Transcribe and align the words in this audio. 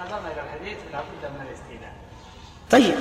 نظرنا 0.00 0.32
إلى 0.32 0.42
الحديث 0.42 0.78
لابد 0.92 1.34
من 1.34 1.46
الاستئذان 1.46 1.92
طيب 2.70 2.94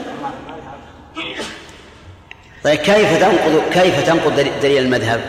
طيب 2.63 2.79
كيف 2.79 3.19
تنقض 3.19 3.69
كيف 3.73 4.05
تنقض 4.07 4.35
دليل 4.61 4.83
المذهب؟ 4.83 5.21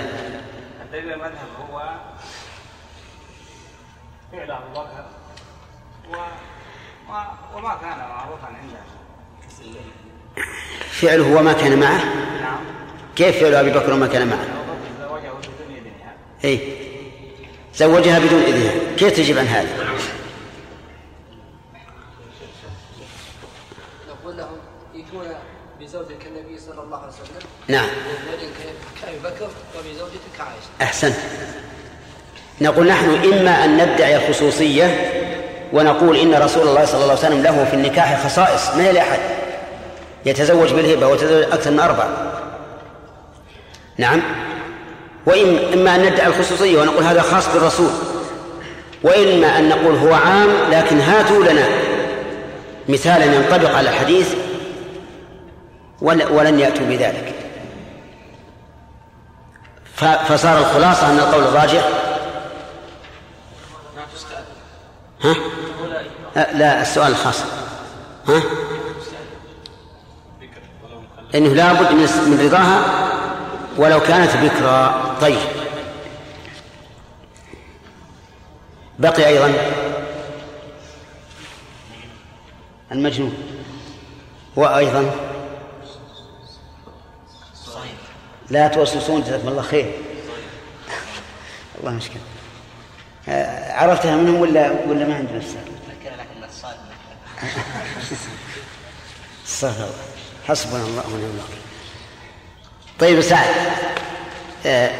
دليل 0.92 1.12
المذهب 1.12 1.48
هو 1.70 1.90
فعل 4.32 4.50
أبو 4.50 4.72
بكر 4.72 5.04
وما 7.54 7.78
كان 7.82 7.98
معروفا 7.98 8.46
عنده 8.46 8.78
فعله 10.90 11.36
وما 11.36 11.52
كان 11.52 11.80
معه؟ 11.80 12.04
نعم 12.40 12.64
كيف 13.16 13.40
فعل 13.40 13.54
أبي 13.54 13.70
بكر 13.70 13.92
وما 13.92 14.06
كان 14.06 14.28
معه؟ 14.28 14.46
زوجه 15.00 15.30
بدون 15.30 15.76
إذنها 15.76 16.14
اي 16.44 16.78
زوجها 17.74 18.18
بدون 18.18 18.42
إذنها 18.42 18.96
كيف 18.96 19.16
تجيب 19.16 19.38
عن 19.38 19.46
هذا؟ 19.46 19.88
نقول 24.08 24.36
لهم 24.36 24.58
يكون 24.94 25.26
بزوجك 25.80 26.26
النبي 26.26 26.58
صلى 26.58 26.82
الله 26.82 26.98
عليه 26.98 27.12
وسلم 27.12 27.48
نعم. 27.68 27.88
كأبي 29.02 29.18
بكر 29.18 29.48
وبزوجتك 29.78 30.40
عائشة 30.40 30.68
أحسنت. 30.82 31.16
نقول 32.60 32.86
نحن 32.86 33.08
إما 33.32 33.64
أن 33.64 33.74
ندعي 33.76 34.16
الخصوصية 34.16 35.12
ونقول 35.72 36.16
إن 36.16 36.34
رسول 36.34 36.68
الله 36.68 36.84
صلى 36.84 36.94
الله 36.94 37.10
عليه 37.10 37.26
وسلم 37.26 37.42
له 37.42 37.64
في 37.64 37.74
النكاح 37.74 38.24
خصائص 38.24 38.74
ما 38.76 38.92
لأحد؟ 38.92 39.18
يتزوج 40.26 40.72
بالهبة 40.72 41.06
ويتزوج 41.06 41.42
أكثر 41.42 41.70
من 41.70 41.80
أربع 41.80 42.08
نعم. 43.98 44.22
وإما 45.26 45.94
أن 45.94 46.02
ندعي 46.02 46.26
الخصوصية 46.26 46.80
ونقول 46.80 47.04
هذا 47.04 47.22
خاص 47.22 47.48
بالرسول. 47.54 47.90
وإما 49.02 49.58
أن 49.58 49.68
نقول 49.68 49.96
هو 49.96 50.14
عام 50.14 50.48
لكن 50.70 51.00
هاتوا 51.00 51.44
لنا. 51.44 51.64
مثالا 52.88 53.24
ينطبق 53.24 53.76
على 53.76 53.88
الحديث 53.88 54.34
ولن 56.02 56.60
يأتوا 56.60 56.86
بذلك. 56.86 57.34
فصار 59.98 60.58
الخلاصة 60.58 61.10
أن 61.10 61.18
القول 61.18 61.44
الراجح 61.44 61.88
ها؟ 65.24 65.34
لا 66.52 66.82
السؤال 66.82 67.12
الخاص. 67.12 67.42
ها؟ 68.28 68.42
إنه 71.34 71.54
لابد 71.54 71.92
من 71.92 72.40
رضاها 72.44 72.82
ولو 73.76 74.00
كانت 74.00 74.36
بكرا. 74.36 75.04
طيب. 75.20 75.38
بقي 78.98 79.26
أيضا 79.26 79.52
المجنون. 82.92 83.34
وأيضا 84.56 85.27
لا 88.50 88.68
توسوسون 88.68 89.22
جزاكم 89.22 89.48
الله 89.48 89.62
خير. 89.62 89.92
الله 91.80 91.90
مشكلة 91.90 92.20
آه، 93.28 93.72
عرفتها 93.72 94.16
منهم 94.16 94.40
ولا 94.40 94.70
ولا 94.88 95.04
ما 95.06 95.14
عندنا؟ 95.14 95.40
استغفر 99.46 99.84
الله. 99.84 99.94
حسبنا 100.48 100.82
الله 100.82 101.02
ونعم 101.06 101.30
الوكيل. 101.30 101.58
طيب 102.98 103.20
سعد. 103.20 103.54
آه، 104.66 104.90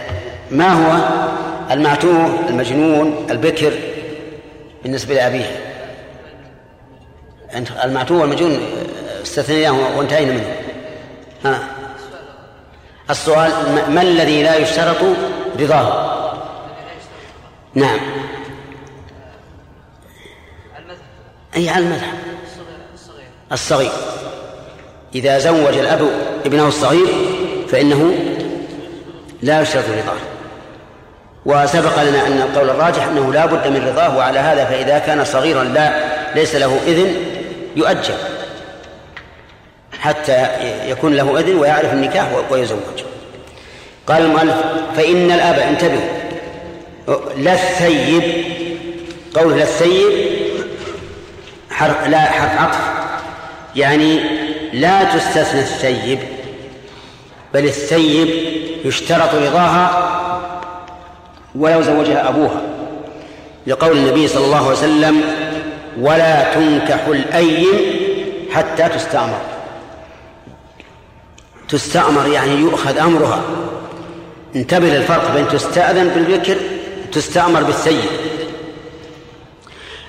ما 0.51 0.69
هو 0.73 1.19
المعتوه 1.71 2.49
المجنون 2.49 3.27
البكر 3.31 3.79
بالنسبة 4.83 5.15
لأبيه؟ 5.15 5.65
المعتوه 7.85 8.21
والمجنون 8.21 8.53
آه، 8.53 9.23
استثنيناه 9.23 9.99
وانتهينا 9.99 10.33
منه. 10.33 10.57
ها. 11.45 11.78
السؤال 13.11 13.51
ما 13.89 14.03
الذي 14.03 14.43
لا 14.43 14.57
يشترط 14.57 14.97
رضاه؟ 15.61 16.15
نعم. 17.75 18.01
أي 21.57 21.69
على 21.69 21.85
المذهب. 21.85 22.19
الصغير. 23.53 23.91
إذا 25.15 25.39
زوج 25.39 25.75
الأب 25.79 26.11
ابنه 26.47 26.69
الصغير 26.69 27.07
فإنه 27.69 28.15
لا 29.43 29.61
يشترط 29.61 29.85
رضاه. 29.85 30.19
وسبق 31.47 32.03
لنا 32.03 32.27
أن 32.27 32.39
القول 32.39 32.71
الراجح 32.71 33.07
أنه 33.07 33.33
لا 33.33 33.47
بد 33.47 33.69
من 33.69 33.89
رضاه 33.89 34.17
وعلى 34.17 34.39
هذا 34.39 34.65
فإذا 34.65 34.99
كان 34.99 35.25
صغيرا 35.25 35.65
لا 35.65 35.93
ليس 36.35 36.55
له 36.55 36.79
إذن 36.87 37.15
يؤجل. 37.77 38.38
حتى 40.01 40.47
يكون 40.87 41.15
له 41.15 41.41
إذن 41.41 41.57
ويعرف 41.57 41.93
النكاح 41.93 42.29
ويزوج. 42.51 42.79
قال 44.07 44.23
المؤلف 44.23 44.57
فإن 44.97 45.31
الأب 45.31 45.59
انتبهوا 45.59 46.19
لا 47.37 47.53
الثيب 47.53 48.45
قوله 49.35 49.57
لا 49.57 49.63
الثيب 49.63 50.29
حرف 51.71 52.09
لا 52.09 52.21
حرف 52.21 52.61
عطف 52.61 52.79
يعني 53.77 54.21
لا 54.73 55.05
تستثنى 55.05 55.61
الثيب 55.61 56.19
بل 57.55 57.65
الثيب 57.65 58.29
يشترط 58.85 59.35
رضاها 59.35 60.15
ولو 61.55 61.83
زوجها 61.83 62.29
أبوها. 62.29 62.63
لقول 63.67 63.97
النبي 63.97 64.29
صلى 64.29 64.45
الله 64.45 64.57
عليه 64.57 64.79
وسلم 64.79 65.23
ولا 66.01 66.55
تنكح 66.55 67.07
الأيم 67.07 67.67
حتى 68.53 68.89
تستأمر. 68.89 69.41
تستأمر 71.69 72.27
يعني 72.27 72.55
يؤخذ 72.55 72.99
أمرها. 72.99 73.41
انتبه 74.57 74.87
للفرق 74.87 75.35
بين 75.35 75.49
تستأذن 75.49 76.09
بالبكر 76.09 76.57
وتستأمر 77.09 77.63
بالثيب 77.63 78.05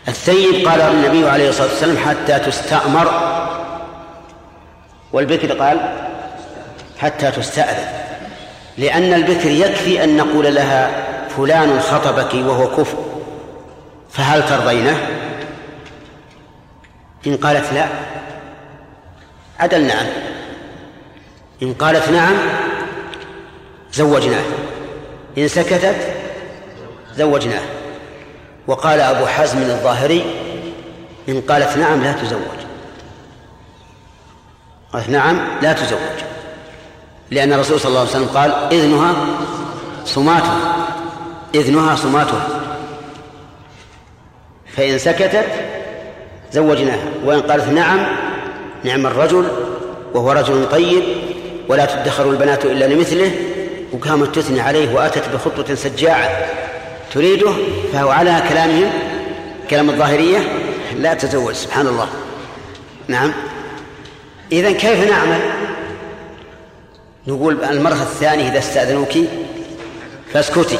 الثيب 0.07 0.67
قال 0.67 0.81
النبي 0.81 1.29
عليه 1.29 1.49
الصلاة 1.49 1.67
والسلام 1.67 1.97
حتى 1.97 2.39
تستأمر. 2.39 3.29
والبكر 5.13 5.51
قال 5.51 5.95
حتى 6.99 7.31
تستأذن. 7.31 7.87
لأن 8.77 9.13
البكر 9.13 9.49
يكفي 9.49 10.03
أن 10.03 10.17
نقول 10.17 10.55
لها 10.55 11.05
فلان 11.37 11.79
خطبك 11.79 12.33
وهو 12.33 12.67
كفر. 12.67 12.97
فهل 14.11 14.49
ترضينه؟ 14.49 15.07
إن 17.27 17.37
قالت 17.37 17.73
لا. 17.73 17.87
عدلنا 19.59 19.93
عنه. 19.93 20.38
إن 21.61 21.73
قالت 21.73 22.09
نعم 22.09 22.35
زوجناه. 23.93 24.43
إن 25.37 25.47
سكتت 25.47 26.13
زوجناه. 27.15 27.61
وقال 28.67 28.99
أبو 28.99 29.25
حزم 29.25 29.57
الظاهري 29.57 30.25
إن 31.29 31.41
قالت 31.41 31.77
نعم 31.77 32.03
لا 32.03 32.11
تزوج. 32.11 32.59
قالت 34.93 35.09
نعم 35.09 35.39
لا 35.61 35.73
تزوج. 35.73 35.99
لأن 37.31 37.53
الرسول 37.53 37.79
صلى 37.79 37.89
الله 37.89 37.99
عليه 37.99 38.09
وسلم 38.09 38.27
قال 38.27 38.51
إذنها 38.51 39.15
صماتها. 40.05 40.87
إذنها 41.55 41.95
صماتها. 41.95 42.47
فإن 44.75 44.97
سكتت 44.97 45.45
زوجناها. 46.51 47.09
وإن 47.25 47.41
قالت 47.41 47.67
نعم 47.67 48.05
نعم 48.83 49.05
الرجل 49.05 49.47
وهو 50.13 50.31
رجل 50.31 50.69
طيب 50.71 51.03
ولا 51.69 51.85
تدخر 51.85 52.29
البنات 52.29 52.65
إلا 52.65 52.85
لمثله 52.85 53.31
وقامت 53.91 54.35
تثني 54.35 54.61
عليه 54.61 54.95
وأتت 54.95 55.29
بخطوة 55.33 55.75
سجاعة 55.75 56.29
تريده 57.13 57.51
فهو 57.93 58.09
على 58.09 58.43
كلامهم 58.49 58.89
كلام 59.69 59.89
الظاهرية 59.89 60.39
لا 60.95 61.13
تزوج 61.13 61.53
سبحان 61.53 61.87
الله. 61.87 62.07
نعم. 63.07 63.33
إذا 64.51 64.71
كيف 64.71 65.09
نعمل؟ 65.09 65.39
نقول 67.27 67.63
المرة 67.63 67.93
الثانية 67.93 68.49
إذا 68.49 68.59
استأذنوك 68.59 69.11
فاسكتي. 70.33 70.77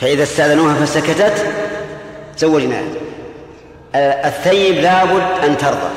فإذا 0.00 0.22
استأذنوها 0.22 0.74
فسكتت 0.74 1.46
زوجناها 2.38 2.84
الثيب 3.94 4.74
لابد 4.74 5.44
أن 5.44 5.56
ترضى 5.56 5.90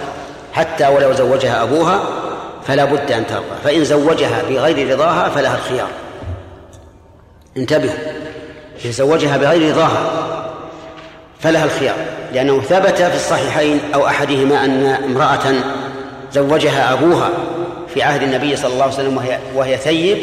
حتى 0.54 0.88
ولو 0.88 1.14
زوجها 1.14 1.64
أبوها 1.64 2.25
فلا 2.68 2.86
بد 2.86 3.12
أن 3.12 3.28
ترضى. 3.28 3.56
فإن 3.64 3.84
زوجها 3.84 4.44
بغير 4.50 4.94
رضاها 4.94 5.30
فلها 5.30 5.56
الخيار. 5.56 5.90
انتبهوا. 7.58 7.98
إن 8.86 8.92
زوجها 8.92 9.38
بغير 9.38 9.72
رضاها 9.72 10.26
فلها 11.40 11.64
الخيار. 11.66 11.96
لأنه 12.34 12.62
ثبت 12.62 13.02
في 13.02 13.16
الصحيحين 13.16 13.80
أو 13.94 14.08
أحدهما 14.08 14.66
أن 14.66 14.86
امرأة 14.86 15.54
زوجها 16.34 16.94
أبوها 16.94 17.30
في 17.94 18.04
عهد 18.04 18.24
النبي 18.24 18.56
صلى 18.56 18.74
الله 18.74 18.84
عليه 18.84 18.94
وسلم 18.94 19.18
وهي, 19.18 19.40
وهي 19.56 19.78
ثيب 19.78 20.18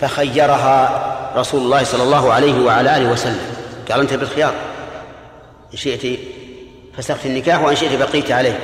فخيرها 0.00 1.04
رسول 1.36 1.60
الله 1.60 1.84
صلى 1.84 2.02
الله 2.02 2.32
عليه 2.32 2.64
وعلى 2.64 2.96
آله 2.96 3.12
وسلم. 3.12 3.40
قال 3.90 4.00
أنت 4.00 4.14
بالخيار. 4.14 4.52
إن 5.72 5.78
شئت 5.78 6.18
فسخت 6.96 7.26
النكاح 7.26 7.62
وإن 7.62 7.76
شئت 7.76 7.98
بقيت 7.98 8.32
عليه. 8.32 8.58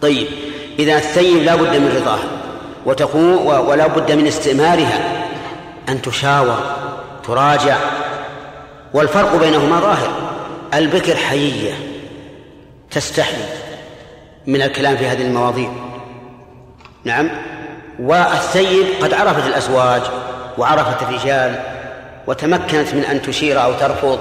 طيب. 0.00 0.26
إذا 0.78 0.96
الثيب 0.96 1.42
لا 1.42 1.54
بد 1.54 1.76
من 1.76 1.96
رضاها 1.96 2.28
وتكون 2.86 3.34
ولا 3.46 3.86
بد 3.86 4.12
من 4.12 4.26
استئمارها 4.26 5.24
أن 5.88 6.02
تشاور 6.02 6.58
تراجع 7.26 7.76
والفرق 8.94 9.36
بينهما 9.36 9.80
ظاهر. 9.80 10.32
البكر 10.74 11.16
حيية 11.16 11.72
تستحي 12.90 13.42
من 14.46 14.62
الكلام 14.62 14.96
في 14.96 15.06
هذه 15.06 15.22
المواضيع. 15.22 15.70
نعم. 17.04 17.30
والثيب 17.98 18.86
قد 19.02 19.14
عرفت 19.14 19.46
الأزواج 19.46 20.02
وعرفت 20.58 21.02
الرجال 21.02 21.60
وتمكنت 22.26 22.94
من 22.94 23.04
أن 23.10 23.22
تشير 23.22 23.64
أو 23.64 23.72
ترفض. 23.72 24.18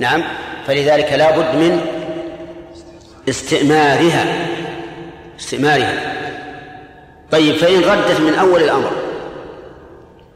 نعم. 0.00 0.22
فلذلك 0.66 1.12
لا 1.12 1.38
بد 1.38 1.54
من 1.54 1.80
استئمارها. 3.28 4.46
استئمارها 5.40 6.14
طيب 7.30 7.56
فإن 7.56 7.80
ردت 7.80 8.20
من 8.20 8.34
أول 8.34 8.62
الأمر 8.62 8.90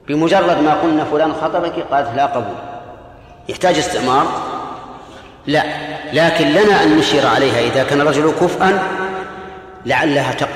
بمجرد 0.09 0.63
ما 0.63 0.75
قلنا 0.75 1.05
فلان 1.05 1.33
خطبك 1.33 1.75
قالت 1.91 2.09
لا 2.17 2.27
قبول. 2.27 2.57
يحتاج 3.49 3.79
استئمار 3.79 4.27
لا 5.47 5.63
لكن 6.13 6.49
لنا 6.49 6.83
أن 6.83 6.97
نشير 6.97 7.27
عليها 7.27 7.61
إذا 7.61 7.85
كان 7.85 8.01
الرجل 8.01 8.33
كفءا 8.41 8.83
لعلها 9.87 10.33
تقبل. 10.33 10.53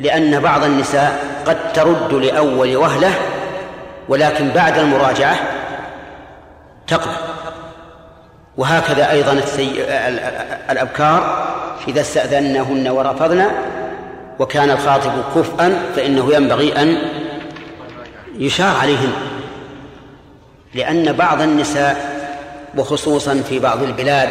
لأن 0.00 0.40
بعض 0.40 0.64
النساء 0.64 1.24
قد 1.46 1.72
ترد 1.72 2.12
لأول 2.12 2.76
وهلة 2.76 3.14
ولكن 4.08 4.48
بعد 4.48 4.78
المراجعة 4.78 5.36
تقبل. 6.86 7.29
وهكذا 8.60 9.10
أيضا 9.10 9.32
السي... 9.32 9.70
الأبكار 10.70 11.46
إذا 11.88 12.00
استأذنهن 12.00 12.88
ورفضن 12.88 13.44
وكان 14.38 14.70
الخاطب 14.70 15.12
كفءا 15.36 15.82
فإنه 15.96 16.34
ينبغي 16.34 16.82
أن 16.82 16.98
يشار 18.38 18.76
عليهن. 18.76 19.12
لأن 20.74 21.12
بعض 21.12 21.42
النساء 21.42 22.20
وخصوصا 22.76 23.42
في 23.48 23.58
بعض 23.58 23.82
البلاد 23.82 24.28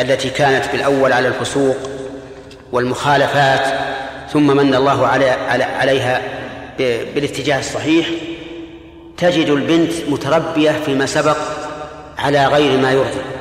التي 0.00 0.30
كانت 0.30 0.64
بالأول 0.72 1.12
على 1.12 1.28
الفسوق 1.28 1.76
والمخالفات 2.72 3.66
ثم 4.32 4.56
من 4.56 4.74
الله 4.74 5.06
علي 5.06 5.30
عليها 5.80 6.22
بالاتجاه 7.14 7.58
الصحيح 7.58 8.06
تجد 9.16 9.48
البنت 9.48 9.92
متربية 10.08 10.70
فيما 10.86 11.06
سبق 11.06 11.36
على 12.18 12.46
غير 12.46 12.78
ما 12.78 12.92
يرضي. 12.92 13.31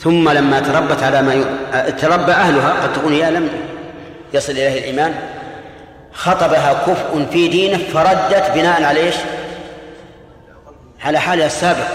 ثم 0.00 0.30
لما 0.30 0.60
تربت 0.60 1.02
على 1.02 1.22
ما 1.22 1.34
ي... 1.34 1.44
تربى 1.92 2.32
أهلها 2.32 2.82
قد 2.82 2.92
تكون 2.92 3.12
هي 3.12 3.30
لم 3.30 3.48
يصل 4.34 4.52
إليه 4.52 4.78
الإيمان 4.78 5.14
خطبها 6.12 6.72
كفء 6.72 7.26
في 7.32 7.48
دينه 7.48 7.78
فردت 7.78 8.50
بناء 8.54 8.82
على 8.82 9.00
إيش؟ 9.00 9.14
على 11.04 11.18
حالها 11.18 11.46
السابق. 11.46 11.86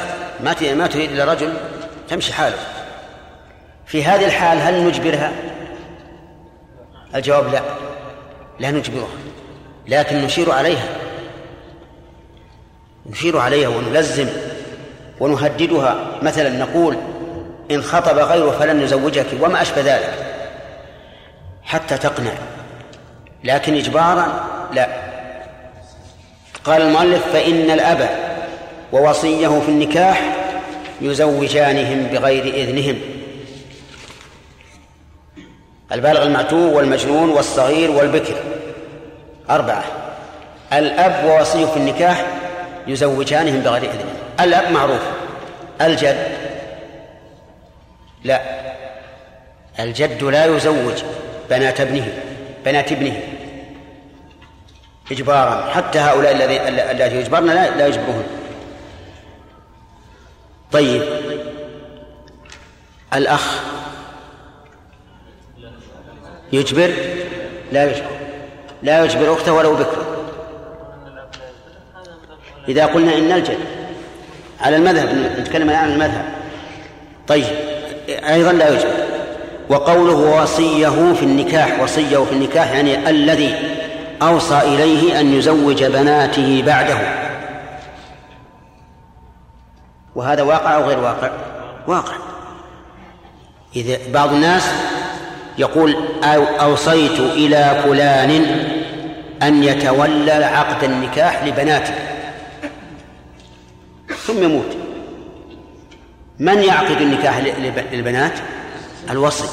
ما 0.44 0.56
ما 0.74 0.88
تريد 0.88 1.12
إلا 1.12 1.34
رجل 1.34 1.54
تمشي 2.10 2.34
حاله. 2.34 2.58
في 3.86 4.04
هذه 4.04 4.26
الحال 4.26 4.62
هل 4.62 4.88
نجبرها؟ 4.88 5.32
الجواب 7.16 7.54
لا. 7.54 7.62
لا 8.60 8.72
نجبرها 8.72 9.08
لكن 9.88 10.16
نشير 10.16 10.52
عليها. 10.52 10.88
نشير 13.06 13.38
عليها 13.38 13.68
ونلزم 13.68 14.28
ونهددها. 15.20 15.96
مثلا 16.22 16.50
نقول 16.50 16.98
إن 17.72 17.82
خطب 17.82 18.18
غيره 18.18 18.52
فلن 18.52 18.84
نزوجك 18.84 19.26
وما 19.42 19.62
أشبه 19.62 19.82
ذلك. 19.82 20.14
حتى 21.64 21.98
تقنع. 21.98 22.32
لكن 23.44 23.76
إجبارا 23.76 24.48
لا. 24.74 24.88
قال 26.64 26.82
المؤلف 26.82 27.28
فإن 27.34 27.72
الأب 27.72 28.10
ووصيه 28.92 29.48
في 29.48 29.70
النكاح 29.70 30.22
يزوجانهم 31.02 32.04
بغير 32.04 32.44
إذنهم. 32.44 33.00
البالغ 35.92 36.24
المعتوه 36.24 36.74
والمجنون 36.74 37.30
والصغير 37.30 37.92
والبكر. 37.92 38.36
أربعة. 39.50 39.84
الأب 40.74 41.26
ووصيه 41.26 41.66
في 41.66 41.78
النكاح 41.78 42.26
يزوجانهم 42.88 43.60
بغير 43.60 43.82
إذنهم. 43.82 44.16
الأب 44.40 44.72
معروف. 44.72 45.02
الجد 45.82 46.35
لا. 48.26 48.42
الجد 49.80 50.24
لا 50.24 50.46
يزوج 50.46 51.04
بنات 51.50 51.82
ابنه 51.82 52.08
بنات 52.66 52.92
ابنه. 52.92 53.20
إجبارا. 55.12 55.70
حتى 55.70 56.00
هؤلاء 56.00 56.32
الذي 56.36 56.68
الذي 56.92 57.16
يجبرن 57.16 57.46
لا, 57.46 57.78
لا 57.78 57.88
يجبرون 57.88 58.24
طيب. 60.72 61.02
الأخ 63.14 63.60
يجبر؟ 66.54 66.94
لا 67.72 67.92
يجبر. 67.92 68.10
لا 68.84 69.06
يجبر 69.06 69.34
أخته 69.34 69.54
ولو 69.54 69.76
بكر 69.76 70.06
إذا 72.68 72.86
قلنا 72.86 73.18
إن 73.18 73.32
الجد 73.32 73.60
على 74.62 74.76
المذهب 74.76 75.40
نتكلم 75.40 75.70
الآن 75.70 75.84
عن 75.84 75.92
المذهب. 75.92 76.26
طيب. 77.28 77.75
أيضا 78.10 78.52
لا 78.52 78.70
يجبر 78.70 78.90
وقوله 79.70 80.42
وصيه 80.42 81.14
في 81.14 81.24
النكاح 81.24 81.80
وصيه 81.80 82.18
في 82.18 82.32
النكاح 82.32 82.72
يعني 82.72 83.10
الذي 83.10 83.56
أوصى 84.22 84.60
إليه 84.60 85.20
أن 85.20 85.34
يزوج 85.34 85.84
بناته 85.84 86.64
بعده. 86.66 86.98
وهذا 90.16 90.44
واقع 90.44 90.76
أو 90.76 90.84
غير 90.84 91.00
واقع؟ 91.00 91.30
واقع. 91.88 92.14
إذا 93.76 93.98
بعض 94.14 94.34
الناس 94.34 94.72
يقول 95.58 95.96
أوصيت 96.60 97.20
إلى 97.20 97.82
فلان 97.84 98.32
أن 99.44 99.64
يتولى 99.64 100.32
عقد 100.32 100.84
النكاح 100.84 101.44
لبناته. 101.44 101.94
ثم 104.28 104.44
يموت. 104.44 104.85
من 106.40 106.64
يعقد 106.64 107.02
النكاح 107.02 107.38
للبنات؟ 107.92 108.34
الوصي. 109.10 109.48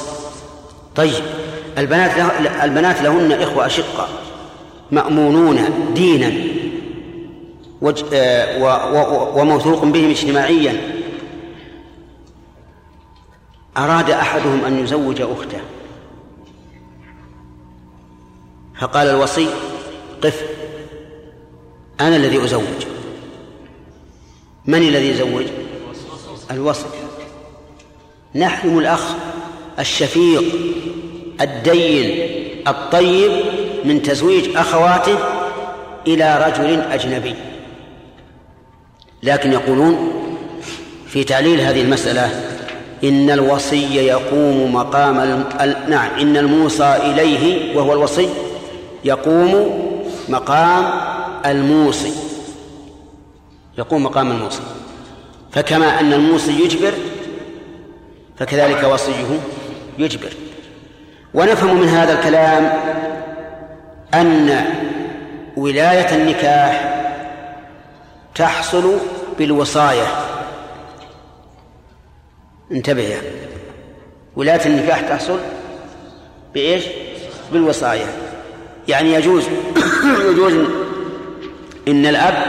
طيب 0.95 1.23
البنات 1.77 2.17
له 2.17 2.63
البنات 2.63 3.01
لهن 3.01 3.31
إخوة 3.31 3.65
أشقة 3.65 4.07
مأمونون 4.91 5.91
دينا 5.95 6.33
آه، 8.13 9.37
وموثوق 9.37 9.85
بهم 9.85 10.09
اجتماعيا. 10.09 10.81
أراد 13.77 14.09
أحدهم 14.09 14.65
أن 14.65 14.79
يزوج 14.79 15.21
أخته. 15.21 15.61
فقال 18.79 19.07
الوصي 19.07 19.47
قف 20.23 20.43
أنا 22.01 22.15
الذي 22.15 22.43
أزوج. 22.43 22.85
من 24.65 24.77
الذي 24.77 25.09
يزوج؟ 25.09 25.45
الوصي 26.51 26.85
نحرم 28.35 28.79
الأخ 28.79 29.01
الشفيق 29.79 30.43
الدين 31.41 32.29
الطيب 32.67 33.31
من 33.85 34.01
تزويج 34.01 34.57
أخواته 34.57 35.17
إلى 36.07 36.45
رجل 36.47 36.81
أجنبي. 36.81 37.35
لكن 39.23 39.53
يقولون 39.53 40.11
في 41.07 41.23
تعليل 41.23 41.61
هذه 41.61 41.81
المسألة 41.81 42.49
إن 43.03 43.29
الوصي 43.29 43.95
يقوم 43.95 44.73
مقام. 44.73 45.45
نعم 45.87 46.19
إن 46.19 46.37
الموصى 46.37 46.95
إليه 46.95 47.75
وهو 47.77 47.93
الوصي 47.93 48.29
يقوم 49.03 49.79
مقام 50.29 50.85
الموصي. 51.45 52.13
يقوم 53.77 54.03
مقام 54.03 54.31
الموصي. 54.31 54.61
فكما 55.53 55.99
أن 55.99 56.13
الموصي 56.13 56.63
يجبر 56.63 56.93
فكذلك 58.39 58.83
وصيه 58.83 59.39
يجبر. 59.97 60.33
ونفهم 61.33 61.81
من 61.81 61.87
هذا 61.87 62.13
الكلام 62.13 62.79
أن 64.13 64.65
ولاية 65.57 66.15
النكاح 66.15 67.03
تحصل 68.35 68.97
بالوصاية. 69.39 70.07
انتبه 72.71 73.01
يا 73.01 73.21
ولاية 74.35 74.65
النكاح 74.65 75.01
تحصل 75.01 75.39
بإيش؟ 76.53 76.83
بالوصاية. 77.51 78.05
يعني 78.87 79.13
يجوز 79.13 79.43
يجوز 80.29 80.53
إن 81.87 82.05
الأب 82.05 82.43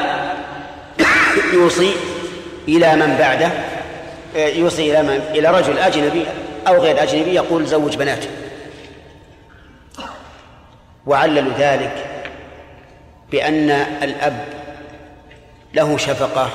يوصي 1.55 1.91
إلى 2.69 2.97
من 2.97 3.17
بعده؟ 3.19 3.51
يوصي 4.37 4.91
إلى 4.91 5.03
من؟ 5.03 5.21
إلى 5.35 5.51
رجل 5.51 5.79
أجنبي 5.79 6.27
أو 6.69 6.77
غير 6.77 7.03
أجنبي 7.03 7.35
يقول 7.35 7.67
زوج 7.67 7.97
بناته 7.97 8.29
وعللوا 11.07 11.53
ذلك 11.59 12.07
بأن 13.31 13.71
الأب 14.03 14.45
له 15.75 15.97
شفقة 15.97 16.51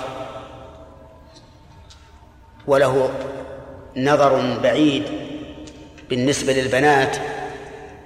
وله 2.67 3.09
نظر 3.97 4.59
بعيد 4.63 5.03
بالنسبة 6.09 6.53
للبنات 6.53 7.17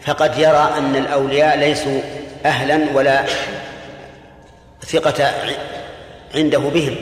فقد 0.01 0.38
يرى 0.38 0.74
أن 0.77 0.95
الأولياء 0.95 1.57
ليسوا 1.57 2.01
أهلا 2.45 2.79
ولا 2.93 3.25
ثقة 4.81 5.31
عنده 6.36 6.60
بهم. 6.60 6.95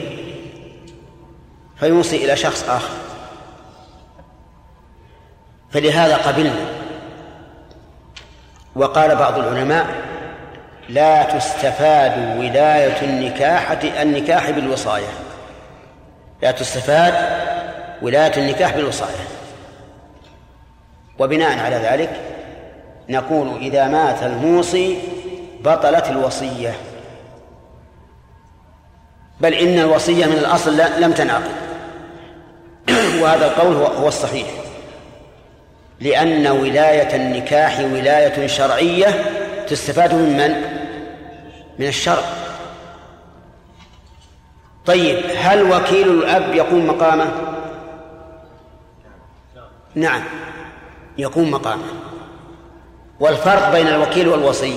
فيوصي 1.82 2.24
إلى 2.24 2.36
شخص 2.36 2.68
آخر. 2.68 2.94
فلهذا 5.70 6.16
قبلنا. 6.16 6.66
وقال 8.76 9.16
بعض 9.16 9.38
العلماء 9.38 9.86
لا 10.88 11.22
تستفاد 11.22 12.38
ولاية 12.38 13.02
النكاح 13.02 13.70
النكاح 14.00 14.50
بالوصاية. 14.50 15.08
لا 16.42 16.50
تستفاد 16.50 17.14
ولاية 18.02 18.36
النكاح 18.36 18.76
بالوصاية. 18.76 19.26
وبناء 21.18 21.58
على 21.58 21.76
ذلك 21.76 22.20
نقول 23.08 23.56
إذا 23.56 23.86
مات 23.86 24.22
الموصي 24.22 24.98
بطلت 25.60 26.10
الوصية. 26.10 26.74
بل 29.40 29.54
إن 29.54 29.78
الوصية 29.78 30.26
من 30.26 30.38
الأصل 30.38 30.76
لم 30.76 31.12
تنعقد 31.12 31.71
وهذا 33.20 33.46
القول 33.46 33.74
هو 33.76 34.08
الصحيح 34.08 34.46
لأن 36.00 36.46
ولاية 36.46 37.16
النكاح 37.16 37.80
ولاية 37.80 38.46
شرعية 38.46 39.24
تستفاد 39.68 40.14
من 40.14 40.36
من؟ 40.36 40.54
من 41.78 41.86
الشرع 41.86 42.22
طيب 44.86 45.16
هل 45.36 45.62
وكيل 45.62 46.08
الأب 46.08 46.54
يقوم 46.54 46.86
مقامه؟ 46.86 47.28
نعم 49.94 50.22
يقوم 51.18 51.50
مقامه 51.50 51.84
والفرق 53.20 53.72
بين 53.72 53.88
الوكيل 53.88 54.28
والوصي 54.28 54.74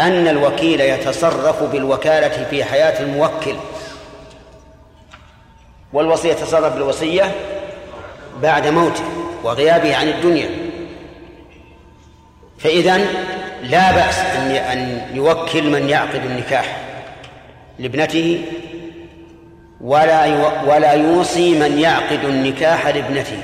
أن 0.00 0.28
الوكيل 0.28 0.80
يتصرف 0.80 1.62
بالوكالة 1.62 2.44
في 2.50 2.64
حياة 2.64 3.02
الموكل 3.02 3.54
والوصي 5.94 6.28
يتصرف 6.28 6.74
بالوصية 6.74 7.32
بعد 8.42 8.66
موته 8.66 9.04
وغيابه 9.44 9.96
عن 9.96 10.08
الدنيا. 10.08 10.50
فإذا 12.58 12.98
لا 13.62 13.92
بأس 13.92 14.18
أن 14.18 15.02
يوكل 15.14 15.70
من 15.70 15.88
يعقد 15.88 16.24
النكاح 16.24 16.76
لابنته 17.78 18.42
ولا 19.80 20.26
ولا 20.66 20.92
يوصي 20.92 21.58
من 21.58 21.78
يعقد 21.78 22.24
النكاح 22.24 22.86
لابنته. 22.86 23.42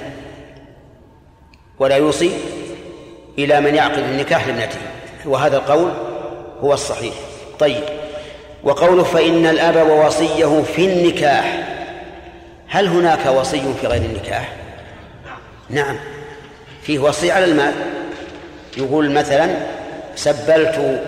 ولا 1.79 1.97
يوصي 1.97 2.31
إلى 3.39 3.61
من 3.61 3.75
يعقد 3.75 3.99
النكاح 3.99 4.47
لابنته. 4.47 4.79
وهذا 5.25 5.57
القول 5.57 5.91
هو 6.61 6.73
الصحيح. 6.73 7.15
طيب 7.59 7.83
وقوله 8.65 9.03
فإن 9.03 9.47
الأب 9.47 9.91
ووصيه 9.91 10.63
في 10.63 10.85
النكاح 10.85 11.70
هل 12.71 12.87
هناك 12.87 13.27
وصي 13.27 13.63
في 13.81 13.87
غير 13.87 14.03
النكاح؟ 14.03 14.53
نعم. 15.71 15.97
فيه 16.83 16.99
وصي 16.99 17.33
على 17.33 17.45
المال. 17.45 17.75
يقول 18.77 19.11
مثلا 19.11 19.57
سبلت 20.17 21.03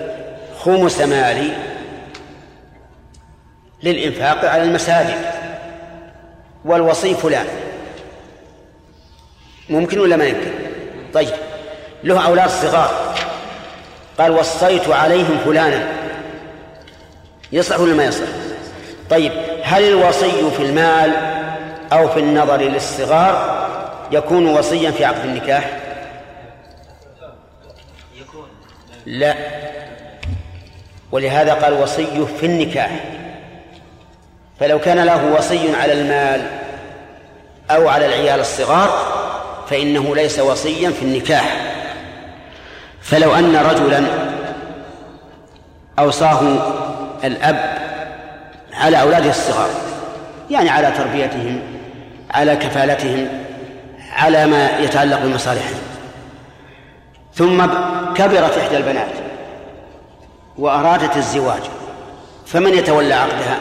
خمس 0.59 1.00
مالي 1.00 1.52
للإنفاق 3.83 4.45
على 4.45 4.62
المساجد. 4.62 5.31
والوصي 6.64 7.14
فلان. 7.14 7.47
ممكن 9.69 9.99
ولا 9.99 10.16
ما 10.16 10.25
يمكن؟ 10.25 10.50
طيب. 11.14 11.35
له 12.04 12.26
أولاد 12.26 12.50
صغار. 12.50 13.14
قال 14.19 14.31
وصيت 14.31 14.88
عليهم 14.88 15.38
فلانا. 15.45 15.88
يصح 17.52 17.81
ولا 17.81 17.95
ما 17.95 18.04
يصح؟ 18.04 18.26
طيب. 19.11 19.33
هل 19.62 19.85
الوصي 19.85 20.50
في 20.57 20.62
المال 20.62 21.32
أو 21.92 22.08
في 22.08 22.20
النظر 22.20 22.56
للصغار 22.56 23.62
يكون 24.12 24.46
وصيا 24.46 24.90
في 24.90 25.04
عقد 25.04 25.25
النكاح؟ 25.25 25.70
لا. 29.06 29.34
ولهذا 31.12 31.54
قال 31.54 31.72
وصي 31.72 32.26
في 32.40 32.46
النكاح. 32.46 32.90
فلو 34.61 34.78
كان 34.78 34.99
له 34.99 35.34
وصي 35.34 35.76
على 35.76 35.92
المال 35.92 36.46
أو 37.70 37.88
على 37.88 38.06
العيال 38.06 38.40
الصغار 38.40 38.90
فإنه 39.70 40.14
ليس 40.14 40.38
وصيا 40.38 40.90
في 40.90 41.02
النكاح. 41.02 41.72
فلو 43.02 43.34
أن 43.34 43.56
رجلا 43.56 44.04
أوصاه 45.99 46.40
الأب 47.25 47.78
على 48.75 49.00
أولاده 49.00 49.30
الصغار 49.30 49.68
يعني 50.50 50.70
على 50.70 50.90
تربيتهم 50.90 51.82
على 52.35 52.57
كفالتهم 52.57 53.29
على 54.12 54.47
ما 54.47 54.79
يتعلق 54.79 55.23
بمصالحهم. 55.23 55.79
ثم 57.35 57.67
كبرت 58.15 58.59
إحدى 58.59 58.77
البنات 58.77 59.12
وأرادت 60.59 61.17
الزواج 61.17 61.62
فمن 62.47 62.75
يتولى 62.75 63.15
عقدها؟ 63.15 63.59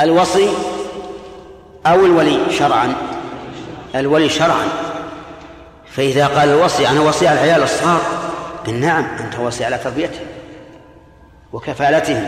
الوصي 0.00 0.48
أو 1.86 2.06
الولي 2.06 2.38
شرعا؟ 2.50 2.94
الولي 3.94 4.28
شرعا. 4.28 4.68
فإذا 5.92 6.26
قال 6.26 6.48
الوصي 6.48 6.88
أنا 6.88 7.00
وصي 7.00 7.28
على 7.28 7.44
العيال 7.44 7.62
الصغار؟ 7.62 8.00
قل 8.66 8.74
نعم 8.74 9.04
أنت 9.20 9.38
وصي 9.38 9.64
على 9.64 9.78
تربيتهم 9.78 10.26
وكفالتهم 11.52 12.26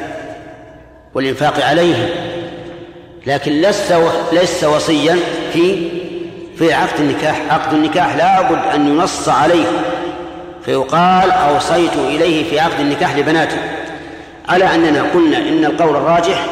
والإنفاق 1.14 1.64
عليهم. 1.64 2.27
لكن 3.28 3.52
لست 3.52 3.98
لست 4.32 4.64
وصيا 4.64 5.18
في 5.52 5.90
في 6.58 6.72
عقد 6.72 7.00
النكاح. 7.00 7.40
عقد 7.50 7.72
النكاح 7.74 8.16
لا 8.16 8.42
بد 8.42 8.74
أن 8.74 8.88
ينص 8.88 9.28
عليه. 9.28 9.66
فيقال 10.64 11.30
أوصيت 11.30 11.92
إليه 11.92 12.50
في 12.50 12.60
عقد 12.60 12.80
النكاح 12.80 13.16
لبناتي 13.16 13.56
على 14.48 14.74
أننا 14.74 15.02
قلنا 15.02 15.38
إن 15.38 15.64
القول 15.64 15.96
الراجح 15.96 16.46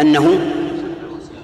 أنه 0.00 0.38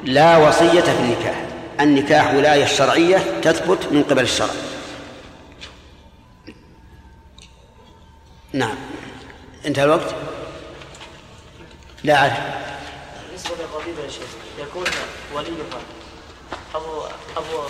لا 0.04 0.36
وصية 0.36 0.80
في 0.80 1.00
النكاح. 1.00 1.44
النكاح 1.80 2.34
ولاية 2.34 2.64
شرعية 2.64 3.18
تثبت 3.42 3.92
من 3.92 4.02
قبل 4.02 4.22
الشرع. 4.22 4.48
نعم. 8.52 8.76
انتهى 9.66 9.84
الوقت؟ 9.84 10.14
لا. 12.04 12.14
أعرف 12.14 12.32
بالنسبة 13.28 13.54
للربيبة 13.54 14.04
يا 14.04 14.10
شيخ. 14.10 14.37
يكون 14.58 14.84
وليها. 15.34 15.80
أبو 16.74 17.02
أبو 17.36 17.62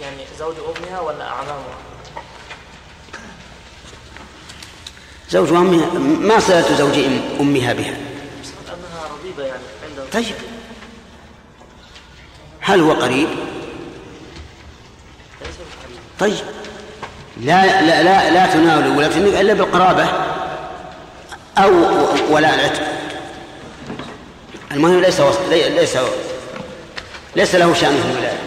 يعني 0.00 0.24
زوج 0.38 0.54
أمها 0.58 1.00
ولا 1.00 1.28
أعمامها؟ 1.28 1.76
زوج 5.30 5.48
أمها 5.48 5.98
ما 5.98 6.40
صلة 6.40 6.76
زوج 6.76 6.98
أمها 7.40 7.72
بها؟ 7.72 7.96
أنها 8.68 9.08
ربيبة 9.12 9.44
يعني 9.44 9.62
عندها 9.88 10.04
طيب. 10.12 10.34
هل 12.60 12.80
هو 12.80 12.92
قريب؟ 12.92 13.28
طيب. 16.20 16.36
لا 17.36 17.82
لا 17.82 18.02
لا, 18.02 18.30
لا 18.30 18.52
تناول 18.52 18.96
ولا 18.98 19.08
تنك 19.08 19.40
إلا 19.40 19.54
بالقرابة 19.54 20.08
أو 21.58 21.72
ولا 22.30 22.54
العتق 22.54 22.82
المهم 24.72 25.00
ليس 25.00 25.20
ليس 25.50 25.96
ليس 27.36 27.54
له 27.54 27.74
شان 27.74 28.02
في 28.02 28.10
الولايه 28.10 28.38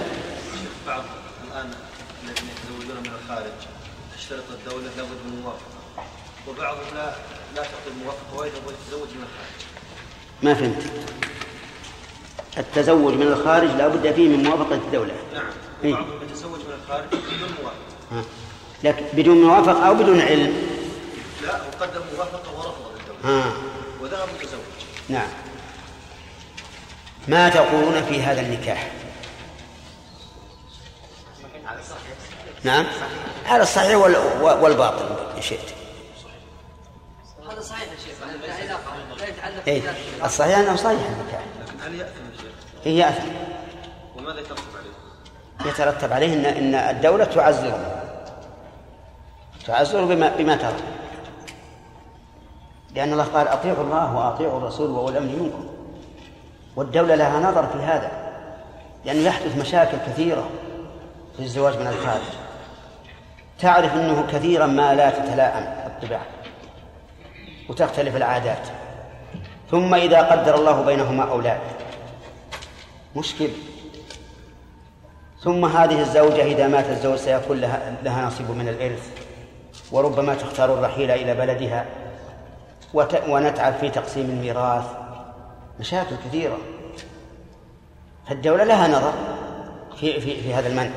بعض 0.88 1.04
الآن 1.48 1.74
الذين 2.24 2.50
يتزوجون 2.50 2.98
من 3.04 3.12
الخارج 3.24 3.52
تشترط 4.18 4.44
الدولة 4.60 4.90
لابد 4.98 5.20
من 5.26 5.42
موافقة 5.44 6.06
وبعضهم 6.48 6.96
لا 6.96 7.14
لا 7.56 7.62
تعطي 7.62 7.90
الموافقه 8.00 8.38
ويبغى 8.38 8.60
يتزوج 8.60 9.08
من 9.10 9.24
الخارج. 9.24 9.60
ما 10.44 10.54
فهمت. 10.54 10.84
التزوج 12.58 13.14
من 13.14 13.28
الخارج 13.28 13.70
لا 13.70 13.88
بد 13.88 14.14
فيه 14.14 14.28
من 14.28 14.44
موافقة 14.44 14.76
الدولة. 14.76 15.14
نعم. 15.34 15.44
إيه؟ 15.84 15.94
وبعضهم 15.94 16.24
يتزوج 16.24 16.60
من 16.60 16.74
الخارج 16.84 17.08
بدون 17.08 17.50
موافقة. 17.62 18.30
لكن 18.84 19.06
بدون 19.14 19.42
موافقة 19.42 19.88
أو 19.88 19.94
بدون 19.94 20.22
علم. 20.22 20.54
لا 21.44 21.54
وقدم 21.54 22.02
موافقة 22.16 22.58
ورفض 22.58 22.86
الدولة 23.00 23.44
ها. 23.44 23.54
وذهب 24.02 24.28
متزوج. 24.36 24.60
نعم. 25.10 25.28
ما 27.28 27.50
تقولون 27.50 28.04
في 28.04 28.22
هذا 28.24 28.42
النكاح؟ 28.42 28.92
نعم. 32.64 32.86
على 33.46 33.64
الصحيح 33.64 33.98
وال- 33.98 34.42
والباطل 34.64 35.06
إن 35.38 35.42
شئت. 35.42 35.60
هذا 37.52 37.62
صحيح 37.62 37.82
يا 37.92 37.98
شيخ. 38.06 38.16
لا 39.20 39.28
يتعلق 39.28 39.64
إيه. 39.68 39.82
الصحيح 40.26 40.58
أنه 40.58 40.76
صحيح 40.76 41.00
النكاح. 41.02 41.42
لكن 41.68 41.80
هل 41.84 41.96
يأثم 42.00 42.22
الشيخ؟ 42.34 42.52
هي 42.84 42.98
يأثم. 42.98 43.32
وماذا 44.18 44.40
يترتب 44.40 44.64
عليه؟ 44.78 45.72
يترتب 45.72 46.14
عليه 46.14 46.34
ان 46.34 46.46
إن 46.46 46.76
الدولة 46.76 47.26
تعزره. 47.26 48.04
تعزره 49.66 50.06
بما 50.06 50.30
بما 50.38 50.56
ترى. 50.56 50.74
لأن 52.96 53.14
الله 53.14 53.24
قال 53.24 53.48
أطيعوا 53.48 53.84
الله 53.84 54.16
وأطيعوا 54.16 54.58
الرسول 54.60 54.90
وأولي 54.90 55.18
الأمر 55.18 55.44
منكم. 55.44 55.70
والدولة 56.76 57.16
لها 57.16 57.40
نظر 57.40 57.68
في 57.68 57.78
هذا 57.78 58.12
لأنه 59.06 59.20
يحدث 59.20 59.58
مشاكل 59.58 59.98
كثيرة 60.08 60.50
في 61.38 61.44
الزواج 61.44 61.80
من 61.80 61.88
الخارج. 61.88 62.26
تعرف 63.60 63.94
أنه 63.94 64.28
كثيرا 64.32 64.66
ما 64.66 64.96
لا 64.96 65.10
تتلائم 65.10 65.64
الطباع 65.86 66.22
وتختلف 67.70 68.16
العادات. 68.16 68.68
ثم 69.72 69.94
إذا 69.94 70.22
قدر 70.22 70.56
الله 70.56 70.82
بينهما 70.82 71.24
أولاد. 71.32 71.60
مشكل. 73.16 73.50
ثم 75.44 75.66
هذه 75.66 76.02
الزوجة 76.02 76.44
إذا 76.44 76.68
مات 76.68 76.90
الزوج 76.90 77.18
سيكون 77.18 77.62
لها, 77.62 77.96
لها 78.04 78.26
نصيب 78.26 78.52
من 78.52 78.68
الإرث. 78.68 79.10
وربما 79.92 80.36
تختار 80.36 80.74
الرحيل 80.74 81.12
إلى 81.12 81.34
بلدها. 81.34 81.86
ونتعب 83.28 83.74
في 83.74 83.90
تقسيم 83.90 84.30
الميراث. 84.30 84.86
مشاكل 85.80 86.16
كثيرة. 86.26 86.58
فالدولة 88.30 88.64
لها 88.64 88.88
نظر 88.88 89.14
في, 90.00 90.22
في, 90.22 90.42
في 90.42 90.54
هذا 90.54 90.68
المنع. 90.68 90.92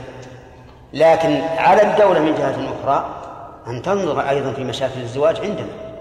لكن 0.92 1.40
على 1.40 1.82
الدولة 1.82 2.20
من 2.20 2.34
جهة 2.34 2.74
أخرى 2.80 3.22
أن 3.66 3.82
تنظر 3.82 4.28
أيضا 4.28 4.52
في 4.52 4.64
مشاكل 4.64 5.00
الزواج 5.00 5.40
عندنا. 5.40 5.92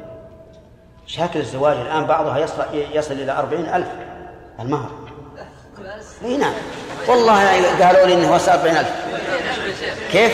مشاكل 1.07 1.39
الزواج 1.39 1.77
الآن 1.77 2.05
بعضها 2.05 2.37
يصل, 2.37 2.63
يصل 2.73 3.13
إلى 3.13 3.31
أربعين 3.31 3.65
ألف 3.65 3.87
المهر. 4.59 4.89
إي 6.25 6.37
نعم. 6.37 6.53
والله 7.07 7.65
قالوا 7.85 8.05
لي 8.05 8.13
إنه 8.13 8.33
وصل 8.33 8.51
40000 8.51 8.87
كيف؟ 10.11 10.31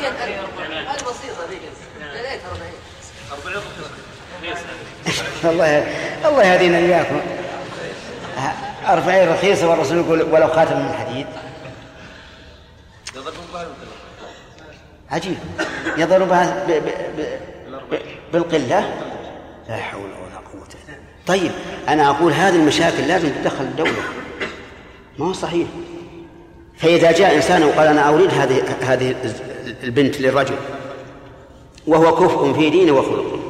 200000 0.00 0.20
هذه 0.60 0.94
بسيطه 0.94 1.50
ذيك 1.50 1.60
يا 2.00 2.30
ريت 2.30 2.40
40 2.50 3.60
الله 5.44 5.86
الله 6.28 6.44
يهدينا 6.44 6.78
إياكم. 6.78 7.20
أربعين 8.88 9.28
رخيصة 9.28 9.70
والرسول 9.70 9.98
يقول 9.98 10.22
ولو 10.22 10.48
خاتم 10.48 10.78
من 10.78 10.92
حديد. 10.92 11.26
عجيب. 15.10 15.38
يضربها 15.96 16.64
ب... 16.66 16.70
ب... 16.70 16.88
ب... 17.16 17.24
ب... 17.90 17.98
بالقلة؟ 18.32 18.90
لا 19.68 19.76
حول 19.76 20.02
ولا 20.02 20.36
قوة 20.52 20.68
إلا. 20.88 20.96
طيب 21.26 21.50
أنا 21.88 22.10
أقول 22.10 22.32
هذه 22.32 22.56
المشاكل 22.56 23.08
لازم 23.08 23.28
تدخل 23.28 23.64
الدولة. 23.64 24.02
ما 25.18 25.26
هو 25.26 25.32
صحيح. 25.32 25.68
فإذا 26.76 27.12
جاء 27.12 27.36
إنسان 27.36 27.62
وقال 27.62 27.88
أنا 27.88 28.08
أريد 28.08 28.34
هذه 28.34 28.62
هذه 28.82 29.14
البنت 29.82 30.20
للرجل 30.20 30.56
وهو 31.86 32.16
كفء 32.16 32.52
في 32.52 32.70
دينه 32.70 32.92
وخلقه 32.92 33.40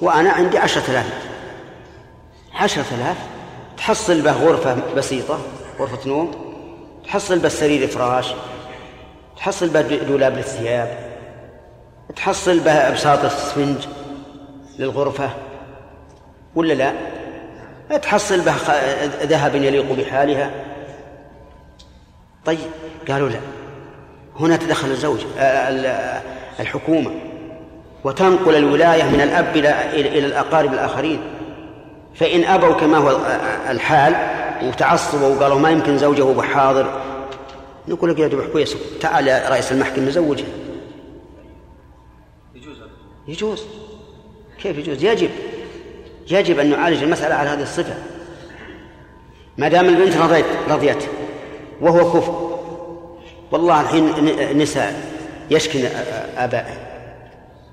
وأنا 0.00 0.30
عندي 0.30 0.58
عشرة 0.58 0.90
آلاف. 0.90 1.06
عشرة 2.54 2.84
آلاف؟ 2.94 3.16
تحصل 3.76 4.20
به 4.22 4.32
غرفة 4.32 4.76
بسيطة 4.96 5.38
غرفة 5.78 6.08
نوم 6.08 6.30
تحصل 7.06 7.38
به 7.38 7.48
سرير 7.48 7.86
فراش 7.86 8.34
تحصل 9.36 9.68
به 9.68 9.80
دولاب 9.96 10.36
للثياب 10.36 10.98
تحصل 12.16 12.60
به 12.60 12.90
بساط 12.90 13.24
السفنج 13.24 13.76
للغرفة 14.78 15.30
ولا 16.54 16.72
لا؟ 16.74 16.92
تحصل 17.98 18.40
به 18.40 18.52
ذهب 19.22 19.54
يليق 19.54 19.92
بحالها. 19.92 20.50
طيب 22.46 22.58
قالوا 23.08 23.28
لا. 23.28 23.40
هنا 24.40 24.56
تدخل 24.56 24.88
الزوج 24.88 25.20
آه، 25.38 25.68
ال- 25.68 26.20
الحكومة 26.60 27.10
وتنقل 28.04 28.56
الولاية 28.56 29.02
من 29.02 29.20
الأب 29.20 29.56
إلى 29.56 29.90
إلى 30.18 30.26
الأقارب 30.26 30.72
الآخرين. 30.72 31.20
فإن 32.14 32.44
أبوا 32.44 32.72
كما 32.72 32.98
هو 32.98 33.20
الحال 33.70 34.14
وتعصبوا 34.68 35.28
وقالوا 35.36 35.58
ما 35.58 35.70
يمكن 35.70 35.98
زوجه 35.98 36.22
هو 36.22 36.42
حاضر 36.42 37.00
نقول 37.88 38.10
لك 38.10 38.18
يا 38.18 38.28
دبح 38.28 38.44
كويس 38.52 38.76
تعال 39.00 39.28
يا 39.28 39.48
رئيس 39.48 39.72
المحكمة 39.72 40.10
زوجها 40.10 40.46
يجوز 42.54 42.76
يجوز. 43.28 43.64
كيف 44.62 44.78
يجوز؟ 44.78 45.04
يجب. 45.04 45.30
يجب 46.30 46.58
أن 46.58 46.70
نعالج 46.70 47.02
المسألة 47.02 47.34
على 47.34 47.48
هذه 47.48 47.62
الصفة. 47.62 47.94
ما 49.58 49.68
دام 49.68 49.86
البنت 49.88 50.16
رضيت 50.16 50.44
رضيت 50.68 51.04
وهو 51.80 52.12
كفء. 52.12 52.58
والله 53.52 53.80
الحين 53.80 54.58
نساء 54.58 55.00
يشكن 55.50 55.84
آبائهم 56.36 56.76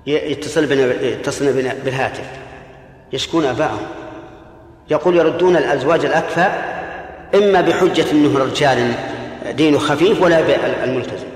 ي- 0.06 0.10
يتصل 0.32 0.66
بنا 0.66 1.02
يتصلن 1.02 1.52
بنا 1.52 1.74
بالهاتف. 1.84 2.24
يشكون 3.12 3.44
آبائهم 3.44 3.86
يقول 4.92 5.16
يردون 5.16 5.56
الأزواج 5.56 6.04
الأكفى 6.04 6.48
إما 7.34 7.60
بحجة 7.60 8.10
أنه 8.10 8.38
رجال 8.38 8.94
دينه 9.50 9.78
خفيف 9.78 10.22
ولا 10.22 10.40
الملتزم. 10.84 11.26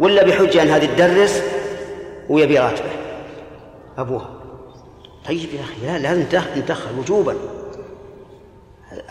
ولا 0.00 0.24
بحجة 0.24 0.62
أن 0.62 0.68
هذه 0.68 0.84
تدرس 0.84 1.42
ويبي 2.28 2.58
راتبه. 2.58 2.90
أبوها. 3.98 4.30
طيب 5.28 5.48
يا 5.54 5.60
أخي 5.60 5.86
لا 5.86 5.98
لازم 5.98 6.24
ندخل 6.56 6.98
وجوبا. 6.98 7.34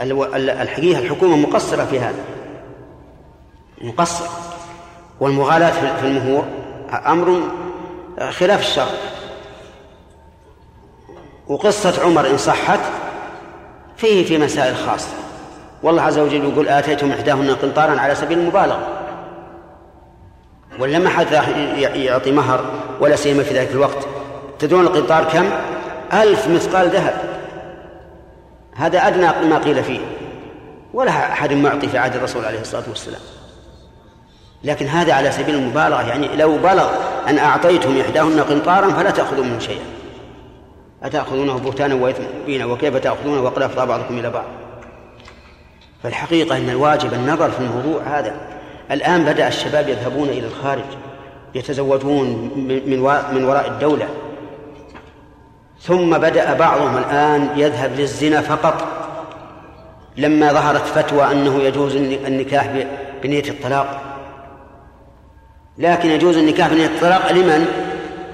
ال- 0.02 0.36
ال- 0.36 0.50
الحقيقة 0.50 1.00
الحكومة 1.00 1.36
مقصرة 1.38 1.86
في 1.86 2.00
هذا. 2.00 2.24
مقصر. 3.82 4.26
والمغالاة 5.19 5.72
في 5.72 6.02
في 6.02 6.08
المهور 6.08 6.45
أمر 7.08 7.41
خلاف 8.30 8.60
الشرع. 8.60 8.88
وقصة 11.48 12.04
عمر 12.04 12.30
إن 12.30 12.38
صحت 12.38 12.80
فيه 14.00 14.26
في 14.26 14.38
مسائل 14.38 14.76
خاصة. 14.76 15.14
والله 15.84 16.02
عز 16.02 16.20
وجل 16.20 16.44
يقول 16.44 16.68
آتيتم 16.68 17.12
إحداهن 17.12 17.56
قنطارا 17.56 18.00
على 18.00 18.16
سبيل 18.16 18.40
المبالغة. 18.40 18.88
ولا 20.80 21.00
ما 21.00 21.10
حد 21.10 21.32
يعطي 21.96 22.32
مهر 22.32 22.66
ولا 23.00 23.16
سيما 23.16 23.44
في 23.44 23.54
ذلك 23.60 23.72
الوقت. 23.72 24.08
تدرون 24.60 24.88
القنطار 24.88 25.24
كم؟ 25.24 25.50
ألف 26.14 26.48
مثقال 26.48 26.90
ذهب. 26.90 27.14
هذا 28.76 29.08
أدنى 29.08 29.50
ما 29.50 29.58
قيل 29.58 29.84
فيه. 29.84 30.00
ولا 30.94 31.12
أحد 31.12 31.54
معطي 31.54 31.88
في 31.88 31.98
عهد 31.98 32.16
الرسول 32.16 32.46
عليه 32.46 32.62
الصلاة 32.62 32.84
والسلام. 32.90 33.22
لكن 34.64 34.86
هذا 34.86 35.14
على 35.14 35.32
سبيل 35.32 35.56
المبالغة 35.56 36.02
يعني 36.02 36.36
لو 36.36 36.58
بلغ 36.58 36.90
أن 37.28 37.38
أعطيتم 37.38 38.00
إحداهن 38.02 38.40
قنطارا 38.40 38.90
فلا 38.90 39.10
تأخذوا 39.10 39.44
منه 39.44 39.60
شيئا. 39.60 39.86
أتأخذونه 41.04 41.58
بهتانا 41.58 41.96
وإثما 41.96 42.26
مبينا؟ 42.44 42.66
وكيف 42.66 42.98
تأخذونه؟ 42.98 43.42
وقد 43.42 43.62
أفضى 43.62 43.86
بعضكم 43.86 44.18
إلى 44.20 44.30
بعض. 44.30 44.46
فالحقيقة 46.04 46.58
أن 46.58 46.70
الواجب 46.70 47.14
النظر 47.14 47.52
في 47.52 47.60
الموضوع 47.60 48.02
هذا. 48.02 48.36
الآن 48.92 49.24
بدأ 49.24 49.48
الشباب 49.48 49.90
يذهبون 49.90 50.30
إلى 50.30 50.48
الخارج 50.48 50.84
يتزوجون 51.56 52.52
من 52.56 53.00
من 53.34 53.44
وراء 53.46 53.68
الدولة. 53.68 54.08
ثم 55.82 56.18
بدأ 56.18 56.54
بعضهم 56.54 56.98
الآن 56.98 57.50
يذهب 57.56 57.92
للزنا 57.98 58.42
فقط. 58.42 58.88
لما 60.18 60.54
ظهرت 60.54 60.86
فتوى 60.86 61.32
أنه 61.32 61.60
يجوز 61.62 61.96
الن- 61.96 62.26
النكاح 62.26 62.84
بنية 63.24 63.50
الطلاق. 63.50 64.02
لكن 65.78 66.10
يجوز 66.10 66.38
النكاح 66.38 66.68
بنية 66.68 66.86
الطلاق 66.86 67.32
لمن؟ 67.32 67.66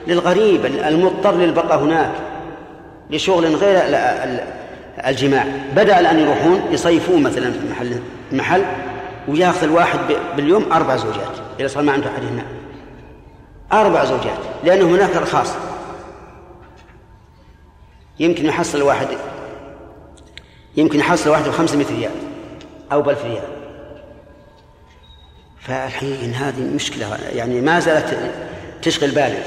للغريب 0.08 0.66
المضطر 0.66 1.36
للبقاء 1.36 1.80
هناك. 1.80 2.12
لشغل 3.10 3.56
غير 3.56 3.78
ال- 3.78 3.96
ال- 3.96 4.44
الجماع. 5.08 5.46
بدأ 5.76 6.00
الآن 6.00 6.20
يروحون 6.20 6.62
يصيفون 6.72 7.24
مثلا 7.24 7.52
في 7.52 7.60
محل 7.72 8.00
محل 8.32 8.62
ويأخذ 9.28 9.64
الواحد 9.64 10.00
ب- 10.00 10.36
باليوم 10.36 10.72
أربع 10.72 10.96
زوجات. 10.96 11.32
إذا 11.60 11.68
صار 11.68 11.84
ما 11.84 11.92
عنده 11.92 12.08
أحد 12.10 12.24
هنا. 12.24 12.44
أربع 13.74 14.06
زوجات 14.06 14.38
لأنه 14.64 14.86
هناك 14.86 15.16
رخاص 15.16 15.54
يمكن 18.20 18.46
يحصل 18.46 18.82
واحد 18.82 19.08
يمكن 20.78 21.00
يحصل 21.00 21.30
واحد 21.30 21.44
بخمسمائة 21.44 21.88
ريال 21.88 22.12
أو 22.92 23.02
بألف 23.02 23.26
ريال. 23.26 23.44
فالحين 25.60 26.34
هذه 26.34 26.62
مشكلة 26.76 27.18
يعني 27.36 27.62
ما 27.62 27.80
زالت 27.80 28.18
تشغل 28.82 29.12
بالي 29.12 29.44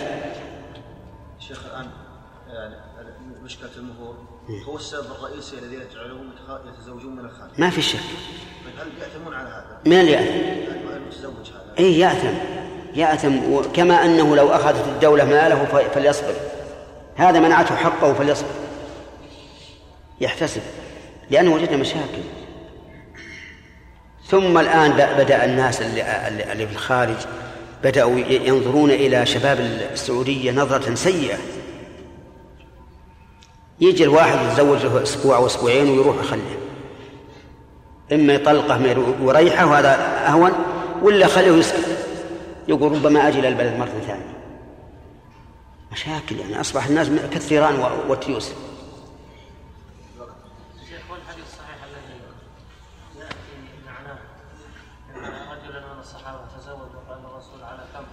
مشكلة 3.58 3.70
المهور. 3.76 4.14
هو 4.66 4.76
السبب 4.76 5.06
الرئيسي 5.18 5.58
الذي 5.58 5.74
يجعلهم 5.74 6.30
يتزوجون 6.68 7.16
من 7.16 7.24
الخارج 7.24 7.50
ما 7.58 7.70
في 7.70 7.82
شك. 7.82 7.98
طيب 7.98 8.74
هل 8.78 9.02
يأتمون 9.02 9.34
على 9.34 9.48
هذا؟ 9.48 9.80
من 9.86 10.00
اللي 10.00 10.12
يأثم؟ 10.12 10.92
المتزوج 10.96 11.50
هذا؟ 11.50 11.74
إيه 11.78 12.00
يأثم 12.00 12.34
يأثم 12.94 13.60
كما 13.72 14.04
أنه 14.04 14.36
لو 14.36 14.48
أخذت 14.48 14.88
الدولة 14.88 15.24
ماله 15.24 15.88
فليصبر. 15.94 16.34
هذا 17.16 17.40
منعته 17.40 17.76
حقه 17.76 18.12
فليصبر. 18.12 18.48
يحتسب. 20.20 20.62
لأنه 21.30 21.54
وجدنا 21.54 21.76
مشاكل. 21.76 22.22
ثم 24.26 24.58
الآن 24.58 24.92
بدأ 24.92 25.44
الناس 25.44 25.82
اللي, 25.82 26.28
اللي 26.52 26.66
في 26.66 26.72
الخارج 26.72 27.16
بدأوا 27.84 28.18
ينظرون 28.18 28.90
إلى 28.90 29.26
شباب 29.26 29.60
السعودية 29.92 30.52
نظرة 30.52 30.94
سيئة. 30.94 31.38
يجي 33.80 34.04
الواحد 34.04 34.38
يتزوج 34.46 34.86
له 34.86 35.02
أسبوع 35.02 35.36
أو 35.36 35.46
أسبوعين 35.46 35.90
ويروح 35.90 36.16
يخليه. 36.16 36.58
إما 38.12 38.32
يطلقه 38.34 38.78
ما 38.78 39.14
ويريحه 39.22 39.66
وهذا 39.66 39.94
أهون 40.28 40.52
ولا 41.02 41.26
خليه 41.26 41.52
يسكت 41.52 41.98
يقول 42.68 42.92
ربما 42.92 43.28
أجي 43.28 43.38
إلى 43.38 43.48
البلد 43.48 43.76
مرة 43.78 44.00
ثانية. 44.06 44.38
مشاكل 45.92 46.38
يعني 46.38 46.60
أصبح 46.60 46.86
الناس 46.86 47.08
كالثيران 47.08 47.74
و- 47.80 48.10
والتيوس 48.10 48.48
شيخ 50.88 51.00
والحديث 51.10 51.44
الصحيح 51.44 51.78
الذي 51.84 52.20
ياتي 53.18 53.36
معناه 53.86 54.18
ان 55.16 55.22
رجلا 55.52 55.80
من 55.94 56.00
الصحابه 56.00 56.38
تزوج 56.58 56.78
وقال 56.96 57.18
الرسول 57.32 57.62
على 57.62 57.78
كم؟ 57.94 58.04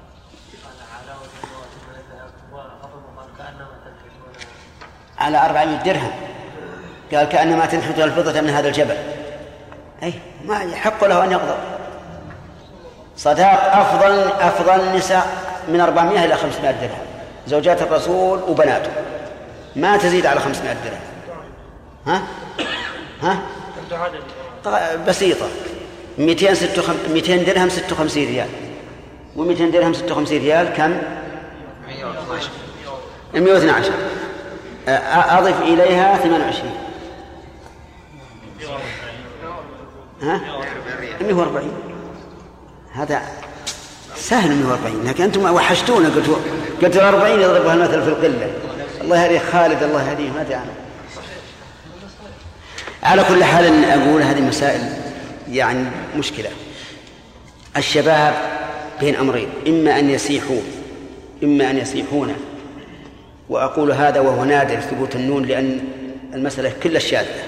قال 0.66 0.78
على 0.96 1.12
وجه 1.22 1.48
من 1.88 1.96
الذهب 2.00 2.32
وخطبه 2.54 3.22
قال 3.22 3.30
كانما 3.38 3.76
تنكحون 3.86 4.34
على 5.26 5.46
أربعمائة 5.46 5.84
درهم. 5.84 6.12
قال 7.14 7.30
كأنما 7.30 7.66
تنحت 7.66 8.00
الفضة 8.00 8.42
من 8.42 8.50
هذا 8.50 8.68
الجبل. 8.68 8.96
أي 10.04 10.14
ما 10.46 10.64
يحق 10.64 11.04
له 11.04 11.24
أن 11.24 11.32
يقدر 11.32 11.58
صداق 13.18 13.76
أفضل 13.76 14.32
أفضل 14.40 14.80
النساء 14.90 15.28
من 15.68 15.82
400 15.82 16.26
إلى 16.26 16.36
500 16.36 16.72
درهم. 16.72 17.06
زوجات 17.48 17.82
الرسول 17.82 18.40
وبناته. 18.48 18.92
ما 19.76 19.98
تزيد 19.98 20.26
على 20.26 20.40
500 20.40 20.74
درهم. 20.86 21.02
ها؟ 22.08 22.22
ها؟ 23.22 23.38
بسيطة. 25.08 25.46
200 26.18 26.54
56 26.54 27.14
200 27.14 27.44
درهم 27.44 27.70
56 27.70 28.26
ريال. 28.26 28.48
و200 29.38 29.74
درهم 29.74 29.94
56 29.94 30.38
ريال 30.38 30.68
كم؟ 30.74 30.98
112 33.34 33.92
أ- 33.92 34.25
أضف 34.88 35.62
إليها 35.62 36.18
28 36.18 36.72
ها؟ 40.22 40.42
140 41.22 41.72
هذا 42.94 43.22
سهل 44.16 44.56
140 44.56 45.08
لكن 45.08 45.24
أنتم 45.24 45.54
وحشتونا 45.54 46.10
قلت 46.10 46.40
قلت 46.82 46.98
40 46.98 47.42
يضربها 47.42 47.74
المثل 47.74 48.02
في 48.04 48.10
القلة. 48.10 48.54
الله 49.02 49.24
يهديه 49.24 49.40
خالد 49.40 49.84
الله 49.84 50.10
يهديه 50.10 50.30
ما 50.30 50.46
عنه 50.50 50.74
على 53.04 53.24
كل 53.24 53.44
حال 53.44 53.86
أقول 53.86 54.22
هذه 54.22 54.42
مسائل 54.42 54.82
يعني 55.52 55.86
مشكلة. 56.18 56.50
الشباب 57.78 58.34
بين 59.00 59.16
أمرين 59.16 59.50
إما 59.68 60.00
أن 60.00 60.10
يسيحوا 60.10 60.62
إما 61.44 61.70
أن 61.70 61.78
يسيحون 61.78 62.36
وأقول 63.50 63.92
هذا 63.92 64.20
وهو 64.20 64.44
نادر 64.44 64.80
ثبوت 64.80 65.16
النون 65.16 65.46
لأن 65.46 65.80
المسألة 66.34 66.74
كلها 66.84 67.00
شاذة. 67.00 67.44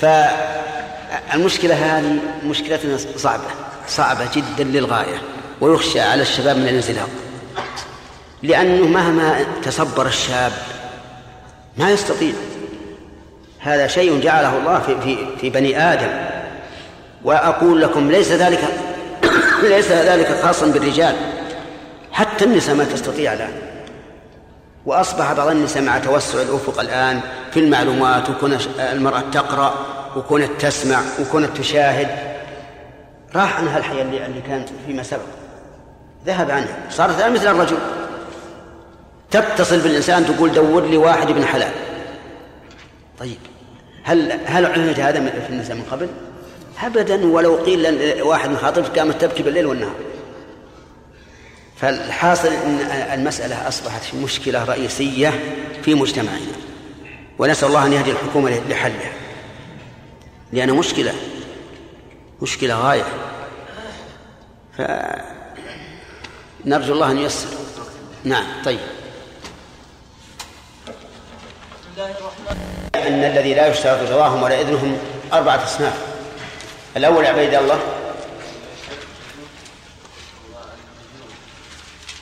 فالمشكلة 0.00 1.74
هذه 1.74 2.18
مشكلة 2.44 2.98
صعبة 3.16 3.48
صعبة 3.88 4.28
جدا 4.34 4.64
للغاية 4.64 5.22
ويخشى 5.60 6.00
على 6.00 6.22
الشباب 6.22 6.56
من 6.56 6.68
الانزلاق 6.68 7.08
لأنه 8.42 8.86
مهما 8.86 9.44
تصبر 9.62 10.06
الشاب 10.06 10.52
ما 11.76 11.90
يستطيع. 11.90 12.32
هذا 13.58 13.86
شيء 13.86 14.20
جعله 14.20 14.58
الله 14.58 14.78
في 14.78 15.00
في 15.00 15.16
في 15.40 15.50
بني 15.50 15.92
آدم. 15.92 16.10
وأقول 17.24 17.82
لكم 17.82 18.10
ليس 18.10 18.32
ذلك 18.32 18.60
ليس 19.62 19.88
ذلك 19.88 20.40
خاصا 20.42 20.66
بالرجال. 20.66 21.31
حتى 22.12 22.44
النساء 22.44 22.74
ما 22.74 22.84
تستطيع 22.84 23.32
الآن 23.32 23.52
وأصبح 24.86 25.32
بعض 25.32 25.48
النساء 25.48 25.82
مع 25.82 25.98
توسع 25.98 26.42
الأفق 26.42 26.80
الآن 26.80 27.20
في 27.52 27.60
المعلومات 27.60 28.30
وكون 28.30 28.58
المرأة 28.78 29.22
تقرأ 29.32 29.74
وكونت 30.16 30.50
تسمع 30.58 31.00
وكونت 31.20 31.56
تشاهد. 31.56 32.08
راح 33.34 33.58
عنها 33.58 33.78
الحياة 33.78 34.02
اللي, 34.02 34.26
اللي 34.26 34.40
كان 34.40 34.64
فيما 34.86 35.02
سبق. 35.02 35.22
ذهب 36.26 36.50
عنها. 36.50 36.78
صارت 36.90 37.18
الآن 37.18 37.32
مثل 37.32 37.46
الرجل. 37.46 37.76
تتصل 39.30 39.80
بالإنسان 39.80 40.26
تقول 40.26 40.52
دور 40.52 40.86
لي 40.86 40.96
واحد 40.96 41.30
ابن 41.30 41.44
حلال. 41.44 41.72
طيب. 43.18 43.38
هل 44.04 44.32
هل 44.44 44.66
عهد 44.66 45.00
هذا 45.00 45.30
في 45.46 45.50
النساء 45.50 45.76
من 45.76 45.82
قبل؟ 45.90 46.08
ابدا 46.82 47.26
ولو 47.26 47.56
قيل 47.56 48.22
واحد 48.22 48.50
من 48.50 48.56
خاطب 48.56 48.84
قامت 48.98 49.20
تبكي 49.20 49.42
بالليل 49.42 49.66
والنهار. 49.66 49.94
فالحاصل 51.82 52.48
إن 52.48 52.80
المسألة 53.12 53.68
أصبحت 53.68 54.14
مشكلة 54.14 54.64
رئيسية 54.64 55.40
في 55.84 55.94
مجتمعنا 55.94 56.52
ونسأل 57.38 57.68
الله 57.68 57.86
أن 57.86 57.92
يهدي 57.92 58.10
الحكومة 58.10 58.62
لحلها. 58.68 59.12
لأنها 60.52 60.74
مشكلة 60.74 61.14
مشكلة 62.42 62.74
غاية. 62.74 63.04
فنرجو 66.64 66.92
الله 66.92 67.10
أن 67.10 67.18
ييسر. 67.18 67.48
نعم 68.24 68.44
طيب. 68.64 68.80
أن 72.94 73.24
الذي 73.24 73.54
لا 73.54 73.66
يشترط 73.66 74.10
رضاهم 74.10 74.42
ولا 74.42 74.60
إذنهم 74.60 74.98
أربعة 75.32 75.64
أصناف. 75.64 76.06
الأول 76.96 77.26
عبيد 77.26 77.54
الله 77.54 77.80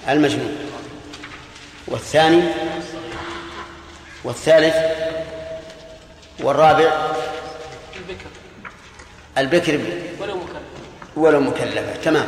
المجنون 0.09 0.57
والثاني 1.87 2.43
والثالث 4.25 4.77
والرابع 6.41 6.93
البكر. 7.97 8.31
البكر 9.39 9.79
ولو 10.21 10.37
مكلف 10.37 10.63
ولو 11.17 11.41
مكلفة. 11.41 11.97
تمام. 12.05 12.27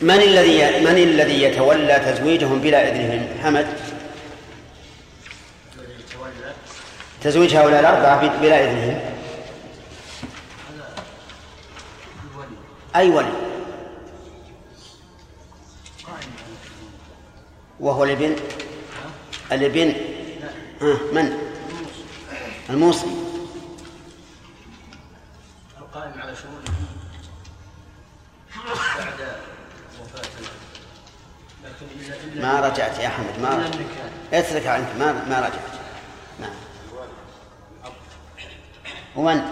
من 0.00 0.22
الذي 0.22 0.80
من 0.80 0.98
الذي 0.98 1.42
يتولى 1.42 1.98
تزويجهم 1.98 2.60
بلا 2.60 2.88
إذنهم 2.88 3.26
حمد؟ 3.42 3.66
تزويج 7.22 7.56
هؤلاء 7.56 7.80
الأربعة 7.80 8.40
بلا 8.40 8.64
إذنهم 8.64 9.00
أي 12.96 13.08
ولي؟ 13.08 13.47
وهو 17.80 18.04
الابن؟ 18.04 18.36
الابن. 19.52 19.94
ها 20.80 20.94
من؟ 21.12 21.38
الموصي. 22.70 23.06
القائم 25.78 26.20
على 26.20 26.36
شؤونه 26.36 26.64
بعد 28.98 29.20
وفاة. 30.00 30.28
ما 32.36 32.60
رجعت 32.60 32.98
يا 32.98 33.08
حمد 33.08 33.38
ما 33.42 33.56
رجعت 33.56 33.74
اترك 34.32 34.66
عنك 34.66 34.96
ما 34.98 35.12
ما 35.12 35.38
رجعت. 35.38 35.78
نعم. 36.40 36.54
ومن؟ 39.16 39.42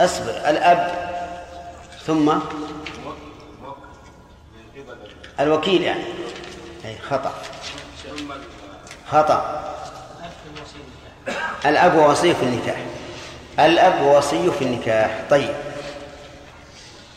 أصبر 0.00 0.30
الأب. 0.30 1.12
ثم؟ 2.06 2.24
من 2.24 2.42
قبل 4.76 5.21
الوكيل 5.40 5.82
يعني. 5.82 6.04
أي 6.84 6.96
خطأ. 7.10 7.32
ثم 8.04 8.32
خطأ. 9.10 9.62
الأب 11.66 11.96
وصي 11.96 12.34
في 12.34 12.42
النكاح. 12.42 12.76
الأب 13.58 14.02
وصي 14.02 14.50
في 14.58 14.64
النكاح. 14.64 15.18
طيب. 15.30 15.54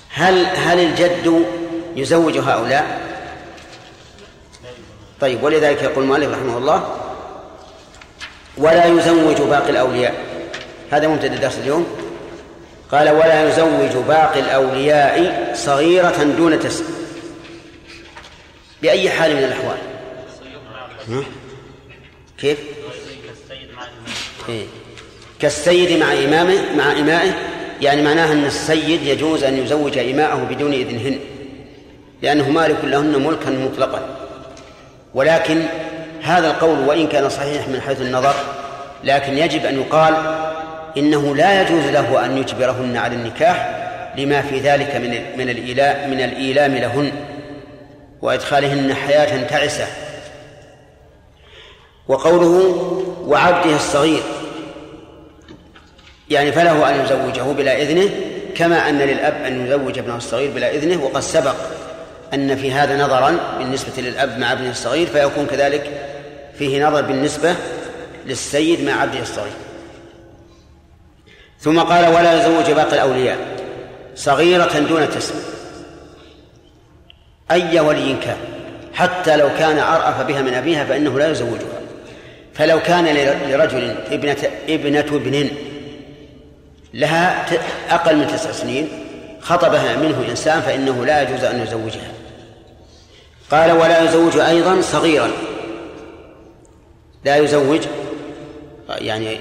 هل 0.09 0.45
هل 0.45 0.79
الجد 0.79 1.45
يزوج 1.95 2.37
هؤلاء؟ 2.37 3.01
طيب 5.21 5.43
ولذلك 5.43 5.83
يقول 5.83 6.03
المؤلف 6.03 6.31
رحمه 6.31 6.57
الله 6.57 6.97
ولا 8.57 8.85
يزوج 8.85 9.41
باقي 9.41 9.69
الأولياء. 9.69 10.15
هذا 10.91 11.07
مبتدا 11.07 11.35
درس 11.35 11.57
اليوم. 11.57 11.87
قال 12.91 13.09
ولا 13.09 13.49
يزوج 13.49 14.03
باقي 14.07 14.39
الأولياء 14.39 15.53
صغيرة 15.55 16.23
دون 16.23 16.59
تسع. 16.59 16.83
بأي 18.85 19.09
حال 19.09 19.35
من 19.35 19.43
الأحوال؟ 19.43 19.77
كيف؟ 22.37 22.59
إيه؟ 24.49 24.65
كالسيد 25.39 25.99
مع 25.99 26.13
إمامه 26.13 26.75
مع 26.77 26.91
إمائه 26.91 27.31
يعني 27.81 28.01
معناها 28.01 28.33
أن 28.33 28.45
السيد 28.45 29.03
يجوز 29.03 29.43
أن 29.43 29.57
يزوج 29.57 29.97
إماءه 29.97 30.47
بدون 30.49 30.73
إذنهن 30.73 31.19
لأنه 32.21 32.49
مالك 32.49 32.77
لهن 32.83 33.23
ملكا 33.23 33.49
مطلقا 33.49 34.17
ولكن 35.13 35.61
هذا 36.23 36.47
القول 36.47 36.79
وإن 36.79 37.07
كان 37.07 37.29
صحيح 37.29 37.67
من 37.67 37.81
حيث 37.81 38.01
النظر 38.01 38.35
لكن 39.03 39.37
يجب 39.37 39.65
أن 39.65 39.79
يقال 39.79 40.13
إنه 40.97 41.35
لا 41.35 41.61
يجوز 41.61 41.85
له 41.85 42.25
أن 42.25 42.37
يجبرهن 42.37 42.97
على 42.97 43.15
النكاح 43.15 43.81
لما 44.17 44.41
في 44.41 44.59
ذلك 44.59 44.95
من 44.95 45.37
من 45.37 45.49
الإيلاء 45.49 46.07
من 46.07 46.21
الإيلام 46.21 46.75
لهن 46.75 47.11
وإدخالهن 48.21 48.93
حياة 48.93 49.47
تعسة. 49.47 49.87
وقوله 52.07 52.75
وعبده 53.25 53.75
الصغير 53.75 54.23
يعني 56.29 56.51
فله 56.51 56.89
أن 56.89 57.05
يزوجه 57.05 57.41
بلا 57.41 57.81
إذنه 57.81 58.09
كما 58.55 58.89
أن 58.89 58.97
للأب 58.97 59.33
أن 59.33 59.67
يزوج 59.67 59.99
ابنه 59.99 60.17
الصغير 60.17 60.51
بلا 60.51 60.75
إذنه 60.75 61.03
وقد 61.03 61.21
سبق 61.21 61.55
أن 62.33 62.55
في 62.55 62.71
هذا 62.71 63.05
نظرا 63.05 63.37
بالنسبة 63.57 64.01
للأب 64.01 64.39
مع 64.39 64.51
ابنه 64.51 64.69
الصغير 64.69 65.07
فيكون 65.07 65.45
كذلك 65.45 65.91
فيه 66.57 66.87
نظر 66.87 67.01
بالنسبة 67.01 67.55
للسيد 68.25 68.83
مع 68.83 69.01
عبده 69.01 69.19
الصغير. 69.19 69.53
ثم 71.59 71.79
قال 71.79 72.13
ولا 72.13 72.41
يزوج 72.41 72.71
باقي 72.71 72.93
الأولياء 72.93 73.37
صغيرة 74.15 74.79
دون 74.79 75.09
تسع 75.09 75.35
أي 77.51 77.79
ولي 77.79 78.15
كان 78.23 78.37
حتى 78.93 79.37
لو 79.37 79.49
كان 79.59 79.79
أرأف 79.79 80.21
بها 80.21 80.41
من 80.41 80.53
أبيها 80.53 80.85
فإنه 80.85 81.19
لا 81.19 81.31
يزوجها. 81.31 81.81
فلو 82.53 82.79
كان 82.79 83.05
لرجل 83.49 83.95
ابنة 84.11 84.37
ابنة 84.69 84.99
ابن 84.99 85.49
لها 86.93 87.45
أقل 87.89 88.15
من 88.15 88.27
تسع 88.27 88.51
سنين 88.51 88.89
خطبها 89.41 89.95
منه 89.95 90.25
إنسان 90.29 90.61
فإنه 90.61 91.05
لا 91.05 91.21
يجوز 91.21 91.43
أن 91.43 91.63
يزوجها. 91.63 92.11
قال 93.51 93.71
ولا 93.71 94.01
يزوج 94.03 94.37
أيضا 94.37 94.81
صغيرا. 94.81 95.31
لا 97.25 97.35
يزوج 97.35 97.81
يعني 98.89 99.37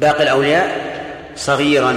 باقي 0.00 0.22
الأولياء 0.22 0.94
صغيرا. 1.36 1.96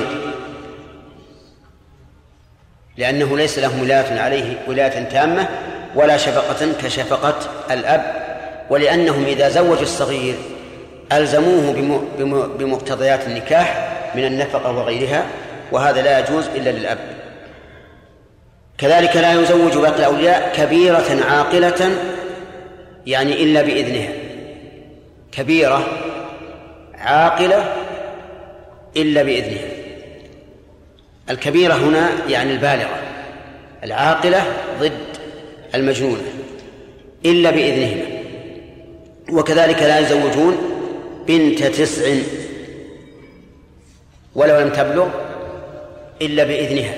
لأنه 2.98 3.38
ليس 3.38 3.60
له 3.60 3.82
ولاية 3.82 4.20
عليه 4.20 4.58
ولاية 4.68 5.04
تامة 5.04 5.48
ولا 5.96 6.18
شفقة 6.18 6.68
كشفقة 6.84 7.36
الأب 7.72 8.14
ولأنهم 8.70 9.26
إذا 9.26 9.50
زوجوا 9.50 9.82
الصغير 9.82 10.36
ألزموه 11.12 11.74
بمقتضيات 12.60 13.28
النكاح 13.28 13.94
من 14.16 14.26
النفقة 14.26 14.72
وغيرها 14.72 15.26
وهذا 15.72 16.02
لا 16.02 16.20
يجوز 16.20 16.48
إلا 16.56 16.70
للأب. 16.70 16.98
كذلك 18.78 19.16
لا 19.16 19.34
يزوج 19.34 19.78
باقي 19.78 20.00
الأولياء 20.00 20.54
كبيرة 20.56 21.26
عاقلة 21.30 21.92
يعني 23.06 23.44
إلا 23.44 23.62
بإذنها. 23.62 24.10
كبيرة 25.32 25.88
عاقلة 26.94 27.74
إلا 28.98 29.24
بإذنها. 29.24 29.77
الكبيرة 31.30 31.74
هنا 31.74 32.10
يعني 32.30 32.52
البالغة 32.52 33.00
العاقلة 33.84 34.46
ضد 34.80 34.92
المجنونة 35.76 36.24
إلا 37.26 37.52
بإذنهما. 37.52 38.18
وكذلك 39.32 39.82
لا 39.82 40.00
يزوجون 40.00 40.58
بنت 41.28 41.64
تسع 41.64 42.16
ولو 44.36 44.60
لم 44.60 44.70
تبلغ 44.70 45.08
إلا 46.22 46.44
بإذنها. 46.44 46.94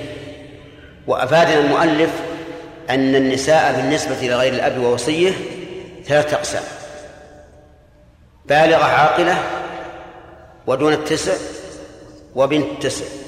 وأفادنا 1.06 1.60
المؤلف 1.60 2.10
أن 2.90 3.14
النساء 3.14 3.76
بالنسبة 3.76 4.28
لغير 4.28 4.52
الأب 4.52 4.78
ووصية 4.78 5.32
ثلاثة 6.06 6.36
أقسام. 6.36 6.62
بالغة 8.46 8.84
عاقلة 8.84 9.42
ودون 10.66 10.92
التسع 10.92 11.32
وبنت 12.34 12.82
تسع. 12.82 13.19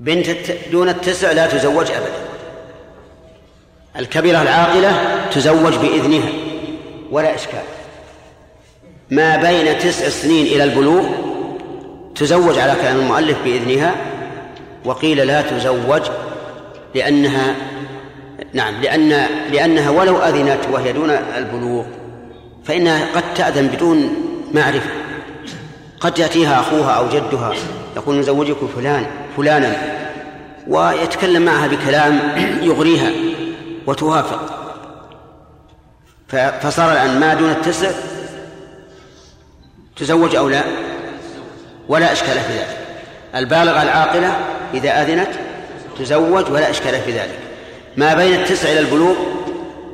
بنت 0.00 0.28
دون 0.72 0.88
التسع 0.88 1.32
لا 1.32 1.46
تزوج 1.46 1.90
أبدا. 1.90 2.26
الكبيرة 3.98 4.42
العاقلة 4.42 5.24
تزوج 5.30 5.76
بإذنها 5.76 6.28
ولا 7.10 7.34
إشكال. 7.34 7.62
ما 9.10 9.36
بين 9.36 9.78
تسع 9.78 10.08
سنين 10.08 10.46
إلى 10.46 10.64
البلوغ 10.64 11.04
تزوج 12.14 12.58
على 12.58 12.74
كلام 12.80 12.98
المؤلف 12.98 13.38
بإذنها 13.44 13.94
وقيل 14.84 15.26
لا 15.26 15.42
تزوج 15.42 16.02
لأنها 16.94 17.54
نعم 18.52 18.80
لأن 18.80 19.26
لأنها 19.52 19.90
ولو 19.90 20.18
أذنت 20.18 20.60
وهي 20.72 20.92
دون 20.92 21.10
البلوغ 21.10 21.84
فإنها 22.64 23.06
قد 23.14 23.34
تأذن 23.34 23.66
بدون 23.66 24.10
معرفة. 24.54 24.90
قد 26.00 26.18
يأتيها 26.18 26.60
أخوها 26.60 26.90
أو 26.90 27.08
جدها 27.08 27.52
يقول 27.96 28.18
نزوجك 28.18 28.56
فلان. 28.76 29.06
فلانا 29.36 29.76
ويتكلم 30.68 31.42
معها 31.42 31.66
بكلام 31.66 32.20
يغريها 32.62 33.10
وتوافق. 33.86 34.40
فصار 36.60 36.92
الآن 36.92 37.20
ما 37.20 37.34
دون 37.34 37.50
التسع 37.50 37.90
تزوج 39.96 40.36
أو 40.36 40.48
لا؟ 40.48 40.62
ولا 41.88 42.12
إشكال 42.12 42.40
في 42.40 42.52
ذلك. 42.52 42.78
البالغة 43.34 43.82
العاقلة 43.82 44.36
إذا 44.74 45.02
أذنت 45.02 45.30
تزوج 45.98 46.50
ولا 46.50 46.70
إشكال 46.70 47.00
في 47.00 47.12
ذلك. 47.12 47.38
ما 47.96 48.14
بين 48.14 48.34
التسع 48.34 48.72
إلى 48.72 48.80
البلوغ 48.80 49.16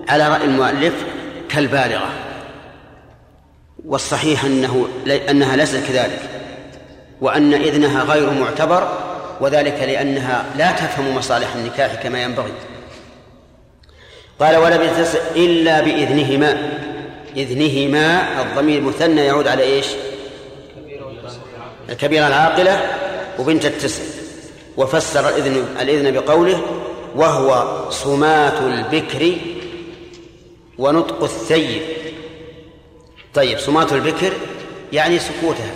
على 0.09 0.29
رأي 0.29 0.45
المؤلف 0.45 0.95
كالبالغة. 1.49 2.09
والصحيح 3.87 4.45
أنه 4.45 4.89
أنها 5.31 5.57
ليست 5.57 5.87
كذلك 5.89 6.21
وأن 7.21 7.55
إذنها 7.55 8.03
غير 8.03 8.31
معتبر 8.31 9.12
وذلك 9.43 9.75
لأنها 9.81 10.45
لا 10.59 10.73
تفهم 10.73 11.17
مصالح 11.17 11.55
النكاح 11.55 11.95
كما 11.95 12.23
ينبغي. 12.23 12.53
قال 14.41 14.57
ولا 14.57 14.77
بتسع 14.77 15.19
إلا 15.37 15.81
بإذنهما. 15.81 16.79
إذنهما 17.37 18.43
الضمير 18.43 18.81
مثنى 18.81 19.25
يعود 19.25 19.49
على 19.49 19.63
إيش؟ 19.63 19.87
الكبيرة 21.89 22.27
العاقلة 22.27 22.81
وبنت 23.39 23.65
التسع. 23.65 24.03
وفسر 24.77 25.29
الإذن 25.29 25.67
الإذن 25.81 26.11
بقوله 26.11 26.63
وهو 27.17 27.91
صمات 27.91 28.61
البكر 28.61 29.33
ونطق 30.79 31.23
الثيب. 31.23 31.83
طيب 33.35 33.59
صمات 33.59 33.93
البكر 33.93 34.33
يعني 34.93 35.19
سكوتها. 35.19 35.75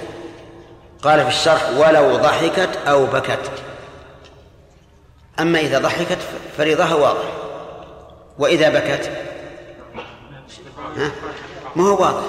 قال 1.07 1.23
في 1.23 1.29
الشرح 1.29 1.71
ولو 1.77 2.17
ضحكت 2.17 2.79
أو 2.89 3.07
بكت. 3.07 3.51
أما 5.41 5.59
إذا 5.59 5.79
ضحكت 5.79 6.19
فرضها 6.59 6.95
واضح. 6.95 7.29
وإذا 8.39 8.69
بكت 8.69 9.11
ها؟ 10.97 11.11
ما 11.77 11.85
هو 11.85 12.03
واضح. 12.03 12.23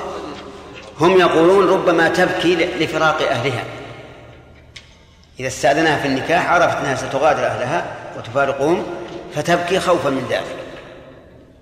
هم 0.99 1.19
يقولون 1.19 1.69
ربما 1.69 2.09
تبكي 2.09 2.55
لفراق 2.55 3.21
أهلها. 3.21 3.63
إذا 5.39 5.47
استأذنها 5.47 5.97
في 5.97 6.07
النكاح 6.07 6.51
عرفت 6.51 6.77
أنها 6.77 6.95
ستغادر 6.95 7.45
أهلها 7.45 7.95
وتفارقهم 8.17 8.83
فتبكي 9.35 9.79
خوفا 9.79 10.09
من 10.09 10.27
ذلك. 10.29 10.55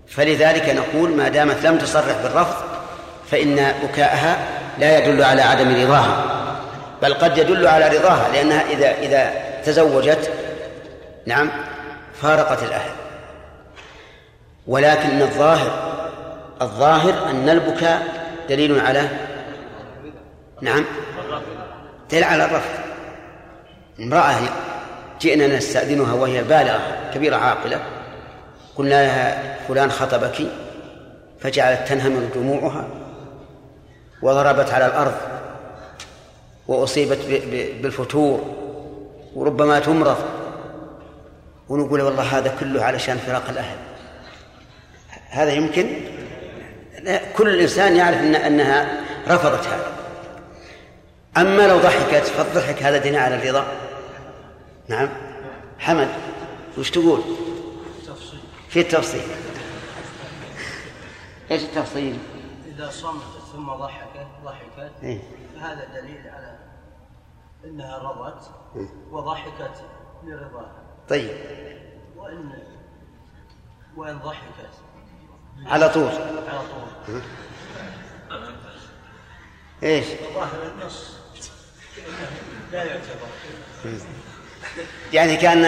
فلذلك 0.07 0.69
نقول 0.69 1.09
ما 1.09 1.29
دامت 1.29 1.65
لم 1.65 1.77
تصرح 1.77 2.21
بالرفض 2.23 2.55
فإن 3.31 3.73
بكاءها 3.83 4.47
لا 4.79 4.97
يدل 4.97 5.23
على 5.23 5.41
عدم 5.41 5.83
رضاها. 5.83 6.34
بل 7.01 7.13
قد 7.13 7.37
يدل 7.37 7.67
على 7.67 7.97
رضاها 7.97 8.31
لأنها 8.33 8.61
إذا 8.69 8.91
إذا 8.91 9.33
تزوجت 9.65 10.31
نعم 11.25 11.51
فارقت 12.21 12.63
الأهل. 12.63 12.91
ولكن 14.67 15.21
الظاهر 15.21 15.71
الظاهر 16.61 17.29
أن 17.29 17.49
البكاء 17.49 18.07
دليل 18.49 18.79
على 18.79 19.09
نعم 20.61 20.85
دليل 22.11 22.23
على 22.23 22.45
الرفض. 22.45 22.69
امرأة 23.99 24.35
جئنا 25.21 25.47
نستأذنها 25.47 26.13
وهي 26.13 26.43
بالغة 26.43 27.11
كبيرة 27.13 27.35
عاقلة 27.35 27.79
قلنا 28.75 29.03
لها 29.03 29.57
فلان 29.67 29.91
خطبك؟ 29.91 30.47
فجعلت 31.39 31.87
تنهمر 31.87 32.29
دموعها 32.35 32.87
وضربت 34.21 34.69
على 34.69 34.85
الأرض. 34.85 35.15
وأصيبت 36.67 37.19
بالفتور 37.81 38.41
وربما 39.35 39.79
تمرض 39.79 40.17
ونقول 41.69 42.01
والله 42.01 42.23
هذا 42.23 42.57
كله 42.59 42.83
علشان 42.83 43.17
فراق 43.17 43.49
الأهل. 43.49 43.77
هذا 45.29 45.51
يمكن؟ 45.51 45.89
كل 47.37 47.49
الإنسان 47.49 47.95
يعرف 47.95 48.17
إن 48.17 48.35
أنها 48.35 49.01
رفضت 49.27 49.67
هذا. 49.67 49.91
أما 51.37 51.67
لو 51.67 51.77
ضحكت 51.77 52.25
فالضحك 52.25 52.83
هذا 52.83 52.97
دليل 52.97 53.15
على 53.15 53.35
الرضا. 53.35 53.65
نعم. 54.87 55.09
حمد 55.79 56.07
وش 56.77 56.91
تقول؟ 56.91 57.21
في 58.69 58.79
التفصيل. 58.79 59.21
إيش 61.51 61.63
التفصيل. 61.63 62.17
إذا 62.75 62.89
صمتت 62.89 63.35
ثم 63.53 63.71
ضحكت 63.71 64.27
ضحكت 64.45 64.91
إيه؟ 65.03 65.19
فهذا 65.55 65.87
دليل 66.01 66.21
أنها 67.65 67.97
رضت 67.97 68.51
وضحكت 69.11 69.83
لرضاها. 70.23 70.83
طيب. 71.09 71.29
وإن 72.17 72.51
وإن 73.97 74.19
ضحكت. 74.19 74.69
على 75.65 75.89
طول. 75.89 76.09
على 76.49 76.59
طول. 77.07 77.21
إيش؟ 79.83 80.05
ظاهر 80.35 80.71
النص. 80.75 81.15
لا 82.71 82.83
يعتبر. 82.83 83.27
يعني 85.13 85.37
كان 85.37 85.65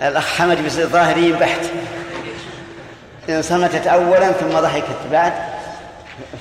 الأخ 0.00 0.26
حمد 0.26 0.56
بيصير 0.62 0.86
ظاهري 0.86 1.32
بحت 1.32 1.60
إن 3.28 3.42
صمتت 3.42 3.86
أولا 3.86 4.32
ثم 4.32 4.60
ضحكت 4.60 5.06
بعد 5.12 5.32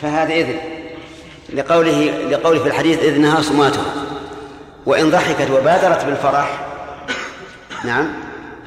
فهذا 0.01 0.33
إذن. 0.33 0.59
لقوله 1.53 2.27
لقوله 2.29 2.59
في 2.59 2.67
الحديث 2.67 2.99
إذنها 2.99 3.41
صماته 3.41 4.04
وإن 4.85 5.11
ضحكت 5.11 5.51
وبادرت 5.51 6.05
بالفرح 6.05 6.59
نعم 7.83 8.13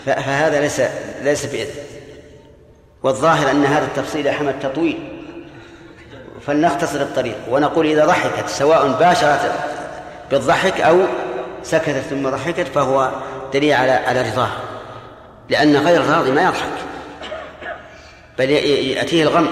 فهذا 0.07 0.61
ليس 0.61 0.81
ليس 1.23 1.47
بإذن. 1.47 1.75
والظاهر 3.03 3.51
أن 3.51 3.65
هذا 3.65 3.85
التفصيل 3.85 4.27
يا 4.27 4.33
حمد 4.33 4.55
تطويل. 4.61 4.99
فلنختصر 6.47 7.01
الطريق. 7.01 7.37
ونقول 7.51 7.87
إذا 7.87 8.07
ضحكت 8.07 8.49
سواء 8.49 8.89
باشرت 8.89 9.53
بالضحك 10.31 10.81
أو 10.81 11.01
سكتت 11.63 12.03
ثم 12.11 12.29
ضحكت 12.29 12.67
فهو 12.75 13.11
دليل 13.55 13.73
على 13.73 13.93
على 13.93 14.23
رضاها 14.23 14.61
لأن 15.49 15.77
غير 15.77 16.01
الراضي 16.01 16.31
ما 16.31 16.43
يضحك. 16.43 16.69
بل 18.39 18.51
يأتيه 18.51 19.23
الغم. 19.23 19.49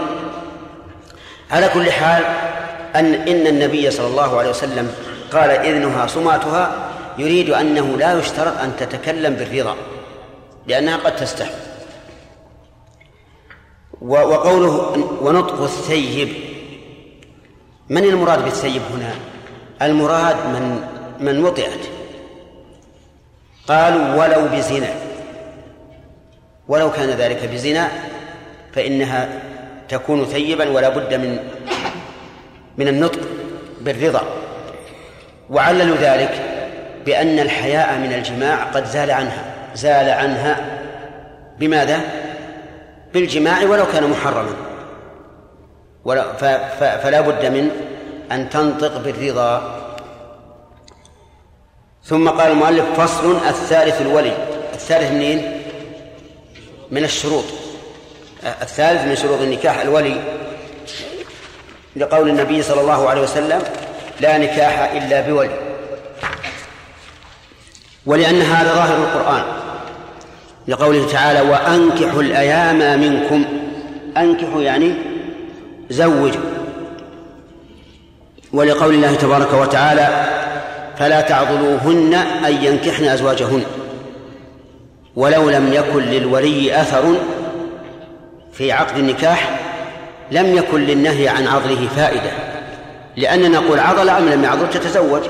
على 1.51 1.69
كل 1.69 1.93
حال 1.93 2.25
أن 2.97 3.15
إن 3.15 3.47
النبي 3.47 3.91
صلى 3.91 4.07
الله 4.07 4.39
عليه 4.39 4.51
وسلم 4.51 4.95
قال 5.33 5.51
إذنها 5.51 6.07
صماتها 6.07 6.91
يريد 7.19 7.51
أنه 7.51 7.97
لا 7.97 8.19
يشترط 8.19 8.59
أن 8.59 8.77
تتكلم 8.77 9.35
بالرضا 9.35 9.77
لأنها 10.67 10.97
قد 10.97 11.17
تستحي 11.17 11.51
وقوله 14.03 14.97
ونطق 15.23 15.62
الثيب 15.62 16.29
من 17.89 18.05
المراد 18.05 18.45
بالثيب 18.45 18.83
هنا؟ 18.95 19.15
المراد 19.83 20.37
من 20.37 20.81
من 21.21 21.45
وطئت. 21.45 21.81
قالوا 23.69 24.15
ولو 24.15 24.49
بزنا. 24.49 24.95
ولو 26.69 26.93
كان 26.93 27.11
ذلك 27.11 27.49
بزنا 27.53 27.89
فإنها 28.73 29.43
تكون 29.89 30.25
ثيبا 30.25 30.71
ولا 30.71 30.89
بد 30.89 31.15
من 31.15 31.39
من 32.77 32.89
النطق 32.89 33.21
بالرضا. 33.81 34.23
وعللوا 35.51 35.97
ذلك 35.97 36.43
بأن 37.05 37.39
الحياء 37.39 37.99
من 37.99 38.13
الجماع 38.13 38.65
قد 38.65 38.85
زال 38.85 39.11
عنها. 39.11 39.45
زال 39.75 40.11
عنها 40.11 40.81
بماذا؟ 41.59 42.01
بالجماع 43.15 43.63
ولو 43.63 43.87
كان 43.87 44.11
محرما. 44.11 44.57
فلا 46.79 47.21
بد 47.21 47.47
من 47.47 47.71
أن 48.33 48.51
تنطق 48.51 48.97
بالرضا. 48.99 49.83
ثم 52.05 52.29
قال 52.29 52.51
المؤلف 52.51 53.01
فصل 53.01 53.37
الثالث 53.37 54.01
الولي. 54.01 54.33
الثالث 54.75 55.13
منين؟ 55.13 55.63
من 56.91 57.05
الشروط. 57.05 57.45
الثالث 58.63 59.05
من 59.05 59.17
شروط 59.17 59.41
النكاح 59.41 59.81
الولي 59.81 60.17
لقول 61.97 62.29
النبي 62.29 62.63
صلى 62.63 62.81
الله 62.81 63.09
عليه 63.09 63.21
وسلم 63.21 63.63
لا 64.21 64.39
نكاح 64.39 64.93
إلا 64.93 65.21
بولي. 65.21 65.51
ولأن 68.07 68.43
هذا 68.43 68.75
ظاهر 68.75 68.97
القرآن. 68.97 69.43
لقوله 70.69 71.07
تعالى 71.13 71.41
وأنكحوا 71.41 72.23
الأيام 72.23 73.01
منكم. 73.01 73.45
أنكحوا 74.17 74.63
يعني 74.63 74.95
زوجوا. 75.91 76.43
ولقول 78.53 78.95
الله 78.95 79.15
تبارك 79.15 79.53
وتعالى 79.53 80.27
فلا 80.99 81.21
تعضلوهن 81.21 82.15
أن 82.47 82.65
ينكحن 82.65 83.05
أزواجهن. 83.05 83.65
ولو 85.17 85.51
لم 85.51 85.73
يكن 85.73 86.03
للولي 86.03 86.81
أثر 86.81 87.15
في 88.53 88.73
عقد 88.73 88.99
النكاح 88.99 89.61
لم 90.31 90.57
يكن 90.57 90.81
للنهي 90.81 91.29
عن 91.29 91.47
عضله 91.47 91.89
فائدة. 91.97 92.46
لأننا 93.17 93.49
نقول 93.49 93.79
عضل 93.79 94.09
أم 94.09 94.29
لم 94.29 94.45
يعضل 94.45 94.71
تتزوج. 94.71 95.23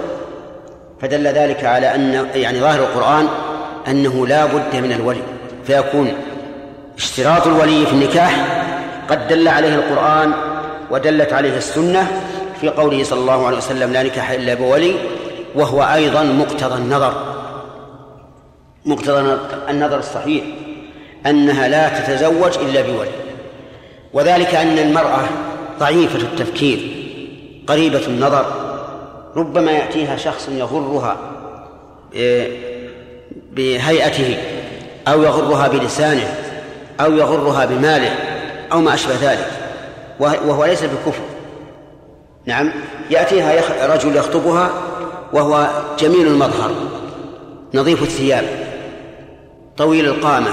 فدل 1.00 1.26
ذلك 1.26 1.64
على 1.64 1.94
أن 1.94 2.28
يعني 2.34 2.60
ظاهر 2.60 2.78
القرآن 2.78 3.28
أنه 3.88 4.26
لا 4.26 4.44
بد 4.44 4.76
من 4.76 4.92
الولي. 4.92 5.22
فيكون 5.66 6.12
اشتراط 6.96 7.46
الولي 7.46 7.86
في 7.86 7.92
النكاح 7.92 8.46
قد 9.08 9.28
دل 9.28 9.48
عليه 9.48 9.74
القرآن 9.74 10.32
ودلت 10.90 11.32
عليه 11.32 11.56
السنة 11.56 12.22
في 12.60 12.68
قوله 12.68 13.04
صلى 13.04 13.20
الله 13.20 13.46
عليه 13.46 13.56
وسلم 13.56 13.92
لا 13.92 14.02
نكاح 14.02 14.30
إلا 14.30 14.54
بولي 14.54 14.94
وهو 15.54 15.82
أيضا 15.82 16.22
مقتضى 16.22 16.74
النظر. 16.74 17.36
مقتضى 18.84 19.38
النظر 19.70 19.98
الصحيح 19.98 20.44
أنها 21.26 21.68
لا 21.68 21.88
تتزوج 21.88 22.58
إلا 22.58 22.82
بولي. 22.82 23.10
وذلك 24.12 24.54
أن 24.54 24.78
المرأة 24.78 25.24
ضعيفة 25.78 26.18
التفكير. 26.18 26.95
قريبة 27.66 28.06
النظر 28.06 28.46
ربما 29.36 29.72
يأتيها 29.72 30.16
شخص 30.16 30.48
يغرها 30.48 31.16
بهيئته 33.52 34.38
أو 35.08 35.22
يغرها 35.22 35.68
بلسانه 35.68 36.34
أو 37.00 37.12
يغرها 37.12 37.64
بماله 37.64 38.14
أو 38.72 38.80
ما 38.80 38.94
أشبه 38.94 39.14
ذلك 39.22 39.50
وهو 40.20 40.64
ليس 40.64 40.82
بكفر. 40.82 41.22
نعم 42.46 42.72
يأتيها 43.10 43.86
رجل 43.94 44.16
يخطبها 44.16 44.70
وهو 45.32 45.68
جميل 45.98 46.26
المظهر 46.26 46.70
نظيف 47.74 48.02
الثياب 48.02 48.44
طويل 49.76 50.06
القامة 50.06 50.52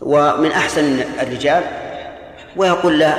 ومن 0.00 0.52
أحسن 0.52 1.00
الرجال 1.22 1.62
ويقول 2.56 2.98
لا 2.98 3.14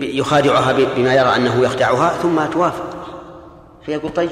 يخادعها 0.00 0.72
بما 0.72 1.14
يرى 1.14 1.36
أنه 1.36 1.62
يخدعها 1.62 2.14
ثم 2.22 2.44
توافق. 2.52 2.90
فيقول 3.86 4.12
طيب 4.12 4.30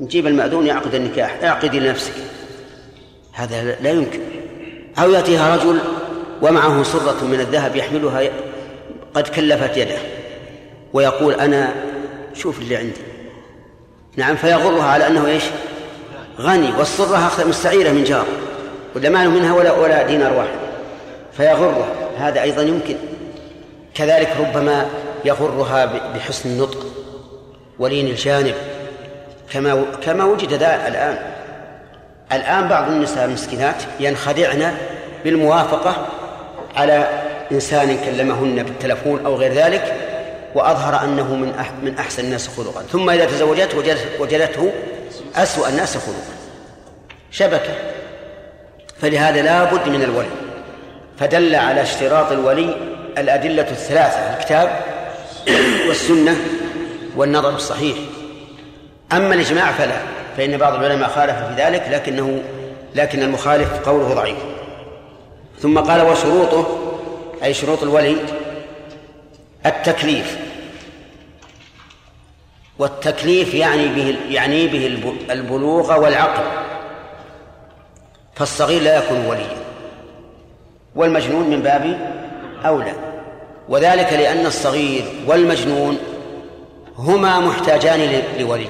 نجيب 0.00 0.26
المأذون 0.26 0.66
يعقد 0.66 0.94
النكاح 0.94 1.38
اعقدي 1.44 1.80
لنفسك. 1.80 2.12
هذا 3.32 3.76
لا 3.80 3.90
يمكن. 3.90 4.20
أو 4.98 5.10
يأتيها 5.10 5.56
رجل 5.56 5.78
ومعه 6.42 6.82
صرة 6.82 7.24
من 7.24 7.40
الذهب 7.40 7.76
يحملها 7.76 8.30
قد 9.14 9.28
كلفت 9.28 9.76
يده 9.76 9.98
ويقول 10.92 11.34
أنا 11.34 11.74
شوف 12.34 12.58
اللي 12.58 12.76
عندي. 12.76 13.00
نعم 14.16 14.36
فيغرها 14.36 14.84
على 14.84 15.06
أنه 15.06 15.26
إيش؟ 15.26 15.42
غني 16.40 16.72
والصرة 16.78 17.44
مستعيرة 17.46 17.90
من 17.90 18.04
جار 18.04 18.26
ولا 18.96 19.10
مال 19.10 19.30
منها 19.30 19.54
ولا 19.54 19.72
ولا 19.72 20.02
دينار 20.02 20.32
واحد. 20.32 20.58
فيغرها 21.36 21.88
هذا 22.16 22.42
أيضا 22.42 22.62
يمكن. 22.62 22.96
كذلك 23.94 24.36
ربما 24.40 24.86
يغرها 25.24 25.84
بحسن 26.14 26.48
النطق 26.48 26.86
ولين 27.78 28.06
الجانب 28.06 28.54
كما 29.52 29.84
كما 30.02 30.24
وجد 30.24 30.52
ذا 30.52 30.88
الآن. 30.88 31.18
الآن 32.32 32.68
بعض 32.68 32.90
النساء 32.90 33.24
المسكينات 33.24 33.82
ينخدعن 34.00 34.74
بالموافقة 35.24 36.06
على 36.76 37.08
إنسان 37.52 37.98
كلمهن 38.04 38.62
بالتلفون 38.62 39.26
أو 39.26 39.36
غير 39.36 39.52
ذلك 39.52 39.94
وأظهر 40.54 41.04
أنه 41.04 41.34
من 41.34 41.54
من 41.82 41.98
أحسن 41.98 42.24
الناس 42.24 42.48
خلقا. 42.48 42.82
ثم 42.82 43.10
إذا 43.10 43.24
تزوجت 43.24 43.74
وجدته 44.20 44.72
أسوأ 45.36 45.68
الناس 45.68 45.96
خلقا. 45.96 46.34
شبكة. 47.30 47.74
فلهذا 49.00 49.42
لا 49.42 49.64
بد 49.64 49.88
من 49.88 50.02
الولي. 50.02 50.28
فدل 51.18 51.54
على 51.54 51.82
اشتراط 51.82 52.32
الولي 52.32 52.91
الأدلة 53.18 53.70
الثلاثة 53.70 54.36
الكتاب 54.36 54.80
والسنة 55.88 56.36
والنظر 57.16 57.54
الصحيح. 57.54 57.96
أما 59.12 59.34
الإجماع 59.34 59.72
فلا 59.72 60.02
فإن 60.36 60.56
بعض 60.56 60.74
العلماء 60.74 61.08
خالف 61.08 61.36
في 61.36 61.54
ذلك 61.62 61.88
لكنه 61.90 62.42
لكن 62.94 63.22
المخالف 63.22 63.88
قوله 63.88 64.14
ضعيف. 64.14 64.36
ثم 65.58 65.78
قال 65.78 66.02
وشروطه 66.02 66.78
أي 67.44 67.54
شروط 67.54 67.82
الولي 67.82 68.16
التكليف. 69.66 70.38
والتكليف 72.78 73.54
يعني 73.54 73.88
به 73.88 74.16
يعني 74.28 74.66
به 74.66 74.86
البلوغ 75.30 76.00
والعقل. 76.00 76.44
فالصغير 78.34 78.82
لا 78.82 78.98
يكون 78.98 79.26
وليا. 79.26 79.56
والمجنون 80.94 81.50
من 81.50 81.62
باب 81.62 82.12
أولى. 82.64 82.92
وذلك 83.68 84.12
لأن 84.12 84.46
الصغير 84.46 85.04
والمجنون 85.26 85.98
هما 86.98 87.40
محتاجان 87.40 88.22
لولي. 88.38 88.68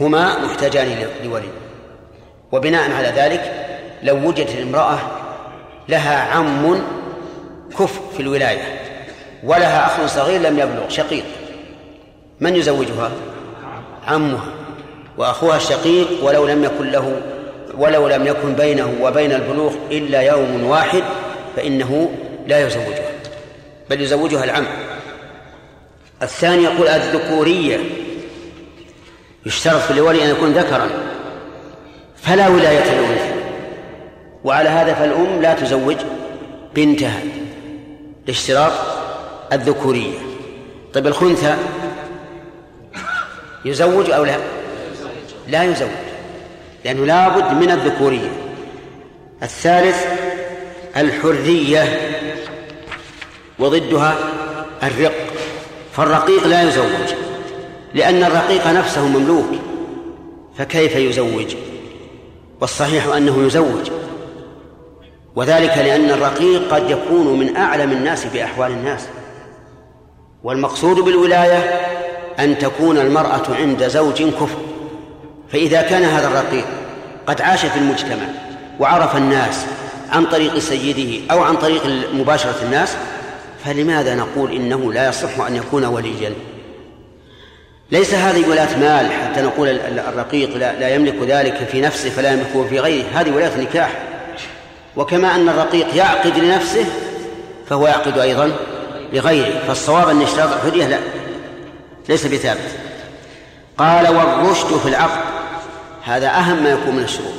هما 0.00 0.44
محتاجان 0.44 1.08
لولي. 1.24 1.48
وبناء 2.52 2.92
على 2.92 3.08
ذلك 3.08 3.66
لو 4.02 4.28
وجدت 4.28 4.56
امرأة 4.62 4.98
لها 5.88 6.34
عم 6.34 6.82
كف 7.78 8.00
في 8.16 8.20
الولاية 8.20 8.80
ولها 9.44 9.86
أخ 9.86 10.06
صغير 10.06 10.40
لم 10.40 10.58
يبلغ 10.58 10.88
شقيق 10.88 11.24
من 12.40 12.56
يزوجها؟ 12.56 13.10
عمها. 14.06 14.44
وأخوها 15.18 15.56
الشقيق 15.56 16.24
ولو 16.24 16.46
لم 16.46 16.64
يكن 16.64 16.90
له 16.90 17.20
ولو 17.78 18.08
لم 18.08 18.26
يكن 18.26 18.54
بينه 18.54 18.92
وبين 19.02 19.32
البلوغ 19.32 19.72
إلا 19.90 20.20
يوم 20.20 20.66
واحد 20.66 21.02
فإنه 21.56 22.10
لا 22.46 22.66
يزوجها 22.66 23.10
بل 23.90 24.00
يزوجها 24.00 24.44
العم. 24.44 24.66
الثاني 26.22 26.62
يقول 26.64 26.88
الذكورية 26.88 27.78
يشترط 29.46 29.80
في 29.80 29.90
الولي 29.90 30.24
أن 30.24 30.30
يكون 30.30 30.52
ذكرا 30.52 30.88
فلا 32.16 32.48
ولاية 32.48 32.92
للأنثى. 32.92 33.34
وعلى 34.44 34.68
هذا 34.68 34.94
فالأم 34.94 35.42
لا 35.42 35.54
تزوج 35.54 35.96
بنتها. 36.74 37.20
لاشتراط 38.26 38.72
الذكورية. 39.52 40.18
طيب 40.94 41.06
الخنثى 41.06 41.56
يزوج 43.64 44.10
أو 44.10 44.24
لا؟ 44.24 44.36
لا 45.48 45.64
يزوج 45.64 45.88
لأنه 46.84 47.06
لابد 47.06 47.62
من 47.62 47.70
الذكورية. 47.70 48.30
الثالث 49.42 50.06
الحرية. 50.96 52.10
وضدها 53.60 54.14
الرق. 54.82 55.14
فالرقيق 55.92 56.46
لا 56.46 56.62
يزوج 56.62 57.14
لأن 57.94 58.24
الرقيق 58.24 58.66
نفسه 58.66 59.08
مملوك 59.08 59.48
فكيف 60.58 60.96
يزوج؟ 60.96 61.54
والصحيح 62.60 63.06
أنه 63.06 63.46
يزوج. 63.46 63.90
وذلك 65.36 65.78
لأن 65.78 66.10
الرقيق 66.10 66.74
قد 66.74 66.90
يكون 66.90 67.38
من 67.38 67.56
أعلم 67.56 67.92
الناس 67.92 68.26
بأحوال 68.26 68.70
الناس. 68.70 69.06
والمقصود 70.44 70.96
بالولاية 70.96 71.58
أن 72.38 72.58
تكون 72.58 72.98
المرأة 72.98 73.42
عند 73.50 73.88
زوج 73.88 74.22
كفر. 74.22 74.58
فإذا 75.52 75.82
كان 75.82 76.02
هذا 76.02 76.28
الرقيق 76.28 76.64
قد 77.26 77.40
عاش 77.40 77.66
في 77.66 77.78
المجتمع 77.78 78.26
وعرف 78.80 79.16
الناس 79.16 79.66
عن 80.12 80.26
طريق 80.26 80.58
سيده 80.58 81.34
أو 81.34 81.42
عن 81.42 81.56
طريق 81.56 81.82
مباشرة 82.14 82.56
الناس 82.62 82.96
فلماذا 83.64 84.14
نقول 84.14 84.52
إنه 84.52 84.92
لا 84.92 85.08
يصح 85.08 85.40
أن 85.40 85.56
يكون 85.56 85.84
وليا؟ 85.84 86.34
ليس 87.92 88.14
هذه 88.14 88.48
ولاة 88.48 88.78
مال 88.78 89.12
حتى 89.12 89.42
نقول 89.42 89.68
الرقيق 90.08 90.56
لا, 90.56 90.80
لا 90.80 90.94
يملك 90.94 91.22
ذلك 91.22 91.68
في 91.72 91.80
نفسه 91.80 92.10
فلا 92.10 92.32
يملكه 92.32 92.66
في 92.68 92.78
غيره. 92.80 93.06
هذه 93.14 93.30
ولاة 93.30 93.60
نكاح. 93.60 94.02
وكما 94.96 95.34
أن 95.34 95.48
الرقيق 95.48 95.96
يعقد 95.96 96.38
لنفسه 96.38 96.84
فهو 97.68 97.86
يعقد 97.86 98.18
أيضا 98.18 98.52
لغيره. 99.12 99.58
فالصواب 99.66 100.08
أن 100.08 100.22
اشتراط 100.22 100.52
الحرية؟ 100.52 100.86
لا. 100.86 100.98
ليس 102.08 102.26
بثابت. 102.26 102.70
قال 103.78 104.08
والرشد 104.08 104.78
في 104.82 104.88
العقد. 104.88 105.20
هذا 106.04 106.28
أهم 106.28 106.62
ما 106.62 106.70
يكون 106.70 106.94
من 106.96 107.02
الشروط. 107.02 107.34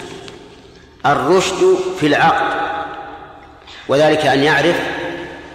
الرشد 1.05 1.77
في 1.99 2.07
العقد. 2.07 2.61
وذلك 3.87 4.25
أن 4.25 4.43
يعرف 4.43 4.75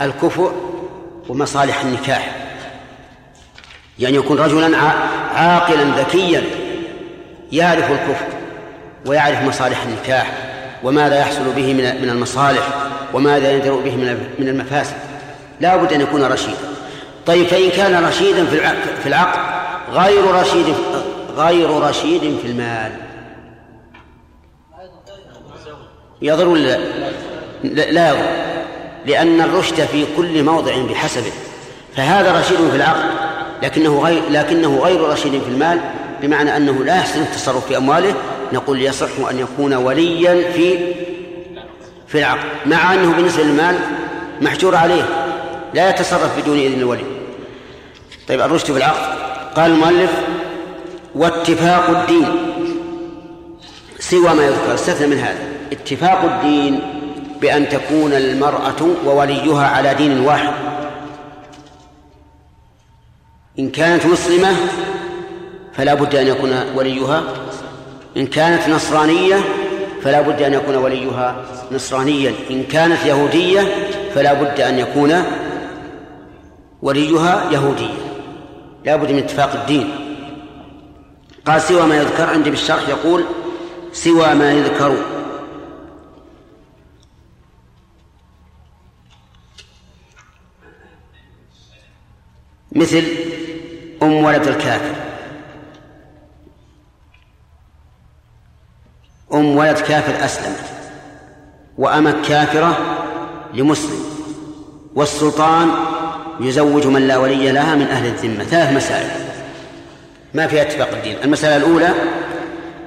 الكفؤ 0.01 0.53
ومصالح 1.29 1.81
النكاح. 1.81 2.37
يعني 3.99 4.17
يكون 4.17 4.39
رجلا 4.39 4.77
عاقلا 5.35 5.83
ذكيا 5.99 6.43
يعرف 7.53 7.91
الكفر 7.91 8.27
ويعرف 9.07 9.43
مصالح 9.43 9.83
النكاح 9.83 10.33
وماذا 10.83 11.21
يحصل 11.21 11.53
به 11.57 11.75
من 11.75 12.11
المصالح 12.11 12.69
وماذا 13.13 13.53
ينذر 13.53 13.77
به 13.77 13.97
من 14.39 14.49
المفاسد. 14.49 14.97
لا 15.61 15.77
بد 15.77 15.93
أن 15.93 16.01
يكون 16.01 16.23
رشيدا. 16.23 16.57
طيب 17.27 17.47
فإن 17.47 17.71
كان 17.71 18.05
رشيدا 18.05 18.47
في 19.03 19.07
العقد 19.07 19.39
غير 19.93 20.25
رشيد 20.25 20.75
غير 21.37 21.71
رشيد 21.71 22.21
في 22.21 22.47
المال. 22.47 22.93
يضر 26.23 26.49
ولا 26.49 26.79
لا 27.65 28.11
يضر. 28.11 28.56
لأن 29.07 29.41
الرشد 29.41 29.85
في 29.85 30.05
كل 30.17 30.43
موضع 30.43 30.79
بحسبه. 30.91 31.33
فهذا 31.97 32.41
رشيد 32.41 32.57
في 32.71 32.77
العقد 32.77 33.11
لكنه 33.63 34.01
غير 34.01 34.23
لكنه 34.31 34.79
غير 34.79 35.01
رشيد 35.01 35.43
في 35.43 35.49
المال 35.49 35.81
بمعنى 36.23 36.57
أنه 36.57 36.85
لا 36.85 36.97
يحسن 36.97 37.23
التصرف 37.23 37.67
في 37.67 37.77
أمواله. 37.77 38.15
نقول 38.53 38.83
يصح 38.83 39.29
أن 39.31 39.39
يكون 39.39 39.75
وليا 39.75 40.53
في 40.53 40.79
في 42.09 42.19
العقد 42.19 42.45
مع 42.67 42.95
أنه 42.95 43.13
بالنسبة 43.13 43.43
للمال 43.43 43.79
محجور 44.41 44.77
عليه 44.77 45.09
لا 45.75 45.91
يتصرف 45.91 46.41
بدون 46.41 46.59
إذن 46.59 46.79
الولي. 46.79 47.05
طيب 48.29 48.41
الرشد 48.41 48.65
في 48.65 48.77
العقد 48.77 49.19
قال 49.57 49.71
المؤلف 49.71 50.11
واتفاق 51.15 51.91
الدين 51.91 52.29
سوى 53.99 54.35
ما 54.35 54.45
يذكر 54.45 54.75
استثنى 54.75 55.07
من 55.07 55.19
هذا. 55.19 55.49
اتفاق 55.73 56.25
الدين 56.25 56.96
بأن 57.41 57.69
تكون 57.69 58.13
المرأة 58.13 58.83
ووليها 59.07 59.67
على 59.67 59.95
دين 59.95 60.21
واحد. 60.21 60.53
إن 63.59 63.71
كانت 63.71 64.07
مسلمة 64.07 64.53
فلا 65.73 65.95
بد 65.95 66.15
أن 66.15 66.27
يكون 66.27 66.51
وليها. 66.75 67.23
إن 68.17 68.27
كانت 68.27 68.69
نصرانية 68.69 69.37
فلا 70.03 70.21
بد 70.21 70.43
أن 70.43 70.55
يكون 70.55 70.77
وليها 70.77 71.37
نصرانيا. 71.73 72.35
إن 72.51 72.63
كانت 72.63 73.07
يهودية 73.07 73.61
فلا 74.15 74.33
بد 74.33 74.61
أن 74.61 74.79
يكون 74.79 75.23
وليها 76.83 77.51
يهوديا. 77.53 77.95
لا 78.85 78.97
بد 78.97 79.11
من 79.11 79.19
اتفاق 79.19 79.53
الدين. 79.53 79.91
قال 81.47 81.61
سوى 81.61 81.87
ما 81.87 81.97
يذكر. 81.97 82.31
عندي 82.31 82.51
بالشرح 82.51 82.89
يقول 82.89 83.25
سوى 83.93 84.35
ما 84.35 84.53
يذكر 84.53 84.97
مثل 92.73 93.05
أم 94.03 94.13
ولد 94.13 94.47
الكافر. 94.47 94.95
أم 99.33 99.57
ولد 99.57 99.79
كافر 99.79 100.25
أسلمت 100.25 100.65
وأمت 101.79 102.27
كافرة 102.27 102.79
لمسلم 103.55 104.05
والسلطان 104.95 105.71
يزوج 106.41 106.87
من 106.87 107.09
لا 107.09 107.17
ولي 107.17 107.53
لها 107.53 107.75
من 107.75 107.87
أهل 107.87 108.07
الذمة. 108.07 108.45
ثلاث 108.45 108.73
مسائل. 108.73 109.11
ما 110.35 110.47
فيها 110.47 110.63
أتفاق 110.63 110.89
الدين؟ 110.89 111.17
المسألة 111.23 111.57
الأولى 111.57 111.91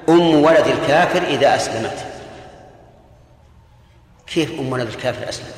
أم 0.09 0.35
ولد 0.35 0.67
الكافر 0.67 1.23
إذا 1.27 1.55
أسلمت. 1.55 2.05
كيف 4.27 4.59
أم 4.59 4.71
ولد 4.71 4.87
الكافر 4.87 5.29
أسلمت؟ 5.29 5.55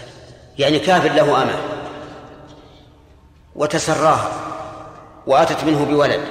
يعني 0.57 0.79
كافر 0.79 1.09
له 1.09 1.43
أمة. 1.43 1.80
وتسراها 3.55 4.31
وأتت 5.27 5.63
منه 5.63 5.85
بولد 5.85 6.21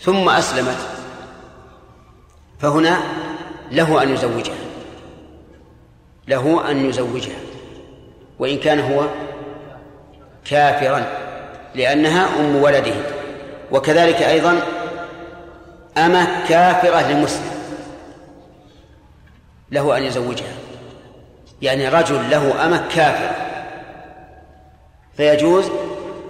ثم 0.00 0.28
أسلمت 0.28 0.78
فهنا 2.58 2.98
له 3.70 4.02
أن 4.02 4.14
يزوجها 4.14 4.54
له 6.28 6.70
أن 6.70 6.88
يزوجها 6.88 7.36
وإن 8.38 8.58
كان 8.58 8.80
هو 8.80 9.06
كافرا 10.44 11.06
لأنها 11.74 12.40
أم 12.40 12.56
ولده 12.56 12.94
وكذلك 13.72 14.22
أيضا 14.22 14.62
أمة 15.98 16.46
كافرة 16.48 17.12
لمسلم 17.12 17.56
له 19.70 19.96
أن 19.96 20.02
يزوجها 20.02 20.54
يعني 21.62 21.88
رجل 21.88 22.30
له 22.30 22.66
أمة 22.66 22.88
كافرة 22.94 23.36
فيجوز 25.16 25.70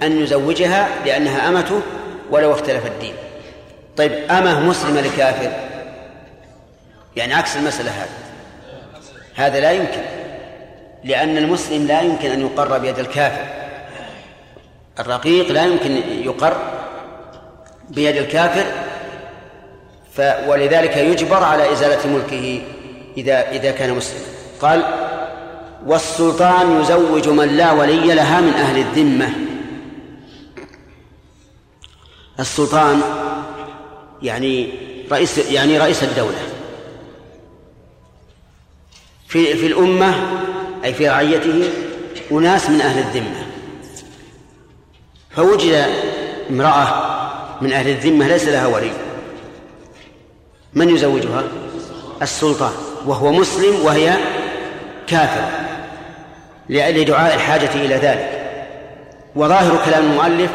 أن 0.03 0.22
يزوجها 0.22 0.88
لأنها 1.05 1.49
أمته 1.49 1.80
ولو 2.30 2.53
اختلف 2.53 2.86
الدين. 2.86 3.14
طيب 3.97 4.12
أمة 4.30 4.61
مسلمة 4.61 5.01
لكافر؟ 5.01 5.53
يعني 7.16 7.34
عكس 7.34 7.57
المسألة 7.57 7.90
هذه. 7.90 8.09
هذا 9.34 9.61
لا 9.61 9.70
يمكن 9.70 10.01
لأن 11.05 11.36
المسلم 11.36 11.86
لا 11.86 12.01
يمكن 12.01 12.30
أن 12.30 12.40
يقر 12.40 12.78
بيد 12.78 12.99
الكافر. 12.99 13.44
الرقيق 14.99 15.53
لا 15.53 15.64
يمكن 15.64 15.97
يقر 16.24 16.57
بيد 17.88 18.16
الكافر 18.16 18.64
ف 20.16 20.20
ولذلك 20.49 20.97
يجبر 20.97 21.44
على 21.44 21.72
إزالة 21.72 22.11
ملكه 22.11 22.62
إذا 23.16 23.51
إذا 23.51 23.70
كان 23.70 23.94
مسلما 23.94 24.24
قال 24.61 24.84
والسلطان 25.86 26.80
يزوج 26.80 27.28
من 27.28 27.49
لا 27.49 27.72
ولي 27.72 28.14
لها 28.14 28.40
من 28.40 28.53
أهل 28.53 28.78
الذمة. 28.78 29.45
السلطان 32.41 33.01
يعني 34.22 34.68
رئيس 35.12 35.39
يعني 35.39 35.78
رئيس 35.78 36.03
الدولة. 36.03 36.39
في 39.28 39.55
في 39.55 39.66
الأمة 39.66 40.14
أي 40.84 40.95
في 40.95 41.09
رعيته 41.09 41.70
أناس 42.32 42.70
من 42.70 42.80
أهل 42.80 42.99
الذمة. 42.99 43.47
فوجد 45.30 45.87
امرأة 46.51 47.16
من 47.61 47.72
أهل 47.72 47.89
الذمة 47.89 48.28
ليس 48.28 48.45
لها 48.45 48.66
ولي. 48.66 48.91
من 50.74 50.89
يزوجها؟ 50.89 51.43
السلطان 52.22 52.72
وهو 53.07 53.32
مسلم 53.32 53.84
وهي 53.84 54.16
كافرة 55.07 55.51
لدعاء 56.68 57.34
الحاجة 57.34 57.74
إلى 57.74 57.95
ذلك. 57.95 58.37
وظاهر 59.37 59.84
كلام 59.84 60.05
المؤلف 60.05 60.51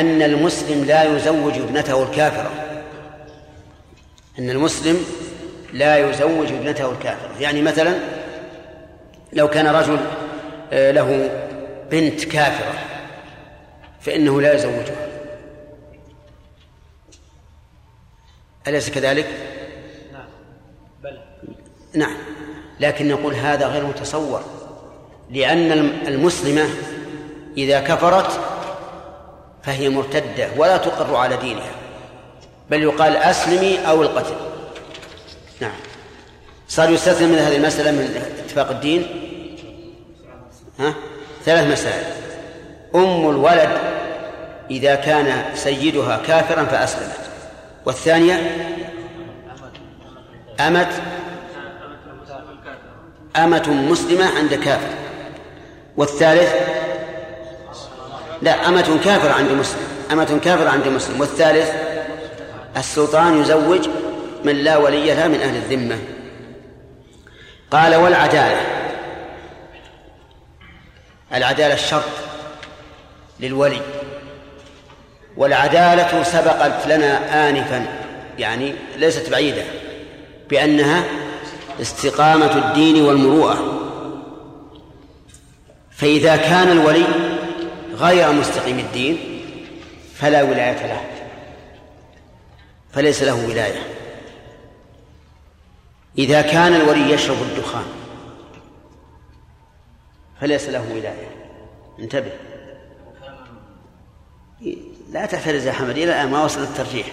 أن 0.00 0.22
المسلم 0.22 0.84
لا 0.84 1.16
يزوج 1.16 1.58
ابنته 1.58 2.02
الكافرة. 2.02 2.50
أن 4.38 4.50
المسلم 4.50 5.04
لا 5.72 6.10
يزوج 6.10 6.52
ابنته 6.52 6.92
الكافرة. 6.92 7.30
يعني 7.40 7.62
مثلا 7.62 7.98
لو 9.32 9.48
كان 9.48 9.66
رجل 9.66 9.98
آه، 10.72 10.90
له 10.90 11.30
بنت 11.90 12.24
كافرة 12.24 12.74
فإنه 14.00 14.40
لا 14.40 14.54
يزوجها. 14.54 15.06
أليس 18.66 18.90
كذلك؟ 18.90 19.26
نعم 20.12 20.28
نعم. 21.94 22.16
لكن 22.80 23.08
نقول 23.08 23.34
هذا 23.34 23.66
غير 23.66 23.86
متصور 23.86 24.42
لأن 25.30 25.72
المسلمة 26.06 26.68
إذا 27.56 27.80
كفرت 27.80 28.40
فهي 29.66 29.88
مرتدة 29.88 30.48
ولا 30.56 30.76
تقر 30.76 31.16
على 31.16 31.36
دينها 31.36 31.70
بل 32.70 32.82
يقال 32.82 33.16
أسلمي 33.16 33.78
أو 33.88 34.02
القتل. 34.02 34.34
نعم. 35.60 35.72
صار 36.68 36.90
يستثنى 36.90 37.26
من 37.26 37.38
هذه 37.38 37.56
المسألة 37.56 37.90
من 37.90 38.22
اتفاق 38.44 38.70
الدين؟ 38.70 39.06
ها؟ 40.78 40.94
ثلاث 41.44 41.72
مسائل. 41.72 42.04
أم 42.94 43.30
الولد 43.30 43.70
إذا 44.70 44.94
كان 44.94 45.44
سيدها 45.54 46.20
كافرا 46.26 46.64
فأسلمت. 46.64 47.30
والثانية؟ 47.86 48.40
أمت؟ 50.60 50.92
أمة 53.36 53.70
مسلمة 53.70 54.38
عند 54.38 54.54
كافر. 54.54 54.94
والثالث؟ 55.96 56.75
لا 58.42 58.68
أمة 58.68 59.00
كافرة 59.04 59.32
عند 59.32 59.50
مسلم 59.50 59.80
أمة 60.12 60.38
كافرة 60.44 60.68
عند 60.68 60.88
مسلم. 60.88 61.20
والثالث 61.20 61.72
السلطان 62.76 63.40
يزوج 63.40 63.88
من 64.44 64.56
لا 64.56 64.76
ولي 64.76 65.06
لها 65.06 65.28
من 65.28 65.40
أهل 65.40 65.56
الذمة. 65.56 65.98
قال 67.70 67.94
والعدالة. 67.94 68.60
العدالة 71.34 71.74
الشرط 71.74 72.04
للولي. 73.40 73.80
والعدالة 75.36 76.22
سبقت 76.22 76.86
لنا 76.86 77.48
آنفا 77.48 77.86
يعني 78.38 78.74
ليست 78.96 79.30
بعيدة 79.30 79.62
بأنها 80.50 81.04
استقامة 81.80 82.52
الدين 82.56 83.04
والمروءة. 83.04 83.82
فإذا 85.90 86.36
كان 86.36 86.68
الولي 86.68 87.06
غير 87.96 88.32
مستقيم 88.32 88.78
الدين 88.78 89.42
فلا 90.14 90.42
ولاية 90.42 90.86
له 90.86 91.00
فليس 92.92 93.22
له 93.22 93.46
ولاية. 93.46 93.82
إذا 96.18 96.42
كان 96.42 96.74
الولي 96.74 97.12
يشرب 97.12 97.36
الدخان 97.42 97.84
فليس 100.40 100.68
له 100.68 100.92
ولاية. 100.92 101.28
انتبه. 101.98 102.32
لا 105.12 105.26
تحترز 105.26 105.66
يا 105.66 105.72
حمد 105.72 105.90
إلى 105.90 106.04
الآن 106.04 106.30
ما 106.30 106.44
وصل 106.44 106.62
الترجيح. 106.62 107.06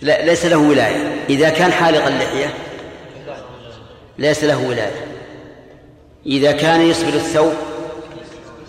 لا 0.00 0.24
ليس 0.24 0.44
له 0.44 0.56
ولاية. 0.56 1.24
إذا 1.28 1.50
كان 1.50 1.72
حالق 1.72 2.06
اللحية 2.06 2.54
ليس 4.18 4.44
له 4.44 4.68
ولاية. 4.68 5.06
إذا 6.26 6.52
كان 6.52 6.80
يسبل 6.80 7.14
الثوب 7.14 7.54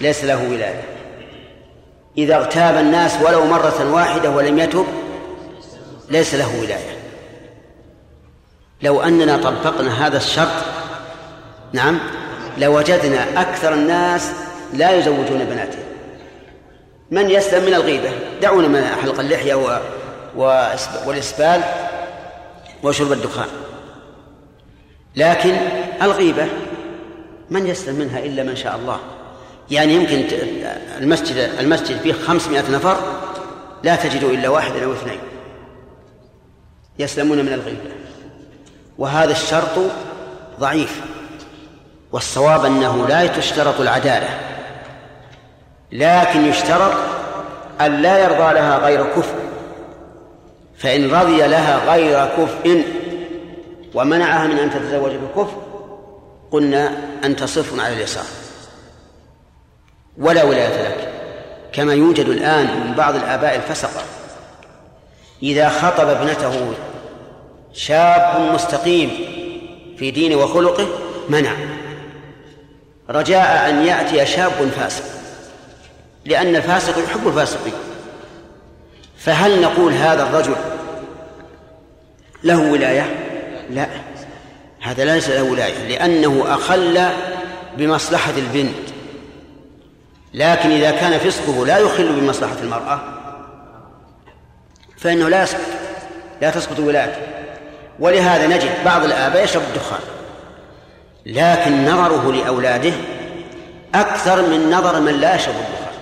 ليس 0.02 0.24
له 0.24 0.50
ولاية 0.50 0.84
إذا 2.18 2.36
اغتاب 2.36 2.78
الناس 2.78 3.22
ولو 3.22 3.46
مرة 3.46 3.94
واحدة 3.94 4.30
ولم 4.30 4.60
يتب 4.60 4.86
ليس 6.10 6.36
له 6.36 6.60
ولاية 6.60 7.00
لو 8.82 9.02
أننا 9.02 9.38
طبقنا 9.38 10.08
هذا 10.08 10.18
الشرط 10.18 10.64
نعم 11.74 12.00
لوجدنا 12.58 13.42
أكثر 13.42 13.74
الناس 13.74 14.32
لا 14.74 14.92
يزوجون 14.92 15.46
بناتهم. 15.46 15.84
من 17.12 17.30
يسلم 17.30 17.66
من 17.66 17.74
الغيبة؟ 17.74 18.10
دعونا 18.42 18.68
من 18.68 18.86
حلق 19.02 19.20
اللحية 19.20 19.56
و... 19.56 19.80
والإسبال 21.06 21.62
وشرب 22.84 23.12
الدخان. 23.12 23.48
لكن 25.16 25.56
الغيبة 26.02 26.48
من 27.50 27.68
يسلم 27.68 27.96
منها 27.96 28.20
إلا 28.20 28.44
من 28.44 28.56
شاء 28.56 28.76
الله. 28.76 29.00
يعني 29.72 29.94
يمكن 29.94 30.26
المسجد 30.98 31.38
المسجد 31.60 32.00
فيه 32.00 32.14
خمسمائة 32.14 32.72
نفر 32.72 32.98
لا 33.84 33.96
تجد 33.96 34.24
إلا 34.24 34.50
واحدا 34.50 34.86
أو 34.86 34.94
اثنين 34.94 35.20
يسلمون 37.00 37.38
من 37.38 37.54
الغيبة. 37.54 37.92
وهذا 38.98 39.32
الشرط 39.32 39.80
ضعيف. 40.60 41.02
والصواب 42.12 42.66
أنه 42.66 43.08
لا 43.08 43.28
تشترط 43.28 43.82
العدالة 43.82 44.40
لكن 45.92 46.46
يشترط 46.46 46.94
أن 47.82 48.02
لا 48.02 48.18
يرضى 48.18 48.54
لها 48.54 48.78
غير 48.78 49.04
كفء. 49.04 49.36
فإن 50.78 51.12
رضي 51.12 51.38
لها 51.38 51.94
غير 51.94 52.26
كفء 52.26 52.84
ومنعها 53.94 54.48
من 54.48 54.58
أن 54.60 54.72
تتزوج 54.72 55.12
بكفء 55.12 55.62
قلنا 56.52 56.92
أنت 57.24 57.44
صفر 57.44 57.82
على 57.82 57.94
اليسار. 57.94 58.39
ولا 60.20 60.44
ولاية 60.44 60.88
لك. 60.88 61.10
كما 61.74 61.94
يوجد 61.94 62.26
الآن 62.26 62.88
من 62.88 62.94
بعض 62.94 63.16
الآباء 63.16 63.56
الفسقة. 63.56 64.02
إذا 65.44 65.70
خطب 65.70 66.10
ابنته 66.10 66.74
شاب 67.74 68.52
مستقيم 68.54 69.10
في 69.98 70.12
دينه 70.12 70.36
وخلقه 70.36 70.88
منع. 71.30 71.52
رجاء 73.10 73.70
أن 73.70 73.86
يأتي 73.86 74.26
شاب 74.26 74.52
فاسق 74.78 75.04
لأن 76.26 76.56
الفاسق 76.56 77.04
يحب 77.04 77.28
الفاسقين. 77.28 77.74
فهل 79.18 79.62
نقول 79.62 79.94
هذا 79.94 80.24
الرجل 80.24 80.56
له 82.44 82.72
ولاية؟ 82.72 83.16
لا. 83.70 83.88
هذا 84.82 85.06
ليس 85.06 85.30
له 85.30 85.44
ولاية 85.44 85.88
لأنه 85.88 86.46
أخل 86.48 87.06
بمصلحة 87.78 88.34
البنت. 88.38 88.89
لكن 90.34 90.72
إذا 90.72 90.92
كان 90.92 91.20
فسقه 91.20 91.66
لا 91.66 91.78
يخل 91.78 92.22
بمصلحة 92.22 92.56
المرأة 92.64 93.02
فإنه 94.98 95.30
لا 95.30 95.44
يسقط 95.44 95.62
لا 96.42 96.50
تسقط 96.50 96.80
ولايته 96.80 97.22
ولهذا 98.00 98.48
نجد 98.48 98.72
بعض 98.86 99.04
الآباء 99.04 99.44
يشرب 99.44 99.62
الدخان 99.62 100.00
لكن 101.26 101.86
نظره 101.86 102.32
لأولاده 102.32 102.94
أكثر 103.96 104.42
من 104.42 104.72
نظر 104.72 105.00
من 105.00 105.14
لا 105.14 105.36
يشرب 105.36 105.56
الدخان. 105.56 105.94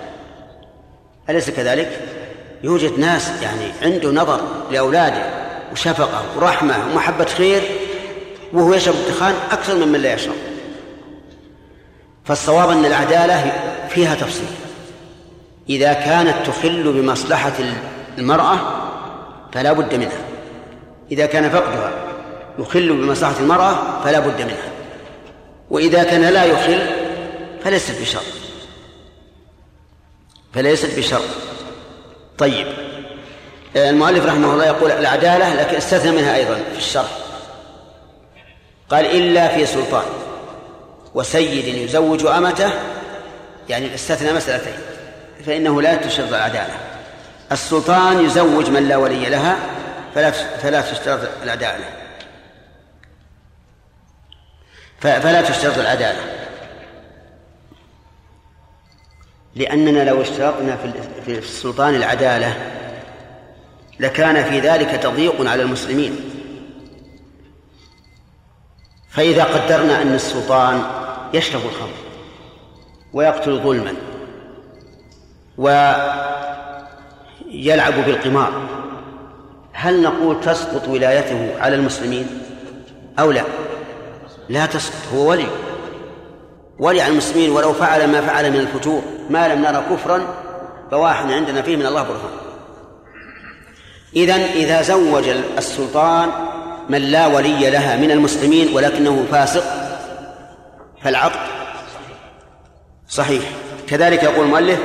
أليس 1.30 1.50
كذلك؟ 1.50 2.00
يوجد 2.62 2.98
ناس 2.98 3.30
يعني 3.42 3.72
عنده 3.82 4.10
نظر 4.10 4.40
لأولاده 4.70 5.22
وشفقة 5.72 6.22
ورحمة 6.36 6.74
ومحبة 6.92 7.24
خير 7.24 7.62
وهو 8.52 8.74
يشرب 8.74 8.94
الدخان 8.94 9.34
أكثر 9.50 9.74
من 9.74 9.88
من 9.88 10.00
لا 10.00 10.14
يشرب. 10.14 10.34
فالصواب 12.24 12.70
أن 12.70 12.84
العدالة 12.84 13.52
فيها 13.88 14.14
تفصيل. 14.14 14.48
إذا 15.68 15.92
كانت 15.92 16.46
تخل 16.46 16.92
بمصلحة 16.92 17.52
المرأة 18.18 18.58
فلا 19.52 19.72
بد 19.72 19.94
منها. 19.94 20.20
إذا 21.10 21.26
كان 21.26 21.50
فقدها 21.50 21.92
يخل 22.58 22.92
بمصلحة 22.92 23.40
المرأة 23.40 24.02
فلا 24.04 24.20
بد 24.20 24.42
منها. 24.42 24.70
وإذا 25.70 26.02
كان 26.02 26.22
لا 26.22 26.44
يخل 26.44 26.86
فليست 27.64 28.00
بشرط 28.00 28.22
فليست 30.54 30.98
بشرط 30.98 31.28
طيب. 32.38 32.66
المؤلف 33.76 34.26
رحمه 34.26 34.52
الله 34.52 34.66
يقول 34.66 34.90
العدالة 34.90 35.54
لكن 35.54 35.76
استثنى 35.76 36.12
منها 36.12 36.36
أيضا 36.36 36.54
في 36.54 36.78
الشرع. 36.78 37.08
قال 38.90 39.06
إلا 39.06 39.48
في 39.48 39.66
سلطان. 39.66 40.04
وسيد 41.14 41.64
يزوج 41.64 42.26
أمته 42.26 42.70
يعني 43.68 43.94
استثنى 43.94 44.32
مسألتين 44.32 44.78
فإنه 45.46 45.82
لا 45.82 45.94
تشترط 45.94 46.28
العدالة. 46.28 46.74
السلطان 47.52 48.24
يزوج 48.24 48.70
من 48.70 48.88
لا 48.88 48.96
ولي 48.96 49.30
لها 49.30 49.56
فلا 50.14 50.30
فلا 50.30 50.80
تشترط 50.80 51.28
العدالة. 51.42 51.84
فلا 55.00 55.42
تشترط 55.42 55.78
العدالة. 55.78 56.20
لأننا 59.54 60.04
لو 60.04 60.22
اشترطنا 60.22 60.76
في 61.24 61.38
السلطان 61.38 61.94
العدالة 61.94 62.56
لكان 64.00 64.44
في 64.44 64.60
ذلك 64.60 64.90
تضييق 65.02 65.50
على 65.50 65.62
المسلمين. 65.62 66.30
فإذا 69.10 69.44
قدرنا 69.44 70.02
أن 70.02 70.14
السلطان 70.14 70.82
يشرب 71.34 71.60
الخمر 71.64 72.07
ويقتل 73.12 73.60
ظلما 73.60 73.94
ويلعب 75.58 76.04
بالقمار. 78.06 78.52
هل 79.72 80.02
نقول 80.02 80.40
تسقط 80.40 80.88
ولايته 80.88 81.60
على 81.60 81.76
المسلمين 81.76 82.26
أو 83.18 83.30
لا؟ 83.30 83.42
لا 84.48 84.66
تسقط 84.66 85.12
هو 85.14 85.30
ولي. 85.30 85.46
ولي 86.78 87.02
على 87.02 87.12
المسلمين 87.12 87.50
ولو 87.50 87.72
فعل 87.72 88.12
ما 88.12 88.20
فعل 88.20 88.50
من 88.50 88.60
الفتور. 88.60 89.02
ما 89.30 89.48
لم 89.48 89.62
نرى 89.62 89.84
كفرا 89.90 90.20
فواحد 90.90 91.32
عندنا 91.32 91.62
فيه 91.62 91.76
من 91.76 91.86
الله 91.86 92.02
برهان. 92.02 92.30
إذا 94.16 94.34
إذا 94.34 94.82
زوج 94.82 95.28
السلطان 95.58 96.30
من 96.88 96.98
لا 96.98 97.26
ولي 97.26 97.70
لها 97.70 97.96
من 97.96 98.10
المسلمين 98.10 98.74
ولكنه 98.74 99.24
فاسق 99.30 99.64
فالعقد 101.02 101.57
صحيح. 103.08 103.42
كذلك 103.86 104.22
يقول 104.22 104.44
المؤلف 104.46 104.80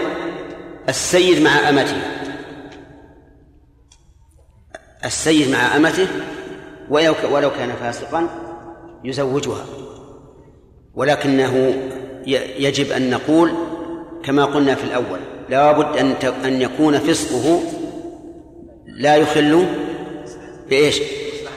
السيد 0.89 1.41
مع 1.41 1.69
أمته. 1.69 2.01
السيد 5.05 5.51
مع 5.51 5.75
أمته 5.75 6.07
ولو 6.89 7.51
كان 7.51 7.71
فاسقا 7.81 8.27
يزوجها. 9.03 9.65
ولكنه 10.95 11.73
يجب 12.57 12.91
أن 12.91 13.09
نقول 13.09 13.51
كما 14.23 14.45
قلنا 14.45 14.75
في 14.75 14.83
الأول 14.83 15.19
لا 15.49 15.71
بد 15.71 15.97
أن 15.97 16.11
أن 16.45 16.61
يكون 16.61 16.99
فسقه 16.99 17.63
لا 18.85 19.15
يخل 19.15 19.65
بإيش؟ 20.69 21.01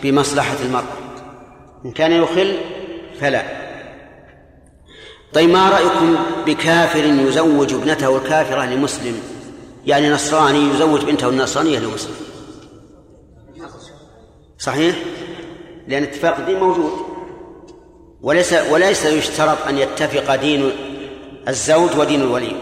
بمصلحة 0.02 0.56
المرأة. 0.64 0.96
إن 1.84 1.92
كان 1.92 2.12
يخل 2.12 2.56
فلا. 3.20 3.65
طيب 5.32 5.50
ما 5.50 5.70
رأيكم 5.70 6.16
بكافر 6.46 7.04
يزوج 7.04 7.74
ابنته 7.74 8.16
الكافرة 8.16 8.64
لمسلم؟ 8.66 9.20
يعني 9.86 10.10
نصراني 10.10 10.74
يزوج 10.74 11.04
بنته 11.04 11.28
النصرانية 11.28 11.78
لمسلم. 11.78 12.14
صحيح؟ 14.58 14.96
لأن 15.88 16.02
اتفاق 16.02 16.36
الدين 16.36 16.60
موجود. 16.60 16.92
وليس 18.22 18.54
وليس 18.70 19.04
يشترط 19.04 19.66
أن 19.68 19.78
يتفق 19.78 20.34
دين 20.34 20.72
الزوج 21.48 21.90
ودين 21.98 22.20
الولي. 22.20 22.56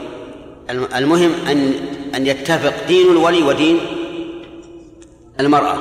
المهم 0.70 1.32
أن 1.48 1.74
أن 2.14 2.26
يتفق 2.26 2.74
دين 2.88 3.10
الولي 3.10 3.42
ودين 3.42 3.80
المرأة. 5.40 5.78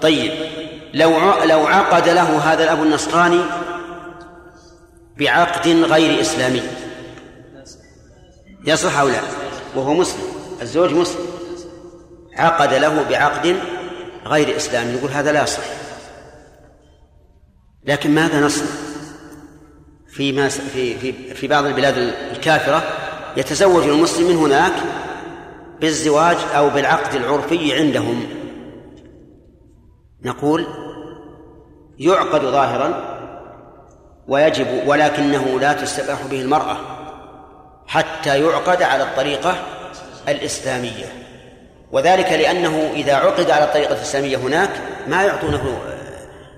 طيب 0.00 0.32
لو 0.94 1.10
لو 1.44 1.66
عقد 1.66 2.08
له 2.08 2.38
هذا 2.38 2.64
الأب 2.64 2.82
النصراني 2.82 3.40
بعقد 5.18 5.68
غير 5.68 6.20
إسلامي. 6.20 6.62
يصح 8.66 8.98
أو 8.98 9.08
لا؟ 9.08 9.20
وهو 9.74 9.94
مسلم 9.94 10.22
الزوج 10.62 10.94
مسلم. 10.94 11.26
عقد 12.36 12.74
له 12.74 13.02
بعقد 13.08 13.56
غير 14.26 14.56
إسلامي 14.56 14.92
يقول 14.92 15.10
هذا 15.10 15.32
لا 15.32 15.42
يصح. 15.42 15.62
لكن 17.84 18.10
ماذا 18.10 18.40
نصنع؟ 18.40 18.66
في 20.08 20.32
ما 20.32 20.48
في 20.48 20.98
في 20.98 21.34
في 21.34 21.46
بعض 21.46 21.64
البلاد 21.64 21.98
الكافرة 22.32 22.82
يتزوج 23.36 23.84
المسلم 23.84 24.28
من 24.28 24.36
هناك 24.36 24.72
بالزواج 25.80 26.36
أو 26.54 26.70
بالعقد 26.70 27.14
العرفي 27.14 27.74
عندهم. 27.74 28.26
نقول 30.22 30.66
يعقد 31.98 32.40
ظاهرا 32.40 33.17
ويجب 34.28 34.66
ولكنه 34.86 35.60
لا 35.60 35.72
تستباح 35.72 36.22
به 36.30 36.40
المرأة 36.40 36.76
حتى 37.86 38.40
يعقد 38.40 38.82
على 38.82 39.02
الطريقة 39.02 39.54
الإسلامية. 40.28 41.12
وذلك 41.92 42.32
لأنه 42.32 42.90
إذا 42.94 43.14
عقد 43.14 43.50
على 43.50 43.64
الطريقة 43.64 43.94
الإسلامية 43.94 44.36
هناك 44.36 44.70
ما 45.06 45.22
يعطونه 45.22 45.78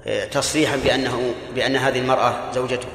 آه، 0.07 0.25
تصريحا 0.25 0.77
بأنه 0.77 1.35
بأن 1.55 1.77
هذه 1.77 1.99
المرأة 1.99 2.35
زوجته. 2.55 2.89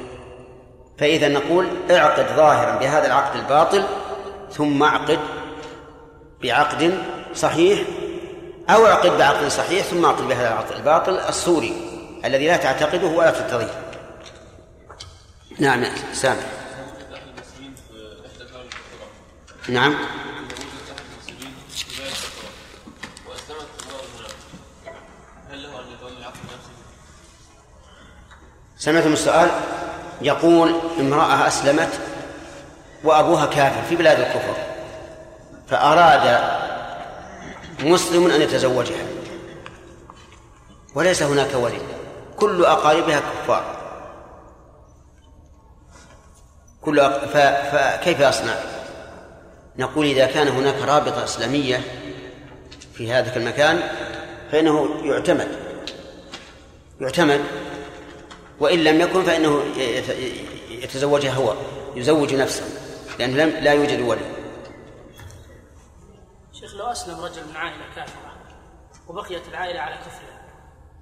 فإذا 0.97 1.27
نقول 1.27 1.67
اعقد 1.91 2.25
ظاهرا 2.35 2.79
بهذا 2.79 3.07
العقد 3.07 3.35
الباطل 3.35 3.83
ثم 4.51 4.83
اعقد 4.83 5.19
بعقد 6.43 6.97
صحيح 7.35 7.79
أو 8.69 8.85
اعقد 8.85 9.17
بعقد 9.17 9.47
صحيح 9.47 9.83
ثم 9.83 10.05
اعقد 10.05 10.27
بهذا 10.27 10.47
العقد 10.47 10.75
الباطل 10.75 11.19
الصوري 11.29 11.73
الذي 12.25 12.47
لا 12.47 12.57
تعتقده 12.57 13.07
ولا 13.07 13.31
ترتضيه 13.31 13.84
نعم 15.59 15.83
سامع 16.13 16.41
نعم. 19.69 19.95
سمعتم 28.77 29.13
السؤال؟ 29.13 29.51
يقول 30.21 30.75
امرأة 30.99 31.47
أسلمت 31.47 31.89
وأبوها 33.03 33.45
كافر 33.45 33.81
في 33.89 33.95
بلاد 33.95 34.19
الكفر 34.19 34.55
فأراد 35.69 36.39
مسلم 37.79 38.31
أن 38.31 38.41
يتزوجها 38.41 39.05
وليس 40.95 41.23
هناك 41.23 41.55
ولي 41.55 41.79
كل 42.37 42.65
أقاربها 42.65 43.19
كفار. 43.19 43.84
كل 46.85 46.99
أق... 46.99 47.25
ف... 47.25 47.37
فكيف 47.75 48.21
أصنع؟ 48.21 48.55
نقول 49.77 50.05
إذا 50.05 50.25
كان 50.25 50.47
هناك 50.47 50.75
رابطة 50.75 51.23
إسلامية 51.23 51.81
في 52.93 53.11
هذا 53.11 53.37
المكان 53.37 53.79
فإنه 54.51 55.01
يعتمد 55.03 55.47
يعتمد 57.01 57.41
وإن 58.59 58.83
لم 58.83 59.01
يكن 59.01 59.23
فإنه 59.23 59.63
يتزوجها 60.69 61.33
هو 61.33 61.55
يزوج 61.95 62.35
نفسه 62.35 62.63
لأنه 63.19 63.43
لم 63.43 63.49
لا 63.49 63.73
يوجد 63.73 64.01
ولي 64.01 64.21
شيخ 66.53 66.75
لو 66.75 66.85
أسلم 66.85 67.19
رجل 67.19 67.41
من 67.49 67.55
عائلة 67.55 67.85
كافرة 67.95 68.35
وبقيت 69.07 69.47
العائلة 69.47 69.79
على 69.79 69.95
كفرها 69.95 70.41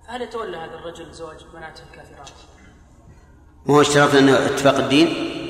فهل 0.08 0.22
يتولى 0.22 0.58
هذا 0.58 0.76
الرجل 0.76 1.12
زواج 1.12 1.38
بناته 1.54 1.84
الكافرات؟ 1.92 2.30
مو 3.66 3.82
اشترطنا 3.82 4.20
انه 4.20 4.46
اتفاق 4.46 4.76
الدين؟ 4.76 5.43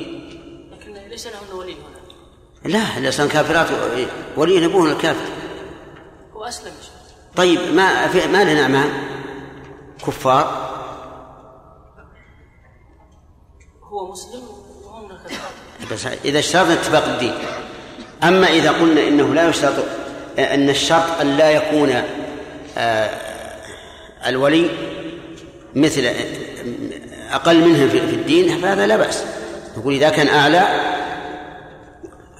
ليس 1.14 1.28
له 1.28 1.56
ولي 1.56 1.74
هنا. 1.74 2.74
لا 2.74 2.98
الانسان 2.98 3.28
كافرات 3.28 3.68
ولي 4.38 4.66
ابوه 4.66 4.92
الكافر. 4.92 5.26
هو 6.34 6.44
أسلم 6.44 6.72
طيب 7.36 7.60
ما 7.74 8.08
في 8.08 8.28
ما 8.28 8.44
لنا 8.44 8.62
اعمام 8.62 8.90
كفار. 10.08 10.74
هو 13.84 14.12
مسلم 14.12 14.42
وهم 14.84 15.10
بس 15.92 16.06
إذا 16.26 16.40
اشترطنا 16.40 16.74
اتفاق 16.74 17.06
الدين. 17.06 17.34
أما 18.24 18.48
إذا 18.48 18.72
قلنا 18.72 19.08
إنه 19.08 19.34
لا 19.34 19.50
يشترط 19.50 19.86
إن 20.40 20.70
الشرط 20.70 21.20
أن 21.22 21.38
لا 21.38 21.52
يكون 21.52 22.04
آه، 22.78 23.10
الولي 24.26 24.70
مثل 25.76 26.06
أقل 27.32 27.60
منه 27.60 27.88
في 27.88 27.98
الدين 27.98 28.62
فهذا 28.62 28.88
لا 28.88 28.98
بأس. 28.98 29.24
نقول 29.78 29.94
إذا 29.94 30.10
كان 30.10 30.28
أعلى 30.28 30.93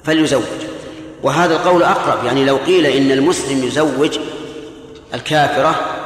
فليزوج. 0.04 0.42
وهذا 1.22 1.56
القول 1.56 1.82
أقرب 1.82 2.24
يعني 2.24 2.44
لو 2.44 2.56
قيل 2.56 2.86
إن 2.86 3.10
المسلم 3.10 3.64
يزوج 3.64 4.18
الكافرة 5.14 5.96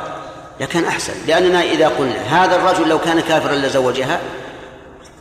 لكان 0.61 0.85
أحسن. 0.85 1.13
لأننا 1.27 1.63
إذا 1.63 1.89
قلنا 1.89 2.45
هذا 2.45 2.57
الرجل 2.57 2.89
لو 2.89 2.99
كان 2.99 3.21
كافرا 3.21 3.55
لزوجها 3.55 4.21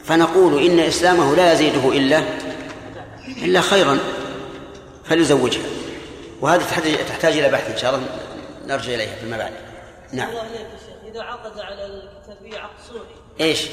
فنقول 0.04 0.66
إن 0.66 0.80
إسلامه 0.80 1.36
لا 1.36 1.54
يزيده 1.54 1.92
إلا 1.92 2.24
إلا 3.28 3.62
خيرا 3.62 3.98
فليزوجها. 5.06 5.66
وهذا 6.42 6.64
تحتاج 7.10 7.38
إلى 7.38 7.50
بحث 7.50 7.72
إن 7.72 7.78
شاء 7.78 7.96
الله 7.96 8.08
نرجع 8.68 8.94
إليها 8.94 9.16
فيما 9.16 9.38
بعد. 9.38 9.52
نعم. 10.14 10.30
الله 10.30 10.44
يا 10.44 10.58
شيخ. 10.58 10.98
إذا 11.12 11.22
عقد 11.22 11.60
على 11.60 11.86
الكتابيه 11.86 12.60
عقد 12.60 12.80
صوري 12.90 13.16
إيش؟ 13.40 13.68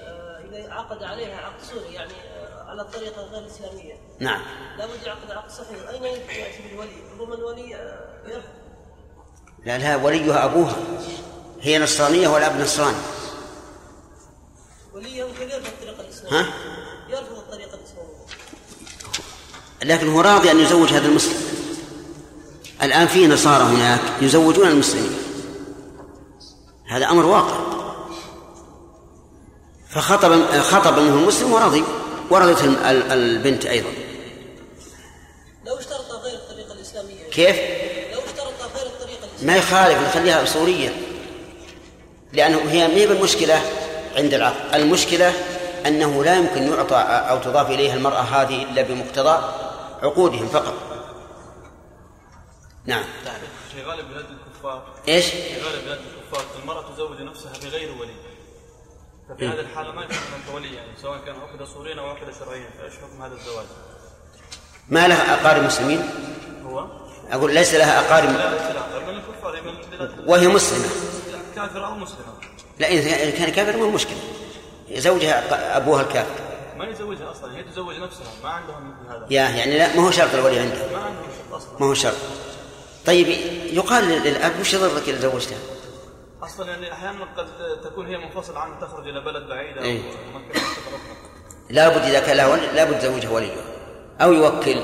آه، 0.00 0.40
إذا 0.50 0.72
عقد 0.72 1.02
عليها 1.02 1.36
عقد 1.36 1.62
صوري 1.72 1.94
يعني 1.94 2.12
آه، 2.12 2.70
على 2.70 2.82
الطريقة 2.82 3.22
غير 3.22 3.40
الاسلاميه 3.40 3.94
نعم. 4.20 4.40
لابد 4.78 5.02
يعقد 5.06 5.30
عقد 5.30 5.50
صحيح 5.50 5.88
أين 5.90 6.02
ياتي 6.04 6.62
بالولي؟ 6.70 6.90
ربما 7.20 7.34
الولي؟ 7.34 7.74
آه، 7.74 8.04
يرفض 8.28 8.48
لا 9.66 9.78
لا 9.78 9.96
وليها 9.96 10.44
أبوها. 10.44 10.76
هي 11.60 11.78
نصرانية 11.78 12.28
والأب 12.28 12.60
نصراني 12.60 12.96
ولي 14.94 15.18
يمكن 15.18 15.42
يرفض 15.42 15.66
الطريقة 15.66 16.00
الاسلاميه 16.00 16.40
ها؟ 16.40 16.46
يرفض 17.08 17.36
الطريقة 17.38 17.74
الاسلاميه 17.74 18.10
لكن 19.82 20.08
هو 20.08 20.20
راضي 20.20 20.50
أن 20.50 20.60
يزوج 20.60 20.88
هذا 20.92 21.06
المسلم. 21.08 21.40
الآن 22.82 23.06
في 23.06 23.26
نصارى 23.26 23.64
هناك 23.64 24.00
يزوجون 24.22 24.68
المسلمين. 24.68 25.18
هذا 26.88 27.06
أمر 27.10 27.26
واقع. 27.26 27.70
فخطب 29.88 30.60
خطب 30.60 30.98
منه 30.98 31.14
المسلم 31.14 31.52
ورضي 31.52 31.84
ورضت 32.30 32.64
ال- 32.64 32.76
ال- 32.84 33.12
البنت 33.12 33.66
أيضا 33.66 33.88
لو 35.66 35.78
اشترط 35.78 36.10
غير 36.10 36.34
الطريقة 36.34 36.72
الاسلاميه 36.72 37.19
كيف؟ 37.30 37.56
لو 38.12 38.20
اشترط 38.20 38.76
غير 38.76 38.86
الطريقة 38.86 39.24
الاسلاميه 39.24 39.46
ما 39.52 39.56
يخالف 39.56 40.08
نخليها 40.08 40.44
صورية 40.44 40.92
لأنه 42.32 42.58
هي 42.70 42.88
ما 42.88 42.94
هي 42.94 43.06
بالمشكلة 43.06 43.62
عند 44.16 44.34
العقد 44.34 44.74
المشكلة 44.74 45.32
أنه 45.86 46.24
لا 46.24 46.36
يمكن 46.36 46.62
يعطى 46.62 46.96
أو 46.96 47.38
تضاف 47.38 47.70
إليها 47.70 47.94
المرأة 47.94 48.20
هذه 48.20 48.62
إلا 48.62 48.82
بمقتضى 48.82 49.54
عقودهم 50.02 50.48
فقط. 50.48 50.74
نعم. 52.86 53.04
في 53.74 53.82
غالب 53.82 54.08
بلاد 54.08 54.24
الكفار 54.24 54.82
إيش؟ 55.08 55.26
في 55.26 55.62
غالب 55.62 55.84
بلاد 55.84 55.98
الكفار 55.98 56.44
المرأة 56.62 56.94
تزوج 56.94 57.20
نفسها 57.20 57.52
بغير 57.62 57.92
ولي. 58.00 58.14
ففي 59.28 59.48
هذه 59.48 59.60
الحالة 59.60 59.92
ما 59.92 60.02
يكون 60.02 60.16
هناك 60.16 60.54
ولي 60.54 60.74
يعني 60.74 60.88
سواء 61.02 61.18
كان 61.18 61.34
عقد 61.36 61.68
صوريا 61.74 62.00
أو 62.00 62.06
عقد 62.06 62.34
شرعيا 62.38 62.70
فإيش 62.78 62.94
حكم 62.94 63.22
هذا 63.22 63.34
الزواج؟ 63.34 63.66
ما 64.88 65.08
لها 65.08 65.34
أقارب 65.34 65.62
مسلمين 65.62 66.10
أقول 67.32 67.54
ليس 67.54 67.74
لها 67.74 68.00
أقارب. 68.00 68.36
وهي 70.26 70.48
مسلمة. 70.48 70.88
كافرة 71.56 71.86
أو 71.86 71.94
مسلمة. 71.94 72.32
لا 72.78 72.88
إذا 72.88 73.30
كان 73.30 73.52
كافر 73.52 73.76
ما 73.76 73.84
هو 73.84 73.90
مشكلة. 73.90 74.18
زوجها 74.92 75.76
أبوها 75.76 76.02
الكافر. 76.02 76.34
ما 76.78 76.86
يزوجها 76.86 77.30
أصلا 77.30 77.56
هي 77.56 77.62
تزوج 77.62 77.94
نفسها. 77.96 78.26
ما 78.42 78.48
عندهم 78.48 78.94
هذا. 79.08 79.26
يا 79.30 79.42
يعني 79.42 79.78
لا 79.78 79.96
ما 79.96 80.06
هو 80.06 80.10
شرط 80.10 80.34
الولي 80.34 80.58
عندها. 80.58 80.92
ما 80.92 80.98
عندهم 80.98 81.24
شرط 81.24 81.54
أصلا. 81.54 81.80
ما 81.80 81.86
هو 81.86 81.94
شرط. 81.94 82.16
طيب 83.06 83.28
يقال 83.72 84.04
للأب 84.04 84.60
وش 84.60 84.74
يضرك 84.74 85.08
إذا 85.08 85.20
زوجتها؟ 85.20 85.58
أصلا 86.42 86.70
يعني 86.70 86.92
أحيانا 86.92 87.24
قد 87.36 87.46
تكون 87.84 88.06
هي 88.06 88.18
منفصلة 88.18 88.58
عنه 88.58 88.80
تخرج 88.80 89.08
إلى 89.08 89.20
بلد 89.20 89.48
بعيد 89.48 89.78
أو 89.78 89.84
إيه. 89.84 90.00
لابد 91.70 92.04
إذا 92.04 92.20
كان 92.20 92.36
لها 92.36 92.46
ولي 92.46 92.66
لابد 92.66 93.02
يزوجها 93.02 93.30
وليها. 93.30 93.64
أو 94.20 94.32
يوكل. 94.32 94.80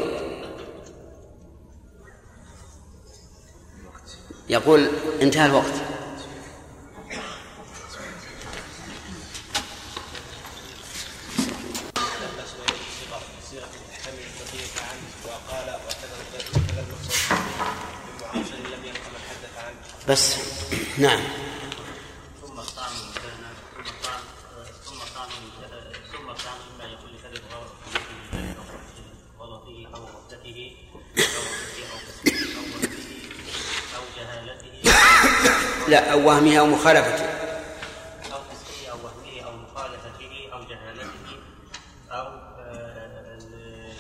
يقول 4.49 4.89
انتهى 5.23 5.47
الوقت. 5.47 5.73
بس 20.09 20.37
نعم. 20.99 21.21
لا 35.89 36.13
أو 36.13 36.27
وهمها 36.29 36.61
أو 36.61 36.67
مخالفته 36.67 37.25
أو 37.25 38.39
كسبه 38.51 38.91
أو 38.93 38.97
وهمه 39.05 39.45
أو 39.45 39.57
مخالفته. 39.57 40.53
أو 40.53 40.63
جهالته 40.65 41.11
ال- 42.11 43.93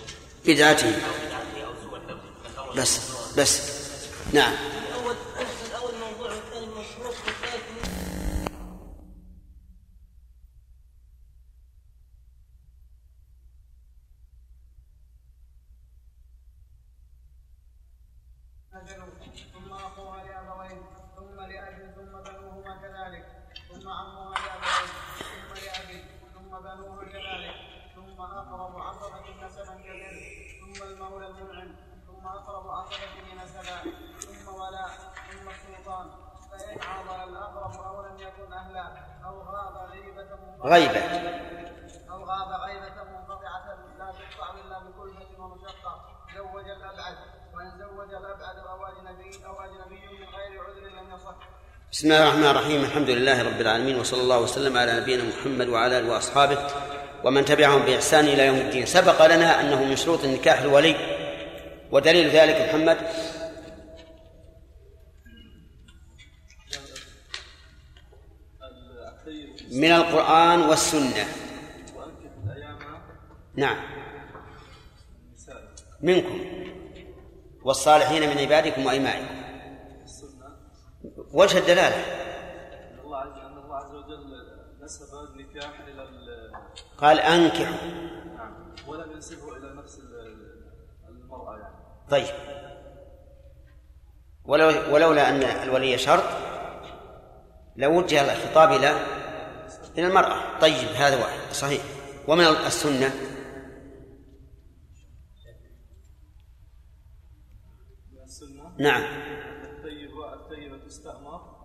بدعته 0.47 0.91
بدعته 0.91 1.66
أو 1.66 1.74
سوء 1.82 2.76
بس 2.76 3.01
بس. 3.39 3.61
نعم 4.32 4.53
الأول 4.53 5.16
الأول 5.70 5.93
موضوع 6.01 6.30
والثاني 6.34 6.66
مشروط 6.66 7.14
والثالث 7.26 7.66
ثم 19.53 19.72
اخوها 19.72 20.24
لابوين 20.24 20.82
ثم 21.16 21.41
لاب 21.41 21.93
ثم 21.97 22.12
بنوهما 22.30 22.76
كذلك 22.82 23.24
ثم 23.72 23.89
عمها 23.89 24.34
لابوين 24.34 24.89
ثم 25.18 25.55
لاب 25.55 26.05
ثم 26.34 26.51
بنوه 26.59 27.05
كذلك 27.05 27.55
ثم 27.95 28.20
اقرب 28.20 28.76
عصبه 28.80 29.47
نسبا 29.47 29.74
كذلك 29.74 30.61
ثم 30.61 30.82
المولى 30.82 31.26
المنعم 31.26 31.74
ثم 32.07 32.26
اقرب 32.26 32.68
عصبه 32.70 33.45
نسبا 33.45 33.82
ثم 34.20 34.49
ولاء 34.55 34.91
ثم 35.30 35.49
السلطان 35.49 36.11
فان 36.51 36.78
عاضل 36.89 37.30
الاقرب 37.30 37.74
أو 37.80 38.07
لم 38.07 38.18
يكن 38.18 38.53
أهلا 38.53 38.87
أو 39.24 39.41
غاب 39.43 39.91
غيبه 39.91 40.22
منقطعة- 40.37 40.56
غيبة. 40.67 41.03
أو 42.11 42.19
غاب 42.31 42.51
غيبة 42.67 42.97
منقطعة 43.12 43.67
لا 43.99 44.09
تقطع 44.19 44.49
إلا 44.61 44.77
بكلفة 44.85 45.43
ومشقة. 45.43 45.95
زوج 46.37 46.67
الأبعد. 46.79 47.17
وإن 47.55 47.71
زوج 47.79 48.11
الأبعد 48.21 48.57
أو 48.71 48.79
أجنبي 48.87 49.31
أو 49.47 49.55
أجنبي 49.64 50.01
من 50.21 50.27
غير 50.37 50.61
عذر 50.67 50.85
لم 50.99 51.14
يصح. 51.14 51.37
بسم 51.93 52.07
الله 52.09 52.23
الرحمن 52.23 52.47
الرحيم. 52.47 52.85
الحمد 52.85 53.11
لله 53.11 53.43
رب 53.43 53.61
العالمين 53.61 54.01
وصلى 54.01 54.23
الله 54.23 54.39
وسلم 54.41 54.79
على 54.79 55.01
نبينا 55.01 55.25
محمد 55.25 55.69
وعلى 55.69 55.99
آله 55.99 56.12
وأصحابه. 56.12 56.59
ومن 57.25 57.45
تبعهم 57.45 57.83
بإحسان 57.83 58.25
إلى 58.25 58.47
يوم 58.47 58.57
الدين. 58.57 58.87
سبق 58.87 59.27
لنا 59.27 59.61
أنه 59.61 59.85
من 59.85 59.97
شروط 59.97 60.25
النكاح 60.25 60.61
الولي 60.61 60.97
ودليل 61.91 62.31
ذلك 62.31 62.69
محمد 62.69 62.99
من 69.77 69.93
وانكح 71.97 72.31
الأيام 72.47 72.79
نعم. 73.57 73.77
منكم. 76.01 76.41
والصالحين 77.62 78.31
من 78.31 78.39
عبادكم 78.39 78.87
وإمائكم 78.87 79.35
وجه 81.33 81.59
الدلالة. 81.59 81.97
الله 83.05 83.18
عز 83.18 83.39
ان 83.39 83.59
الله 83.59 83.77
عز 83.77 83.95
وجل 83.95 84.47
نسب 84.83 85.07
النكاح 85.31 85.81
ال- 86.03 86.53
قال 86.99 87.20
أنكحوا. 87.20 87.89
نعم 88.37 88.74
ولم 88.87 89.12
ينسبه 89.12 89.57
إلى 89.57 89.74
نفس 89.74 89.99
ال- 89.99 90.66
المراه 91.09 91.59
يعني 91.59 91.74
طيب. 92.11 92.35
ولو 94.45 94.95
ولولا 94.95 95.29
أن 95.29 95.43
الولي 95.43 95.99
شرط 95.99 96.24
لوجه 97.77 98.33
الخطاب 98.33 98.72
إلى 98.72 99.16
إلى 99.99 100.07
المرأة. 100.07 100.59
طيب 100.61 100.89
هذا 100.89 101.23
واحد. 101.23 101.53
صحيح. 101.53 101.83
ومن 102.29 102.45
السنة؟ 102.45 103.12
من 108.79 108.85
نعم. 108.85 109.03
الطيبه 109.03 110.35
الطيبه 110.35 110.79
تستأمر 110.87 111.57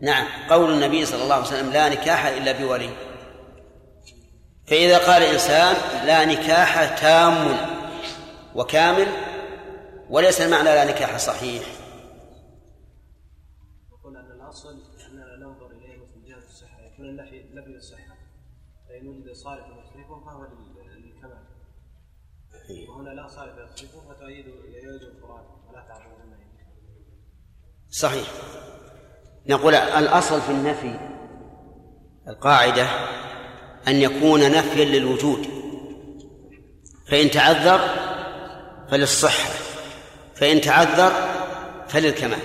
نعم. 0.00 0.26
قول 0.50 0.72
النبي 0.72 1.06
صلى 1.06 1.22
الله 1.22 1.34
عليه 1.34 1.46
وسلم 1.46 1.72
لا 1.72 1.88
نكاح 1.88 2.26
إلا 2.26 2.52
بولي. 2.52 2.90
فإذا 4.66 4.98
قال 4.98 5.22
إنسان 5.22 5.76
لا 6.06 6.24
نكاح 6.24 6.98
تام 7.00 7.56
وكامل 8.54 9.06
وليس 10.10 10.40
المعنى 10.40 10.64
لا 10.64 10.84
نكاح 10.84 11.16
صحيح. 11.16 11.62
يقول 13.92 14.16
أن 14.16 14.30
الأصل 14.30 14.82
اننا 15.10 15.36
ننظر 15.36 15.66
إليه 15.70 15.96
من 16.16 16.24
جهة 16.24 16.36
الصحة 16.48 16.80
يكون 16.80 17.06
النفي 17.06 17.44
نفي 17.54 17.76
الصحه 17.76 18.16
فإن 18.88 19.08
وجد 19.08 19.32
صالح 19.32 19.66
يصرفه 19.66 20.24
فهو 20.24 20.42
لل- 20.44 21.02
للكمال. 21.02 21.46
وهنا 22.88 23.10
لا 23.10 23.28
صالح 23.28 23.52
يصرفه 23.64 24.00
فتؤيد 24.14 24.46
يؤيد 24.46 25.02
القرآن 25.02 25.44
ولا. 25.68 25.86
صحيح. 27.90 28.28
نقول 29.46 29.74
الأصل 29.74 30.40
في 30.40 30.50
النفي 30.50 30.98
القاعدة 32.28 32.86
أن 33.88 33.96
يكون 33.96 34.40
نفيا 34.40 34.84
للوجود. 34.84 35.46
فإن 37.10 37.30
تعذر 37.30 37.78
فللصحة. 38.90 39.75
فإن 40.36 40.60
تعذر 40.60 41.12
فللكمال. 41.88 42.38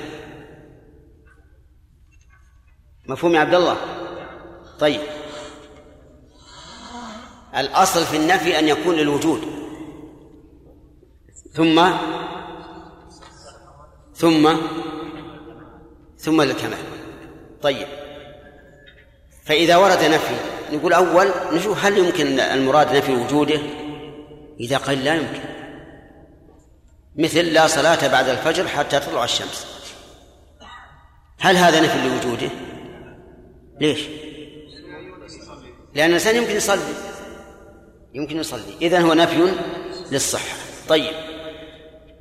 مفهوم 3.07 3.35
يا 3.35 3.39
عبد 3.39 3.53
الله؟ 3.53 3.77
طيب. 4.79 5.01
الأصل 7.57 8.05
في 8.05 8.17
النفي 8.17 8.59
أن 8.59 8.67
يكون 8.67 8.95
للوجود. 8.95 9.41
ثم؟ 11.53 11.91
ثم؟ 14.15 14.55
ثم 16.17 16.41
للكمال. 16.41 16.77
طيب. 17.61 17.87
فإذا 19.45 19.77
ورد 19.77 20.03
نفي 20.03 20.35
نقول 20.71 20.93
أول 20.93 21.27
نشوف 21.53 21.85
هل 21.85 21.97
يمكن 21.97 22.39
المراد 22.39 22.95
نفي 22.95 23.13
وجوده؟ 23.13 23.59
إذا 24.59 24.77
قال 24.77 25.03
لا 25.03 25.15
يمكن. 25.15 25.60
مثل 27.15 27.39
لا 27.39 27.67
صلاة 27.67 28.07
بعد 28.07 28.29
الفجر 28.29 28.67
حتى 28.67 28.99
تطلع 28.99 29.23
الشمس 29.23 29.67
هل 31.39 31.57
هذا 31.57 31.81
نفي 31.81 32.09
لوجوده؟ 32.09 32.49
ليش؟ 33.81 34.07
لأن 35.95 36.09
الإنسان 36.09 36.35
يمكن 36.35 36.55
يصلي 36.55 36.93
يمكن 38.13 38.37
يصلي 38.37 38.77
إذا 38.81 38.99
هو 38.99 39.13
نفي 39.13 39.53
للصحة 40.11 40.55
طيب 40.89 41.13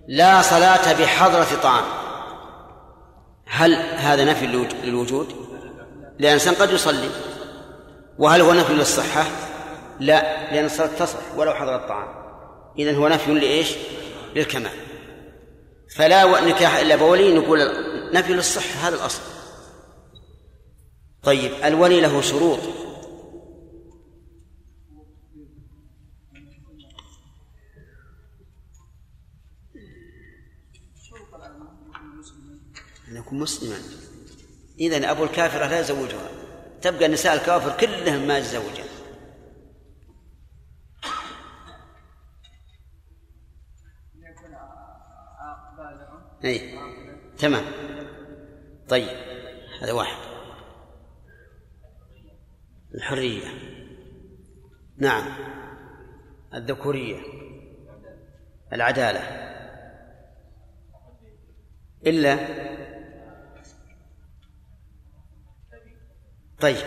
لا 0.08 0.42
صلاة 0.42 0.92
بحضرة 0.92 1.60
طعام 1.62 1.84
هل 3.46 3.74
هذا 3.74 4.24
نفي 4.24 4.46
للوجود؟ 4.84 5.32
لأن 6.18 6.28
الإنسان 6.28 6.54
قد 6.54 6.70
يصلي 6.70 7.10
وهل 8.18 8.40
هو 8.40 8.52
نفي 8.52 8.72
للصحة؟ 8.72 9.24
لا 10.00 10.52
لأن 10.52 10.64
الصلاة 10.64 10.86
تصح 10.98 11.18
ولو 11.36 11.54
حضر 11.54 11.76
الطعام 11.76 12.08
إذا 12.78 12.96
هو 12.96 13.08
نفي 13.08 13.34
لإيش؟ 13.34 13.76
للكمال. 14.36 14.72
فلا 15.96 16.40
نكاح 16.40 16.76
إلا 16.76 16.96
بولي 16.96 17.34
نقول 17.38 17.58
نفي 18.14 18.32
للصحة 18.32 18.88
هذا 18.88 18.96
الأصل. 18.96 19.22
طيب 21.22 21.52
الولي 21.64 22.00
له 22.00 22.20
شروط. 22.20 22.58
أن 33.08 33.16
يكون 33.16 33.38
مسلما. 33.38 33.78
إذا 34.80 35.10
أبو 35.10 35.24
الكافرة 35.24 35.66
لا 35.66 35.80
يزوجها. 35.80 36.30
تبقى 36.82 37.06
النساء 37.06 37.34
الكافر 37.34 37.76
كلهم 37.76 38.26
ما 38.26 38.38
يتزوجن. 38.38 38.89
اي 46.44 46.78
تمام. 47.38 47.64
طيب. 48.88 49.08
هذا 49.82 49.92
واحد. 49.92 50.30
الحرية. 52.94 53.48
نعم. 54.98 55.24
الذكورية. 56.54 57.18
العدالة. 58.72 59.20
إلا. 62.06 62.38
طيب. 66.60 66.86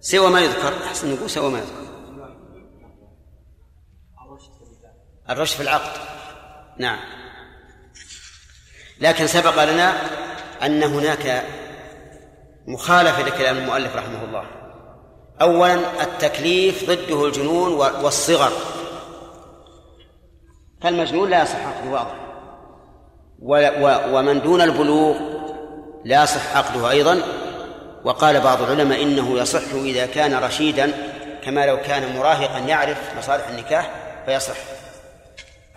سوى 0.00 0.30
ما 0.30 0.40
يذكر. 0.40 0.84
أحسن 0.84 1.14
نقول 1.14 1.30
سوى 1.30 1.52
ما 1.52 1.58
يذكر. 1.58 1.86
الرشد 5.30 5.56
في 5.56 5.62
العقد. 5.62 6.00
نعم. 6.78 7.25
لكن 9.00 9.26
سبق 9.26 9.64
لنا 9.64 9.92
أن 10.62 10.82
هناك 10.82 11.42
مخالفة 12.66 13.22
لكلام 13.22 13.56
المؤلف 13.56 13.96
رحمه 13.96 14.24
الله. 14.24 14.44
أولا 15.40 15.74
التكليف 16.02 16.90
ضده 16.90 17.26
الجنون 17.26 17.72
والصغر. 17.72 18.52
فالمجنون 20.82 21.30
لا 21.30 21.42
يصح 21.42 21.56
عقده 21.66 21.90
واضح 21.90 22.12
ومن 24.12 24.40
دون 24.40 24.60
البلوغ 24.60 25.16
لا 26.04 26.22
يصح 26.22 26.56
عقده 26.56 26.90
أيضا. 26.90 27.22
وقال 28.04 28.40
بعض 28.40 28.62
العلماء 28.62 29.02
إنه 29.02 29.38
يصح 29.38 29.74
إذا 29.74 30.06
كان 30.06 30.34
رشيدا 30.34 30.92
كما 31.44 31.66
لو 31.66 31.76
كان 31.76 32.16
مراهقا 32.16 32.58
يعرف 32.58 32.98
مصالح 33.18 33.48
النكاح 33.48 33.90
فيصح. 34.26 34.56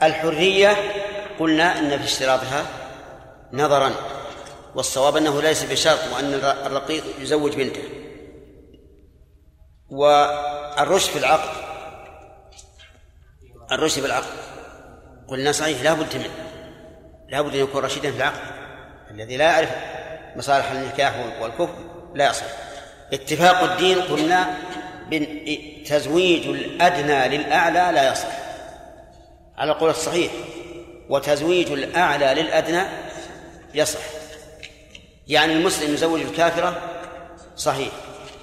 الحرية 0.04 0.76
قلنا 1.40 1.80
إن 1.80 1.98
في 1.98 2.04
اشتراطها 2.04 2.66
نظرا 3.54 3.92
والصواب 4.76 5.18
أنه 5.18 5.42
ليس 5.42 5.64
بشرط 5.64 6.00
وأن 6.14 6.34
الرقيق 6.66 7.04
يزوج 7.20 7.56
بنته. 7.56 7.84
والرشد 9.90 11.10
في 11.10 11.20
العقد 11.20 11.50
الرشد 13.72 14.00
في 14.00 14.06
العقد. 14.06 14.34
قلنا 15.28 15.52
صحيح 15.52 15.82
لا 15.82 15.94
بد 15.94 16.16
منه. 16.16 16.50
لا 17.30 17.42
بد 17.42 17.56
أن 17.56 17.60
يكون 17.60 17.84
رشيدا 17.84 18.12
في 18.12 18.18
العقد. 18.18 18.42
الذي 19.12 19.38
لا 19.38 19.46
يعرف 19.46 19.70
مصالح 20.36 20.72
النكاح 20.72 21.42
والكفر 21.42 21.76
لا 22.16 22.30
يصح. 22.30 22.46
اتفاق 23.14 23.64
الدين 23.64 24.02
قلنا 24.02 24.58
تزويج 25.86 26.48
الأدنى 26.48 27.38
للأعلى 27.38 27.96
لا 27.96 28.12
يصح. 28.12 28.28
على 29.58 29.72
القول 29.72 29.90
الصحيح 29.90 30.32
وتزويج 31.10 31.72
الأعلى 31.72 32.42
للأدنى 32.42 32.84
يصح. 33.74 34.00
يعني 35.28 35.54
المسلم 35.54 35.94
يزوج 35.94 36.22
الكافرة؟ 36.22 36.82
صحيح. 37.56 37.92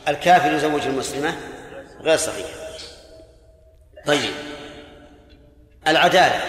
الكافر 0.09 0.53
يزوج 0.53 0.87
المسلمة؟ 0.87 1.37
غير 2.01 2.17
صحيح. 2.17 2.47
طيب. 4.07 4.35
العدالة. 5.89 6.41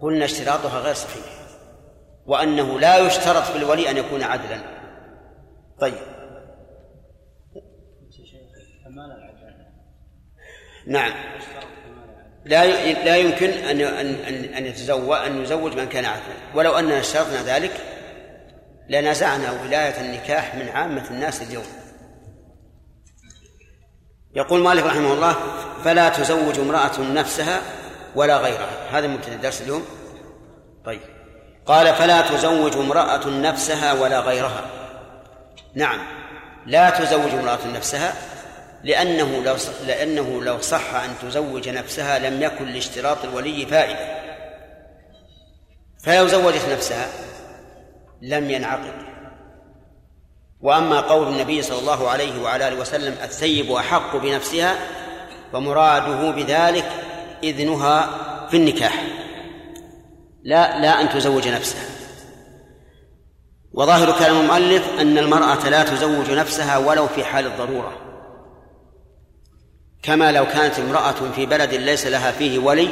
قلنا 0.00 0.24
اشتراطها 0.24 0.80
غير 0.80 0.94
صحيح. 0.94 1.24
وأنه 2.26 2.80
لا 2.80 2.98
يشترط 2.98 3.42
في 3.42 3.56
الولي 3.56 3.90
أن 3.90 3.96
يكون 3.96 4.22
عدلا. 4.22 4.60
طيب. 5.80 5.94
نعم. 10.86 11.12
لا 12.44 12.66
لا 13.04 13.16
يمكن 13.16 13.50
أن 13.50 13.80
ان 13.80 14.54
ان 14.54 14.66
يتزوج 14.66 15.18
أن 15.26 15.42
يزوج 15.42 15.76
من 15.76 15.88
كان 15.88 16.04
عدلا 16.04 16.34
ولو 16.54 16.78
اننا 16.78 17.00
اشترطنا 17.00 17.42
ذلك 17.42 17.72
لنزعنا 18.88 19.52
ولاية 19.62 20.00
النكاح 20.00 20.54
من 20.54 20.68
عامة 20.68 21.10
الناس 21.10 21.42
اليوم. 21.42 21.64
يقول 24.34 24.60
مالك 24.60 24.84
رحمه 24.84 25.12
الله 25.12 25.36
فلا 25.84 26.08
تزوج 26.08 26.58
امرأة 26.58 27.00
نفسها 27.00 27.60
ولا 28.14 28.36
غيرها. 28.36 28.98
هذا 28.98 29.06
مبتدأ 29.06 29.34
الدرس 29.34 29.62
اليوم. 29.62 29.84
طيب. 30.84 31.00
قال 31.66 31.94
فلا 31.94 32.20
تزوج 32.20 32.76
امرأة 32.76 33.28
نفسها 33.28 33.92
ولا 33.92 34.20
غيرها. 34.20 34.64
نعم. 35.74 35.98
لا 36.66 36.90
تزوج 36.90 37.30
امرأة 37.34 37.66
نفسها 37.66 38.14
لأنه 38.84 39.42
لو 39.42 39.56
لأنه 39.86 40.42
لو 40.42 40.60
صح 40.60 40.94
أن 40.94 41.10
تزوج 41.22 41.68
نفسها 41.68 42.18
لم 42.18 42.42
يكن 42.42 42.66
لاشتراط 42.66 43.24
الولي 43.24 43.66
فائدة. 43.66 44.20
فلو 46.04 46.26
زوجت 46.26 46.68
نفسها 46.72 47.08
لم 48.22 48.50
ينعقد. 48.50 48.94
وأما 50.60 51.00
قول 51.00 51.28
النبي 51.28 51.62
صلى 51.62 51.78
الله 51.78 52.10
عليه 52.10 52.42
وعلى 52.42 52.68
آله 52.68 52.80
وسلم 52.80 53.16
الثيب 53.22 53.72
أحق 53.72 54.16
بنفسها 54.16 54.76
فمراده 55.52 56.30
بذلك 56.30 56.90
إذنها 57.42 58.10
في 58.50 58.56
النكاح. 58.56 59.04
لا 60.42 60.80
لا 60.80 61.00
أن 61.00 61.08
تزوج 61.08 61.48
نفسها. 61.48 61.84
وظاهر 63.72 64.18
كلام 64.18 64.40
المؤلف 64.40 65.00
أن 65.00 65.18
المرأة 65.18 65.68
لا 65.68 65.82
تزوج 65.82 66.30
نفسها 66.30 66.78
ولو 66.78 67.06
في 67.06 67.24
حال 67.24 67.46
الضرورة. 67.46 68.09
كما 70.02 70.32
لو 70.32 70.46
كانت 70.46 70.78
امرأة 70.78 71.32
في 71.34 71.46
بلد 71.46 71.74
ليس 71.74 72.06
لها 72.06 72.32
فيه 72.32 72.58
ولي 72.58 72.88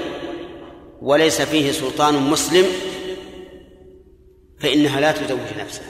وليس 1.02 1.42
فيه 1.42 1.72
سلطان 1.72 2.14
مسلم 2.14 2.66
فإنها 4.60 5.00
لا 5.00 5.12
تزوج 5.12 5.58
نفسها. 5.58 5.84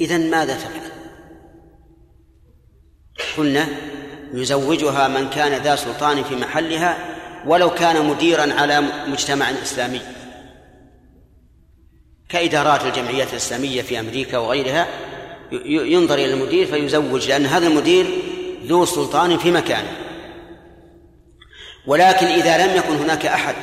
إذا 0.00 0.18
ماذا 0.18 0.54
تفعل؟ 0.54 0.90
قلنا 3.38 3.66
يزوجها 4.34 5.08
من 5.08 5.30
كان 5.30 5.62
ذا 5.62 5.76
سلطان 5.76 6.24
في 6.24 6.36
محلها 6.36 6.98
ولو 7.46 7.70
كان 7.70 8.06
مديرا 8.06 8.52
على 8.52 8.80
مجتمع 9.06 9.50
إسلامي. 9.50 10.00
كإدارات 12.28 12.84
الجمعيات 12.84 13.30
الإسلامية 13.30 13.82
في 13.82 14.00
أمريكا 14.00 14.38
وغيرها 14.38 14.88
ينظر 15.66 16.14
إلى 16.14 16.34
المدير 16.34 16.66
فيزوج 16.66 17.28
لأن 17.28 17.46
هذا 17.46 17.66
المدير 17.66 18.06
ذو 18.66 18.84
سلطان 18.84 19.38
في 19.38 19.50
مكانه. 19.50 20.03
ولكن 21.86 22.26
إذا 22.26 22.66
لم 22.66 22.76
يكن 22.76 22.96
هناك 22.96 23.26
أحد 23.26 23.54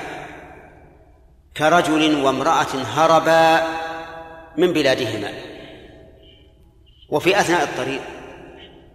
كرجل 1.58 2.24
وامرأة 2.24 2.84
هربا 2.96 3.68
من 4.58 4.74
بلادهما. 4.74 5.32
وفي 7.10 7.40
أثناء 7.40 7.64
الطريق 7.64 8.02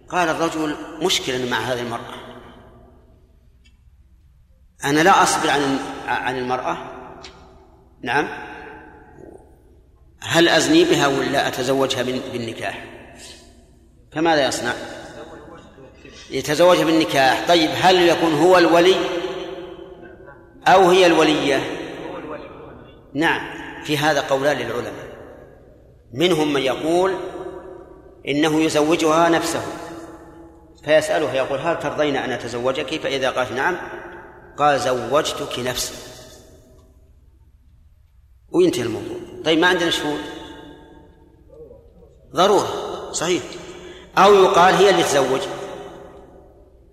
قال 0.09 0.29
الرجل 0.29 0.75
مشكلة 1.01 1.49
مع 1.49 1.59
هذه 1.59 1.81
المرأة. 1.81 2.13
أنا 4.85 4.99
لا 4.99 5.23
أصبر 5.23 5.49
عن 5.49 5.79
عن 6.07 6.37
المرأة. 6.37 6.77
نعم. 8.01 8.27
هل 10.21 10.49
أزني 10.49 10.83
بها 10.83 11.07
ولا 11.07 11.47
أتزوجها 11.47 12.03
بالنكاح؟ 12.03 12.85
فماذا 14.11 14.47
يصنع؟ 14.47 14.73
يتزوجها 16.29 16.85
بالنكاح. 16.85 17.47
طيب 17.47 17.69
هل 17.81 18.01
يكون 18.01 18.33
هو 18.33 18.57
الولي؟ 18.57 18.95
أو 20.67 20.89
هي 20.89 21.05
الولية؟ 21.05 21.63
نعم 23.13 23.41
في 23.83 23.97
هذا 23.97 24.21
قولان 24.21 24.57
للعلماء. 24.57 25.07
منهم 26.13 26.53
من 26.53 26.61
يقول 26.61 27.13
إنه 28.27 28.61
يزوجها 28.61 29.29
نفسه 29.29 29.61
فيسألها 30.85 31.33
يقول 31.33 31.59
هل 31.59 31.79
ترضين 31.79 32.15
أن 32.15 32.31
أتزوجك؟ 32.31 33.01
فإذا 33.01 33.29
قالت 33.29 33.51
نعم 33.51 33.77
قال 34.57 34.79
زوجتك 34.79 35.59
نفسي. 35.59 35.93
وينتهي 38.49 38.83
الموضوع. 38.83 39.17
طيب 39.45 39.59
ما 39.59 39.67
عندنا 39.67 39.89
شهود؟ 39.89 40.19
ضرورة 42.35 42.67
صحيح. 43.11 43.43
أو 44.17 44.33
يقال 44.33 44.75
هي 44.75 44.89
اللي 44.89 45.03
تزوج 45.03 45.41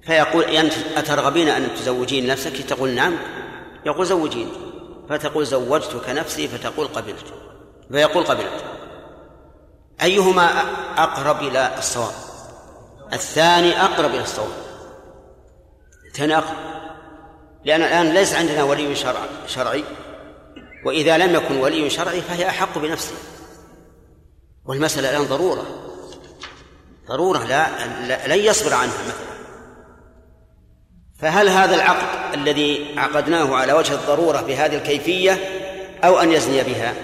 فيقول 0.02 0.44
أنت 0.44 0.72
أترغبين 0.96 1.48
أن 1.48 1.68
تزوجين 1.74 2.26
نفسك؟ 2.26 2.62
تقول 2.62 2.90
نعم. 2.90 3.16
يقول 3.87 4.07
زوجيني 4.07 4.53
فتقول 5.09 5.47
زوجتك 5.47 6.09
نفسي 6.09 6.49
فتقول 6.49 6.87
قبلت. 6.87 7.35
فيقول 7.93 8.24
قبلت. 8.24 8.64
أيهما 10.03 10.51
أقرب 10.97 11.43
إلى 11.43 11.78
الصواب؟ 11.78 12.14
الثاني 13.12 13.82
أقرب 13.82 14.11
إلى 14.11 14.22
الصواب. 14.22 14.53
الثاني 16.07 16.39
أقرب. 16.39 16.57
لأن 17.64 17.82
الآن 17.82 18.14
ليس 18.14 18.35
عندنا 18.35 18.62
ولي 18.62 18.95
شرع 18.95 19.20
شرعي. 19.47 19.85
وإذا 20.87 21.18
لم 21.18 21.35
يكن 21.35 21.57
ولي 21.57 21.91
شرعي 21.91 22.20
فهي 22.20 22.49
أحق 22.49 22.78
بنفسه 22.78 23.14
والمسألة 24.64 25.11
الآن 25.11 25.24
ضرورة. 25.24 25.64
ضرورة 27.09 27.39
لا, 27.39 27.87
لا 28.07 28.37
لن 28.37 28.45
يصبر 28.45 28.74
عنها 28.74 29.03
مثلا. 29.09 29.34
فهل 31.24 31.48
هذا 31.48 31.74
العقد 31.74 32.34
الذي 32.34 32.86
عقدناه 32.96 33.56
على 33.56 33.72
وجه 33.72 33.92
الضرورة 33.92 34.40
بهذه 34.40 34.76
الكيفية 34.76 35.38
أو 36.04 36.20
أن 36.20 36.32
يزني 36.32 36.62
بها؟ 36.62 36.94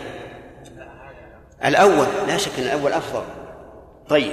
الأول 1.65 2.07
لا 2.29 2.37
شك 2.37 2.51
أن 2.59 2.65
الأول 2.65 2.93
أفضل. 2.93 3.23
طيب. 4.09 4.33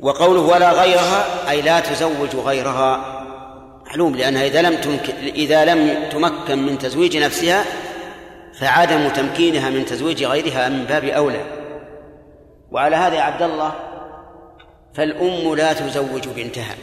وقوله 0.00 0.40
ولا 0.40 0.72
غيرها 0.72 1.50
أي 1.50 1.62
لا 1.62 1.80
تزوج 1.80 2.36
غيرها 2.36 3.24
معلوم 3.86 4.16
لأنها 4.16 4.46
إذا 4.46 4.62
لم 4.62 4.76
تمكن 4.76 5.12
إذا 5.34 5.64
لم 5.64 6.08
تمكن 6.12 6.66
من 6.66 6.78
تزويج 6.78 7.16
نفسها 7.16 7.64
فعدم 8.60 9.08
تمكينها 9.08 9.70
من 9.70 9.86
تزويج 9.86 10.24
غيرها 10.24 10.68
من 10.68 10.84
باب 10.84 11.04
أولى. 11.04 11.44
وعلى 12.72 12.96
هذا 12.96 13.14
يا 13.14 13.22
عبد 13.22 13.42
الله 13.42 13.72
فالأم 14.94 15.54
لا 15.54 15.72
تزوج 15.72 16.28
بنتها. 16.28 16.74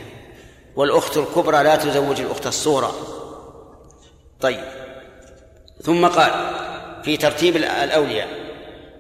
والأخت 0.76 1.18
الكبرى 1.18 1.64
لا 1.64 1.76
تزوج 1.76 2.22
الأخت 2.22 2.48
الصغرى. 2.48 2.92
طيب. 4.42 4.64
ثم 5.82 6.08
قال 6.08 6.32
في 7.04 7.18
ترتيب 7.18 7.56
الأولياء 7.56 8.28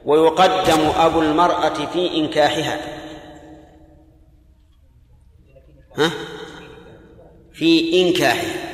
ويقدم 0.05 0.89
أبو 0.95 1.22
المرأة 1.22 1.86
في 1.86 2.17
إنكاحها. 2.17 3.01
ها؟ 5.97 6.11
في 7.53 8.01
إنكاحها. 8.01 8.72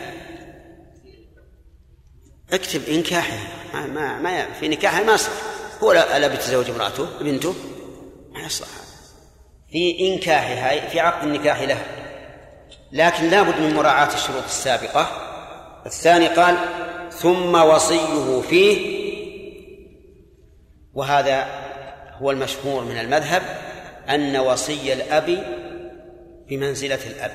اكتب 2.53 2.81
إنكاحها. 2.89 3.47
ما 3.73 3.87
ما, 3.87 4.19
ما 4.19 4.53
في 4.53 4.67
نكاحها 4.67 5.03
ما 5.03 5.13
يصح 5.13 5.31
هو 5.83 5.93
لا 5.93 6.27
بيتزوج 6.27 6.69
امرأته 6.69 7.07
بنته؟ 7.21 7.55
ما 8.31 8.39
يصلح 8.39 8.67
في 9.71 9.99
إنكاحها 9.99 10.89
في 10.89 10.99
عقد 10.99 11.27
النكاح 11.27 11.61
لها. 11.61 12.06
لكن 12.91 13.29
لا 13.29 13.41
بد 13.41 13.59
من 13.59 13.73
مراعاة 13.73 14.13
الشروط 14.13 14.43
السابقة. 14.43 15.07
الثاني 15.85 16.27
قال 16.27 16.55
ثم 17.11 17.55
وصيه 17.55 18.41
فيه. 18.41 18.97
وهذا 20.93 21.47
هو 22.21 22.31
المشهور 22.31 22.83
من 22.83 22.97
المذهب 22.97 23.41
أن 24.09 24.37
وصي 24.37 24.93
الأب 24.93 25.43
بمنزلة 26.49 26.99
الأب. 27.07 27.31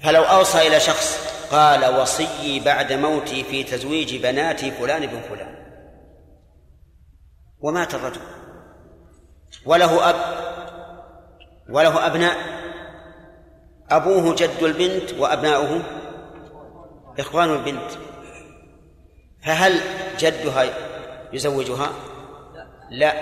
فلو 0.00 0.22
أوصى 0.22 0.66
إلى 0.66 0.80
شخص 0.80 1.30
قال 1.50 2.00
وصيي 2.00 2.60
بعد 2.60 2.92
موتي 2.92 3.44
في 3.44 3.62
تزويج 3.62 4.16
بناتي 4.16 4.70
فلان 4.70 5.06
بن 5.06 5.20
فلان. 5.20 5.54
ومات 7.60 7.94
الرجل. 7.94 8.20
وله 9.66 10.10
أب. 10.10 10.49
وله 11.70 12.06
أبناء. 12.06 12.36
أبوه 13.90 14.34
جد 14.34 14.62
البنت 14.62 15.12
وأبناؤه 15.18 15.82
إخوان 17.18 17.50
البنت. 17.50 17.90
فهل 19.44 19.80
جدها 20.18 20.64
يزوجها؟ 21.32 21.90
لا 22.90 23.14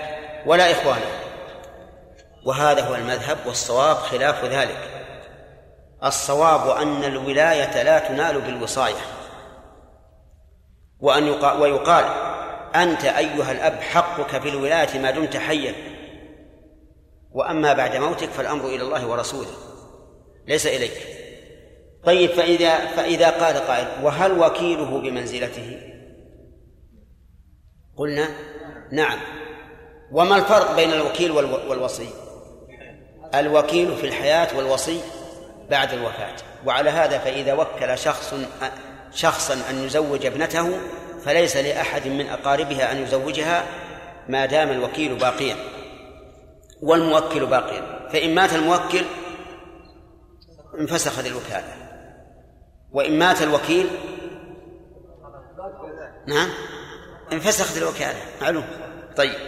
ولا 0.45 0.71
إخوانه. 0.71 1.11
وهذا 2.45 2.81
هو 2.87 2.95
المذهب 2.95 3.37
والصواب 3.45 3.95
خلاف 3.95 4.45
ذلك. 4.45 5.05
الصواب 6.03 6.77
أن 6.77 7.03
الولاية 7.03 7.83
لا 7.83 7.99
تنال 7.99 8.41
بالوصاية. 8.41 9.01
وأن 10.99 11.27
يقال 11.27 11.61
ويقال 11.61 12.05
أنت 12.75 13.05
أيها 13.05 13.51
الأب 13.51 13.81
حقك 13.81 14.41
في 14.41 14.49
الولاية 14.49 14.99
ما 14.99 15.11
دمت 15.11 15.37
حيا. 15.37 15.98
وأما 17.31 17.73
بعد 17.73 17.95
موتك 17.95 18.29
فالأمر 18.29 18.65
إلى 18.65 18.81
الله 18.81 19.07
ورسوله 19.07 19.51
ليس 20.47 20.67
إليك 20.67 21.19
طيب 22.03 22.29
فإذا 22.29 22.75
فإذا 22.77 23.29
قال 23.29 23.55
قائل 23.57 23.87
وهل 24.03 24.39
وكيله 24.39 25.01
بمنزلته؟ 25.01 25.79
قلنا 27.97 28.29
نعم 28.91 29.19
وما 30.11 30.35
الفرق 30.35 30.75
بين 30.75 30.93
الوكيل 30.93 31.31
والوصي؟ 31.31 32.09
الوكيل 33.35 33.95
في 33.95 34.07
الحياة 34.07 34.57
والوصي 34.57 35.01
بعد 35.69 35.93
الوفاة 35.93 36.35
وعلى 36.65 36.89
هذا 36.89 37.17
فإذا 37.17 37.53
وكل 37.53 37.97
شخص 37.97 38.33
شخصا 39.13 39.53
أن 39.69 39.83
يزوج 39.83 40.25
ابنته 40.25 40.79
فليس 41.25 41.57
لأحد 41.57 42.07
من 42.07 42.27
أقاربها 42.27 42.91
أن 42.91 43.03
يزوجها 43.03 43.63
ما 44.27 44.45
دام 44.45 44.69
الوكيل 44.69 45.15
باقيا 45.15 45.55
والموكل 46.81 47.45
باقيا. 47.45 48.09
فإن 48.09 48.35
مات 48.35 48.53
الموكل 48.53 49.05
انفسخت 50.79 51.25
الوكالة 51.25 51.73
وإن 52.91 53.19
مات 53.19 53.41
الوكيل 53.41 53.87
نعم 56.27 56.49
انفسخت 57.33 57.77
الوكالة 57.77 58.19
معلوم؟ 58.41 58.65
طيب. 59.15 59.39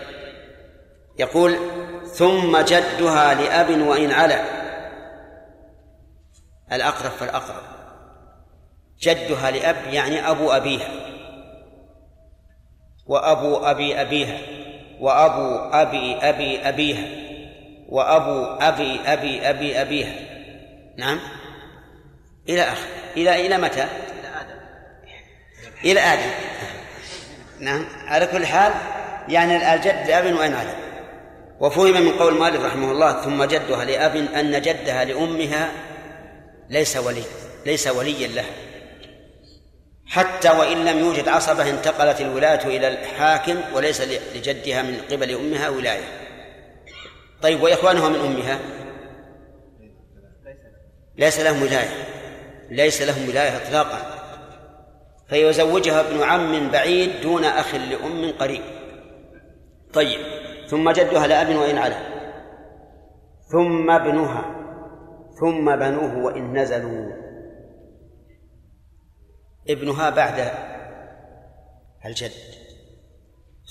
يقول 1.19 1.57
ثم 2.05 2.57
جدها 2.57 3.34
لأب 3.34 3.82
وإن 3.88 4.11
علا 4.11 4.43
الأقرب 6.71 7.11
فالأقرب. 7.11 7.63
جدها 8.99 9.51
لأب 9.51 9.93
يعني 9.93 10.29
أبو 10.29 10.51
أبيها. 10.51 10.91
وأبو 13.07 13.57
أبي 13.57 14.01
أبيها. 14.01 14.61
وأبو 15.02 15.56
أبي 15.74 16.16
أبي 16.16 16.70
أبيها 16.70 17.06
وأبو 17.89 18.45
أبي 18.45 18.99
أبي 19.06 19.49
أبي 19.49 19.82
أبيها 19.82 20.14
نعم. 20.97 21.20
إلى 22.49 22.62
آخر 22.62 22.88
إلى 23.18 23.45
إلى 23.47 23.58
متى؟ 23.58 23.88
إلى 25.86 25.99
آدم. 25.99 26.32
نعم. 27.60 27.86
على 28.08 28.28
كل 28.28 28.45
حال 28.45 28.74
يعني 29.28 29.74
الجد 29.74 30.08
لأب 30.08 30.34
وإن 30.36 30.54
على 30.54 30.74
وفهم 31.60 32.02
من 32.02 32.12
قول 32.12 32.39
مالك 32.39 32.60
رحمه 32.60 32.91
الله 32.91 33.22
ثم 33.22 33.43
جدها 33.43 33.86
لأب 33.86 34.16
أن 34.16 34.62
جدها 34.62 35.06
لأمها 35.06 35.72
ليس 36.70 36.97
ولي 36.97 37.24
ليس 37.66 37.88
وليا 37.88 38.28
لها 38.28 38.70
حتى 40.12 40.49
وإن 40.49 40.86
لم 40.86 40.99
يوجد 40.99 41.28
عصبة 41.28 41.70
انتقلت 41.70 42.22
الولاية 42.22 42.78
إلى 42.78 42.88
الحاكم 42.88 43.55
وليس 43.74 44.01
لجدها 44.36 44.82
من 44.82 44.97
قبل 45.12 45.36
أمها 45.36 45.70
ولاية. 45.70 46.03
طيب 47.41 47.62
وإخوانها 47.64 48.09
من 48.09 48.16
أمها؟ 48.16 48.59
ليس 51.18 51.39
لهم 51.39 51.62
ولاية. 51.62 51.89
ليس 52.70 53.01
لهم 53.01 53.30
ولاية 53.30 53.57
إطلاقا. 53.57 53.99
فيزوجها 55.30 55.99
ابن 56.01 56.24
عم 56.24 56.72
بعيد 56.72 57.22
دون 57.22 57.43
أخ 57.43 57.76
لأم 57.76 58.32
قريب. 58.39 58.62
طيب 59.93 60.20
ثم 60.68 60.91
جدها 60.91 61.28
لأب 61.28 61.55
وإن 61.55 61.78
على. 61.78 61.97
ثم 63.51 63.91
ابنها. 63.91 64.45
ثم 65.41 65.76
بنوه 65.76 66.18
وإن 66.18 66.57
نزلوا. 66.57 67.20
ابنها 69.70 70.09
بعد 70.09 70.51
الجد. 72.05 72.32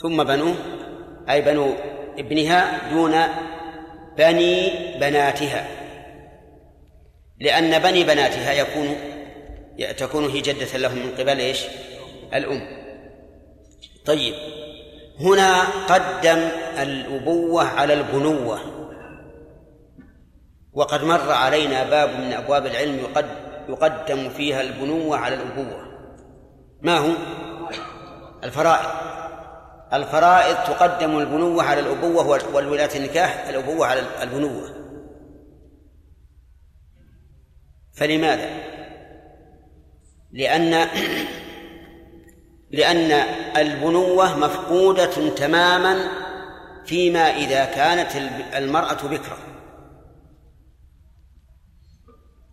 ثم 0.03 0.25
بنوه 0.25 0.55
أي 1.31 1.43
بنو 1.43 1.73
ابنها 2.19 2.91
دون 2.91 3.15
بني 4.19 4.71
بناتها. 5.01 5.67
لأن 7.41 7.79
بني 7.79 8.05
بناتها 8.05 8.53
يكون 8.53 8.97
تكون 9.97 10.31
هي 10.31 10.41
جدة 10.41 10.79
لهم 10.79 10.99
من 10.99 11.15
قبل 11.19 11.39
إيش؟ 11.39 11.65
الأم. 12.35 12.81
طيب. 14.07 14.35
هنا 15.21 15.63
قدم 15.89 16.49
الأبوة 16.79 17.65
على 17.65 17.95
البنوة. 17.95 18.61
وقد 20.73 21.05
مر 21.05 21.33
علينا 21.33 21.91
باب 21.91 22.09
من 22.21 22.33
أبواب 22.33 22.67
العلم 22.67 22.99
يقدم 22.99 23.50
فيها 24.29 24.61
البنوة 24.61 25.17
على 25.17 25.35
الأبوة 25.35 25.91
ما 26.83 26.99
هو؟ 26.99 27.13
الفرائض 28.45 28.91
الفرائض 29.93 30.57
تقدم 30.57 31.19
البنوة 31.19 31.63
على 31.63 31.81
الأبوة 31.81 32.27
والولاة 32.55 32.91
النكاح 32.97 33.49
الأبوة 33.49 33.87
على 33.87 34.23
البنوة 34.23 34.81
فلماذا؟ 37.93 38.51
لأن 40.33 40.89
لأن 42.71 43.13
البنوة 43.57 44.39
مفقودة 44.39 45.35
تماما 45.35 46.09
فيما 46.85 47.21
إذا 47.21 47.65
كانت 47.65 48.17
المرأة 48.57 49.09
بكرا 49.09 49.39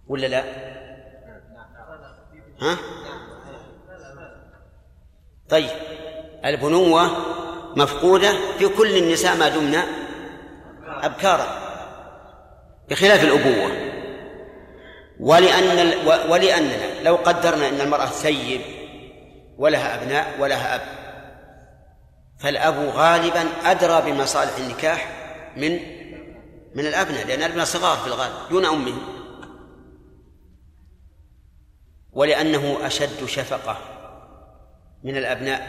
ولا 0.07 0.27
لا؟ 0.27 0.76
ها؟ 2.61 2.77
طيب. 5.49 5.69
البنوة 6.45 7.11
مفقودة 7.75 8.33
في 8.57 8.67
كل 8.67 8.97
النساء 8.97 9.37
ما 9.37 9.49
دمنا 9.49 9.83
أبكارا 10.87 11.47
بخلاف 12.89 13.23
الأبوة. 13.23 13.87
ولأن 15.19 15.93
ولأننا 16.29 17.01
لو 17.03 17.15
قدرنا 17.15 17.69
أن 17.69 17.81
المرأة 17.81 18.05
ثيب 18.05 18.61
ولها 19.57 19.95
أبناء 19.95 20.35
ولها 20.39 20.75
أب 20.75 20.81
فالأب 22.39 22.75
غالبا 22.95 23.45
أدرى 23.65 24.11
بمصالح 24.11 24.57
النكاح 24.57 25.09
من 25.57 25.79
من 26.75 26.85
الأبناء 26.85 27.27
لأن 27.27 27.39
الأبناء 27.39 27.65
صغار 27.65 27.97
في 27.97 28.07
الغالب 28.07 28.33
دون 28.49 28.65
أمهم. 28.65 29.16
ولأنه 32.17 32.77
أشد 32.81 33.25
شفقة 33.25 33.77
من 35.03 35.17
الأبناء 35.17 35.67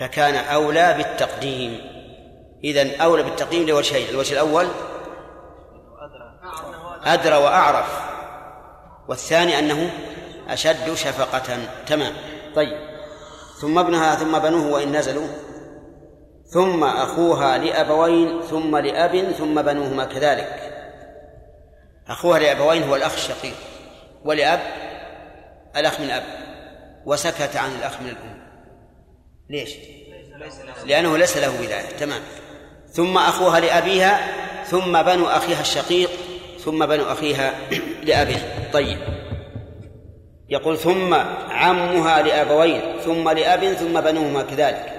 فكان 0.00 0.34
أولى 0.34 0.94
بالتقديم. 0.96 1.80
إذن 2.64 3.00
أولى 3.00 3.22
بالتقديم 3.22 3.68
لوجهين 3.68 4.08
الوجه 4.08 4.32
الأول 4.32 4.66
أدرى 7.04 7.36
وأعرف 7.36 8.00
والثاني 9.08 9.58
أنه 9.58 9.90
أشد 10.48 10.94
شفقة. 10.94 11.58
تمام. 11.86 12.12
طيب. 12.54 12.78
ثم 13.60 13.78
ابنها 13.78 14.14
ثم 14.14 14.38
بنوه 14.38 14.72
وإن 14.72 14.96
نزلوا. 14.96 15.28
ثم 16.46 16.84
أخوها 16.84 17.58
لأبوين 17.58 18.42
ثم 18.42 18.76
لأب 18.76 19.32
ثم 19.32 19.62
بنوهما 19.62 20.04
كذلك. 20.04 20.72
أخوها 22.08 22.38
لأبوين 22.38 22.82
هو 22.82 22.96
الأخ 22.96 23.12
الشقيق. 23.12 23.67
ولأب 24.24 24.60
الأخ 25.76 26.00
من 26.00 26.10
أب 26.10 26.22
وسكت 27.06 27.56
عن 27.56 27.70
الأخ 27.78 28.00
من 28.00 28.08
الأم. 28.08 28.38
ليش؟ 29.50 29.76
لأنه 30.86 31.16
ليس 31.16 31.36
له 31.36 31.60
ولاية 31.60 31.88
تمام. 31.88 32.20
ثم 32.90 33.18
أخوها 33.18 33.60
لأبيها 33.60 34.20
ثم 34.64 35.02
بنو 35.02 35.26
أخيها 35.26 35.60
الشقيق 35.60 36.10
ثم 36.64 36.86
بنو 36.86 37.12
أخيها 37.12 37.54
لأبيه. 38.06 38.70
طيب. 38.72 38.98
يقول 40.48 40.78
ثم 40.78 41.14
عمها 41.50 42.22
لأبوين 42.22 42.80
ثم 43.04 43.28
لأب 43.30 43.72
ثم 43.74 44.00
بنوهما 44.00 44.42
كذلك. 44.42 44.94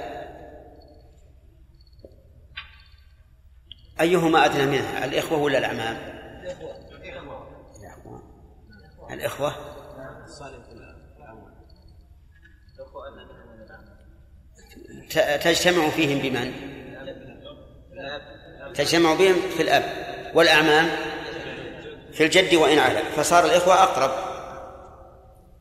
أيهما 4.01 4.45
أدنى 4.45 4.65
منها 4.65 5.05
الإخوة 5.05 5.39
ولا 5.39 5.57
الأعمام؟ 5.57 6.18
الإخوة. 9.11 9.55
تجتمع 15.43 15.89
فيهم 15.89 16.19
بمن؟ 16.19 16.53
تجتمع 18.73 19.13
بهم 19.13 19.35
في 19.57 19.61
الأب 19.63 19.83
والأعمام 20.35 20.89
في 22.13 22.25
الجد 22.25 22.55
وإن 22.55 22.79
على 22.79 22.99
فصار 23.15 23.45
الإخوة 23.45 23.83
أقرب. 23.83 24.11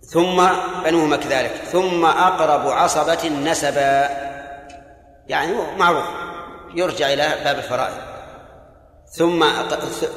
ثم 0.01 0.49
بنوهما 0.85 1.17
كذلك. 1.17 1.51
ثم 1.51 2.05
أقرب 2.05 2.69
عصبة 2.69 3.29
نسبا. 3.29 4.09
يعني 5.29 5.53
معروف. 5.79 6.05
يرجع 6.75 7.13
إلى 7.13 7.45
باب 7.45 7.59
الفرائض. 7.59 7.97
ثم 9.07 9.45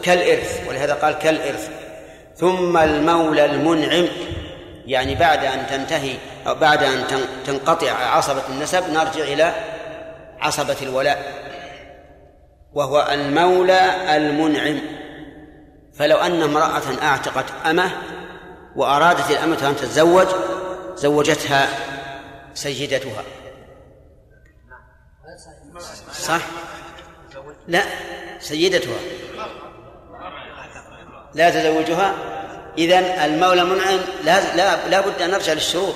كالإرث. 0.03 0.67
ولهذا 0.69 0.93
قال 0.93 1.13
كالإرث. 1.13 1.80
ثم 2.41 2.77
المولى 2.77 3.45
المنعم. 3.45 4.07
يعني 4.85 5.15
بعد 5.15 5.45
أن 5.45 5.67
تنتهي 5.67 6.17
أو 6.47 6.55
بعد 6.55 6.83
أن 6.83 7.03
تنقطع 7.45 7.91
عصبة 7.91 8.41
النسب 8.49 8.89
نرجع 8.89 9.23
إلى 9.23 9.53
عصبة 10.39 10.75
الولاء 10.81 11.33
وهو 12.73 13.07
المولى 13.11 14.15
المنعم. 14.17 14.79
فلو 15.93 16.17
أن 16.17 16.41
امرأة 16.41 17.03
أعتقت 17.03 17.45
أمه 17.65 17.91
وأرادت 18.75 19.31
الأمة 19.31 19.69
أن 19.69 19.75
تتزوج 19.75 20.27
زوجتها 20.95 21.67
سيدتها. 22.53 23.23
صح؟ 26.13 26.41
لا 27.67 27.83
سيدتها. 28.39 29.20
لا 31.33 31.49
تزوجها 31.49 32.15
إذن 32.77 33.03
المولى 33.03 33.63
منعم 33.63 33.99
لا 34.23 34.55
لا 34.55 34.89
لا 34.89 35.01
بد 35.01 35.21
أن 35.21 35.31
نرجع 35.31 35.53
للشروط 35.53 35.95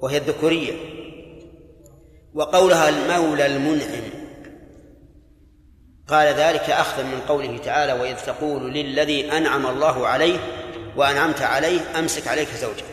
وهي 0.00 0.16
الذكورية. 0.16 0.72
وقولها 2.34 2.88
المولى 2.88 3.46
المنعم. 3.46 4.02
قال 6.08 6.26
ذلك 6.34 6.70
أخذا 6.70 7.02
من 7.02 7.20
قوله 7.28 7.58
تعالى 7.58 7.92
وإذ 7.92 8.16
تقول 8.16 8.72
للذي 8.72 9.32
أنعم 9.32 9.66
الله 9.66 10.06
عليه 10.06 10.38
وأنعمت 10.96 11.42
عليه 11.42 11.80
أمسك 11.98 12.28
عليك 12.28 12.48
زوجك. 12.48 12.84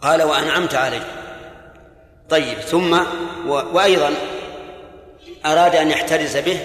قال 0.00 0.22
وأنعمت 0.22 0.74
عليه. 0.74 1.06
طيب 2.28 2.58
ثم 2.58 2.98
وأيضا 3.46 4.14
أراد 5.46 5.76
أن 5.76 5.90
يحترز 5.90 6.36
به 6.36 6.58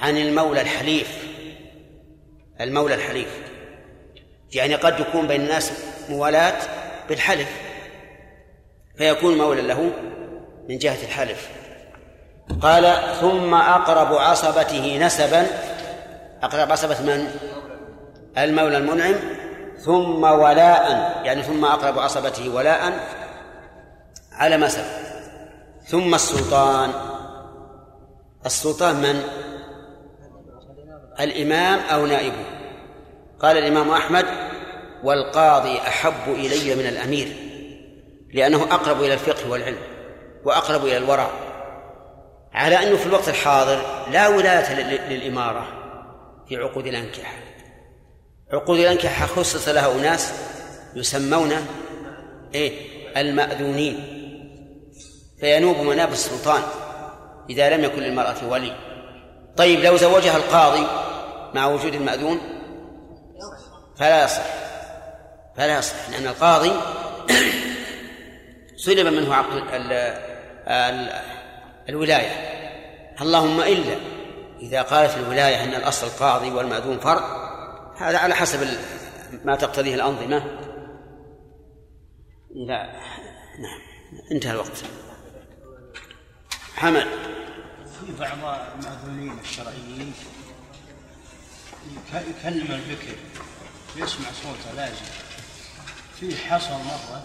عن 0.00 0.16
المولى 0.16 0.60
الحليف. 0.60 1.29
المولى 2.60 2.94
الحليف 2.94 3.28
يعني 4.52 4.74
قد 4.74 5.00
يكون 5.00 5.26
بين 5.26 5.40
الناس 5.40 5.72
موالاة 6.08 6.58
بالحلف 7.08 7.48
فيكون 8.96 9.38
مولى 9.38 9.62
له 9.62 9.90
من 10.68 10.78
جهة 10.78 11.02
الحلف 11.02 11.48
قال 12.62 12.96
ثم 13.20 13.54
أقرب 13.54 14.14
عصبته 14.14 14.98
نسبا 14.98 15.46
أقرب 16.42 16.72
عصبة 16.72 17.00
من؟ 17.00 17.28
المولى 18.38 18.76
المنعم 18.76 19.14
ثم 19.78 20.24
ولاء 20.24 21.12
يعني 21.24 21.42
ثم 21.42 21.64
أقرب 21.64 21.98
عصبته 21.98 22.48
ولاء 22.48 22.92
على 24.32 24.56
ما 24.56 24.68
سبق 24.68 24.84
ثم 25.86 26.14
السلطان 26.14 26.90
السلطان 28.46 28.96
من؟ 28.96 29.22
الإمام 31.20 31.78
أو 31.78 32.06
نائبه. 32.06 32.44
قال 33.40 33.58
الإمام 33.58 33.90
أحمد 33.90 34.26
والقاضي 35.04 35.78
أحب 35.78 36.34
إلي 36.34 36.74
من 36.74 36.86
الأمير 36.86 37.28
لأنه 38.34 38.62
أقرب 38.62 39.02
إلى 39.02 39.14
الفقه 39.14 39.50
والعلم 39.50 39.78
وأقرب 40.44 40.84
إلى 40.84 40.96
الورع. 40.96 41.30
على 42.52 42.82
أنه 42.82 42.96
في 42.96 43.06
الوقت 43.06 43.28
الحاضر 43.28 43.82
لا 44.10 44.28
ولاية 44.28 44.74
للإمارة 45.08 45.66
في 46.48 46.56
عقود 46.56 46.86
الأنكحة. 46.86 47.34
عقود 48.52 48.78
الأنكحة 48.78 49.26
خصص 49.26 49.68
لها 49.68 49.92
أناس 49.92 50.32
يسمون 50.94 51.52
إيه؟ 52.54 52.72
المأذونين. 53.16 54.16
فينوب 55.40 55.76
مناب 55.76 56.12
السلطان 56.12 56.62
إذا 57.50 57.76
لم 57.76 57.84
يكن 57.84 58.02
للمرأة 58.02 58.48
ولي. 58.48 58.76
طيب 59.56 59.80
لو 59.80 59.96
زوجها 59.96 60.36
القاضي 60.36 60.86
مع 61.54 61.66
وجود 61.66 61.94
المأذون؟ 61.94 62.40
فلا 63.96 64.24
يصح. 64.24 64.42
فلا 65.56 65.78
يصح 65.78 66.10
لأن 66.10 66.26
القاضي 66.26 66.72
سلب 68.84 69.06
منه 69.06 69.34
عقد 69.34 69.56
ال 69.72 69.92
ال 70.68 71.20
الولاية. 71.88 72.30
اللهم 73.20 73.60
إلا 73.60 73.96
إذا 74.60 74.82
قالت 74.82 75.16
الولاية 75.16 75.64
أن 75.64 75.74
الأصل 75.74 76.06
القاضي 76.06 76.50
والمأذون 76.50 76.98
فرد 76.98 77.22
هذا 77.96 78.18
على 78.18 78.34
حسب 78.34 78.68
ما 79.44 79.56
تقتضيه 79.56 79.94
الأنظمة. 79.94 80.42
لا 82.54 82.86
نعم 83.58 83.80
انتهى 84.32 84.52
الوقت. 84.52 84.84
حمد. 86.76 87.06
في 88.06 88.12
بعض 88.42 88.58
المأذونين 88.78 89.38
الشرعيين 89.38 90.12
يكلم 92.14 92.72
البكر 92.72 93.16
يسمع 93.96 94.28
صوته 94.42 94.72
لازم 94.76 95.04
في 96.20 96.36
حصل 96.36 96.70
مرة 96.72 97.24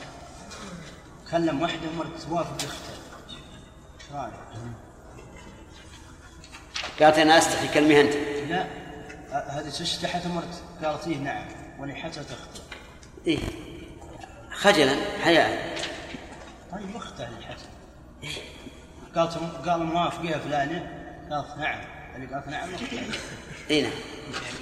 كلم 1.32 1.62
واحدة 1.62 1.92
مرة 1.98 2.12
توافق 2.30 2.56
اخته 2.56 2.94
إيش 3.30 4.12
رأيك؟ 4.14 4.34
قالت 7.00 7.18
أنا 7.18 7.38
أستحي 7.38 7.68
كلمها 7.68 8.02
أنت. 8.02 8.14
لا 8.50 8.68
هذه 9.60 9.68
استحت 9.68 10.28
مرت. 10.28 10.64
قالت 10.84 11.08
إيه 11.08 11.18
نعم. 11.18 11.46
ونحتت 11.80 12.18
اخته 12.18 12.62
إيه. 13.28 13.40
خجلا 14.52 14.96
حياء 15.24 15.76
طيب 16.72 16.96
اخته 16.96 17.28
اللي 17.28 17.46
حتت 17.46 17.70
قالت 19.16 19.38
قال 19.68 19.84
موافق 19.84 20.26
يا 20.26 20.38
فلانة. 20.38 20.92
قالت 21.32 21.58
نعم. 21.58 21.95
اللي 22.16 22.28
قالت 22.36 22.48
نعم 22.48 22.70
إي 23.72 23.82
نعم. 23.82 23.92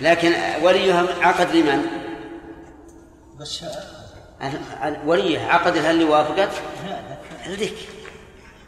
لكن 0.02 0.34
وليها 0.62 1.06
عقد 1.22 1.56
لمن؟ 1.56 1.86
بس 3.40 3.66
وليها 5.06 5.48
عقد 5.54 5.78
هل 5.78 5.86
اللي 5.86 6.04
وافقت؟ 6.04 6.50
لك؟ 7.48 7.74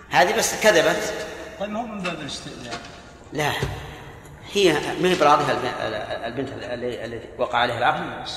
هذه 0.10 0.38
بس 0.38 0.62
كذبت. 0.64 1.14
طيب 1.60 1.70
ما 1.70 1.80
هو 1.80 1.86
من 1.86 2.02
باب 2.02 2.20
الاستئذان؟ 2.20 2.80
لا. 3.34 3.52
هي 4.53 4.74
ما 5.02 5.10
هي 5.10 5.16
براضها 5.16 5.52
الب- 5.52 6.26
البنت 6.26 6.49
اللي- 6.64 7.06
التي 7.06 7.28
وقع 7.38 7.57
عليها 7.60 7.78
العقد؟ 7.78 8.28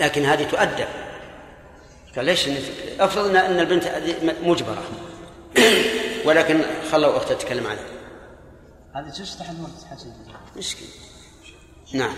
لكن 0.00 0.24
هذه 0.24 0.44
تؤدب. 0.44 0.86
قال 2.16 2.24
ليش 2.24 2.48
أفرض 3.00 3.36
ان 3.36 3.60
البنت 3.60 3.84
مجبرة. 4.42 4.82
ولكن 6.26 6.60
خلوا 6.92 7.16
أختها 7.16 7.34
تتكلم 7.34 7.66
عنها. 7.66 7.84
هذه 8.94 9.08
تستحي 9.08 9.52
مرت 9.52 9.84
حسن 9.90 10.12
مسكين 10.56 10.88
نعم. 11.92 12.16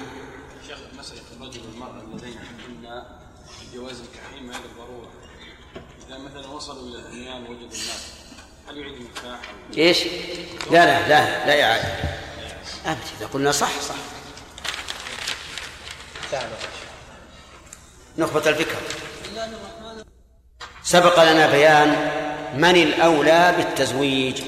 شيخ 0.68 0.78
مسألة 0.98 1.22
الرجل 1.36 1.60
والمرأة 1.60 2.02
اللذين 2.02 2.32
يحبون 2.32 3.02
جواز 3.74 4.00
التحريم 4.00 4.50
هذا 4.50 4.60
ضرورة 4.78 5.10
إذا 6.08 6.18
مثلا 6.18 6.46
وصلوا 6.46 6.88
إلى 6.88 6.98
البنيان 6.98 7.42
وجدوا 7.42 7.54
المال 7.54 8.00
هل 8.68 8.78
يعيد 8.78 8.94
النكاح 8.94 9.40
أو 9.70 9.78
إيش؟ 9.78 9.98
لا 10.70 10.86
لا 10.86 11.08
لا 11.08 11.46
لا 11.46 11.62
إعادة 11.62 11.88
أبدا 12.86 13.00
إذا 13.18 13.26
قلنا 13.26 13.52
صح 13.52 13.80
صح. 13.80 13.94
نخبة 18.18 18.50
الفكر. 18.50 18.76
سبق 20.82 21.32
لنا 21.32 21.50
بيان 21.50 21.88
من 22.54 22.76
الأولى 22.76 23.54
بالتزويج. 23.56 24.42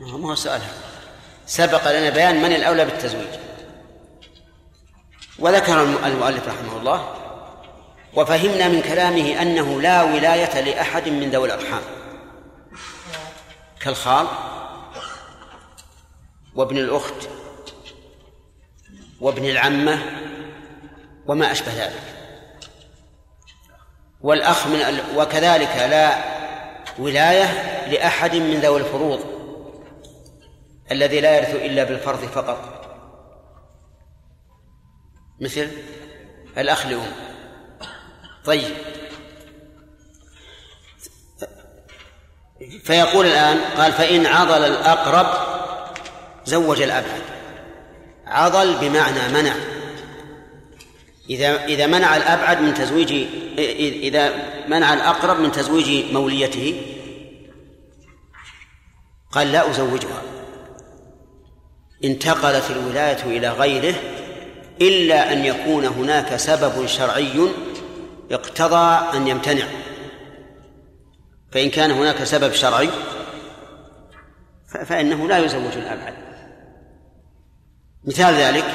ما 0.00 0.10
هو- 0.10 0.18
ما 0.18 0.30
هو 0.30 0.34
سؤال 0.34 0.60
هذا 0.60 0.74
سبق 1.46 1.92
لنا 1.92 2.10
بيان 2.10 2.42
من 2.42 2.52
الأولى 2.52 2.84
بالتزويج. 2.84 3.28
وذكر 5.38 5.82
الم- 5.82 6.04
المؤلف 6.04 6.48
رحمه 6.48 6.76
الله 6.78 7.14
وفهمنا 8.14 8.68
من 8.68 8.82
كلامه 8.82 9.42
أنه 9.42 9.80
لا 9.80 10.02
ولاية 10.02 10.60
لأحد 10.60 11.08
من 11.08 11.30
ذوي 11.30 11.46
الأرحام. 11.46 11.82
كالخال 13.80 14.26
وابن 16.54 16.76
الأخت 16.78 17.28
وابن 19.20 19.44
العمة 19.44 19.98
وما 21.26 21.52
أشبه 21.52 21.72
ذلك. 21.84 22.02
والأخ 24.20 24.66
من. 24.66 25.00
وكذلك 25.16 25.76
لا 25.76 26.24
ولاية 26.98 27.44
لأحد 27.88 28.36
من 28.36 28.60
ذوي 28.60 28.80
الفروض. 28.80 29.33
الذي 30.94 31.20
لا 31.20 31.36
يرث 31.36 31.54
إلا 31.54 31.84
بالفرض 31.84 32.24
فقط. 32.24 32.84
مثل 35.40 35.68
الأخ 36.58 36.86
لأم. 36.86 37.12
طيب. 38.44 38.74
فيقول 42.84 43.26
الآن 43.26 43.60
قال 43.76 43.92
فإن 43.92 44.26
عضل 44.26 44.64
الأقرب 44.64 45.26
زوج 46.44 46.82
الأبعد 46.82 47.22
عضل 48.26 48.74
بمعنى 48.80 49.28
منع. 49.28 49.54
إذا 51.30 51.64
إذا 51.64 51.86
منع 51.86 52.16
الأبعد 52.16 52.60
من 52.60 52.74
تزويج 52.74 53.12
إذا 53.78 54.32
منع 54.68 54.94
الأقرب 54.94 55.40
من 55.40 55.52
تزويج 55.52 56.12
موليته 56.12 56.82
قال 59.32 59.52
لا 59.52 59.70
أزوجها. 59.70 60.33
انتقلت 62.04 62.70
الولاية 62.70 63.22
إلى 63.22 63.50
غيره 63.50 63.94
إلا 64.80 65.32
أن 65.32 65.44
يكون 65.44 65.84
هناك 65.84 66.36
سبب 66.36 66.86
شرعي 66.86 67.48
اقتضى 68.30 69.16
أن 69.16 69.28
يمتنع. 69.28 69.66
فإن 71.52 71.70
كان 71.70 71.90
هناك 71.90 72.24
سبب 72.24 72.52
شرعي 72.52 72.90
فإنه 74.86 75.28
لا 75.28 75.38
يزوج 75.38 75.72
الأبعد. 75.76 76.14
مثال 78.04 78.34
ذلك 78.34 78.74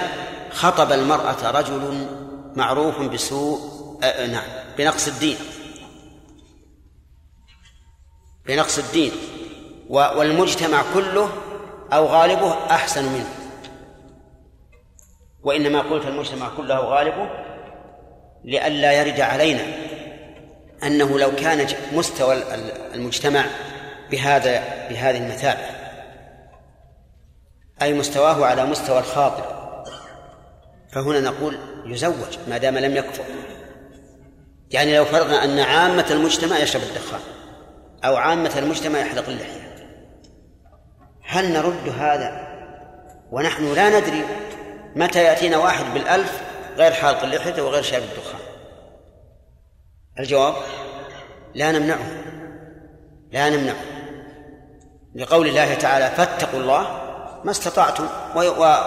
خطب 0.51 0.91
المرأة 0.91 1.51
رجل 1.51 2.07
معروف 2.55 3.01
بسوء 3.01 3.59
آه 4.03 4.27
نعم 4.27 4.47
بنقص 4.77 5.07
الدين. 5.07 5.37
بنقص 8.47 8.77
الدين. 8.77 9.11
والمجتمع 9.89 10.83
كله 10.93 11.29
أو 11.93 12.05
غالبه 12.05 12.53
أحسن 12.53 13.03
منه. 13.03 13.29
وإنما 15.43 15.81
قلت 15.81 16.05
المجتمع 16.05 16.49
كله 16.57 16.79
غالبه 16.79 17.29
لئلا 18.43 18.93
يرد 18.93 19.21
علينا 19.21 19.63
أنه 20.83 21.19
لو 21.19 21.35
كان 21.35 21.67
مستوى 21.93 22.43
المجتمع 22.93 23.45
بهذا 24.11 24.87
بهذه 24.89 25.17
المثابة 25.17 25.61
أي 27.81 27.93
مستواه 27.93 28.45
على 28.45 28.65
مستوى 28.65 28.99
الخاطر 28.99 29.59
فهنا 30.91 31.19
نقول 31.19 31.57
يزوج 31.85 32.37
ما 32.47 32.57
دام 32.57 32.77
لم 32.77 32.95
يكفر. 32.95 33.23
يعني 34.71 34.97
لو 34.97 35.05
فرضنا 35.05 35.43
أن 35.43 35.59
عامة 35.59 36.05
المجتمع 36.11 36.57
يشرب 36.59 36.81
الدخان 36.81 37.19
أو 38.03 38.15
عامة 38.15 38.59
المجتمع 38.59 38.99
يحلق 38.99 39.29
اللحية 39.29 39.68
هل 41.29 41.53
نرد 41.53 41.89
هذا؟ 41.99 42.47
ونحن 43.31 43.73
لا 43.73 43.99
ندري 43.99 44.23
متى 44.95 45.23
يأتينا 45.23 45.57
واحد 45.57 45.85
بالألف 45.93 46.41
غير 46.77 46.91
حالق 46.91 47.23
اللحية 47.23 47.61
وغير 47.61 47.83
شارب 47.83 48.03
الدخان. 48.03 48.39
الجواب؟ 50.19 50.53
لا 51.55 51.71
نمنعه. 51.71 52.11
لا 53.31 53.49
نمنعه. 53.49 53.83
لقول 55.15 55.47
الله 55.47 55.73
تعالى 55.73 56.09
فاتقوا 56.17 56.59
الله 56.59 56.81
ما 57.43 57.51
استطعتم. 57.51 58.07
و 58.35 58.39
و 58.39 58.77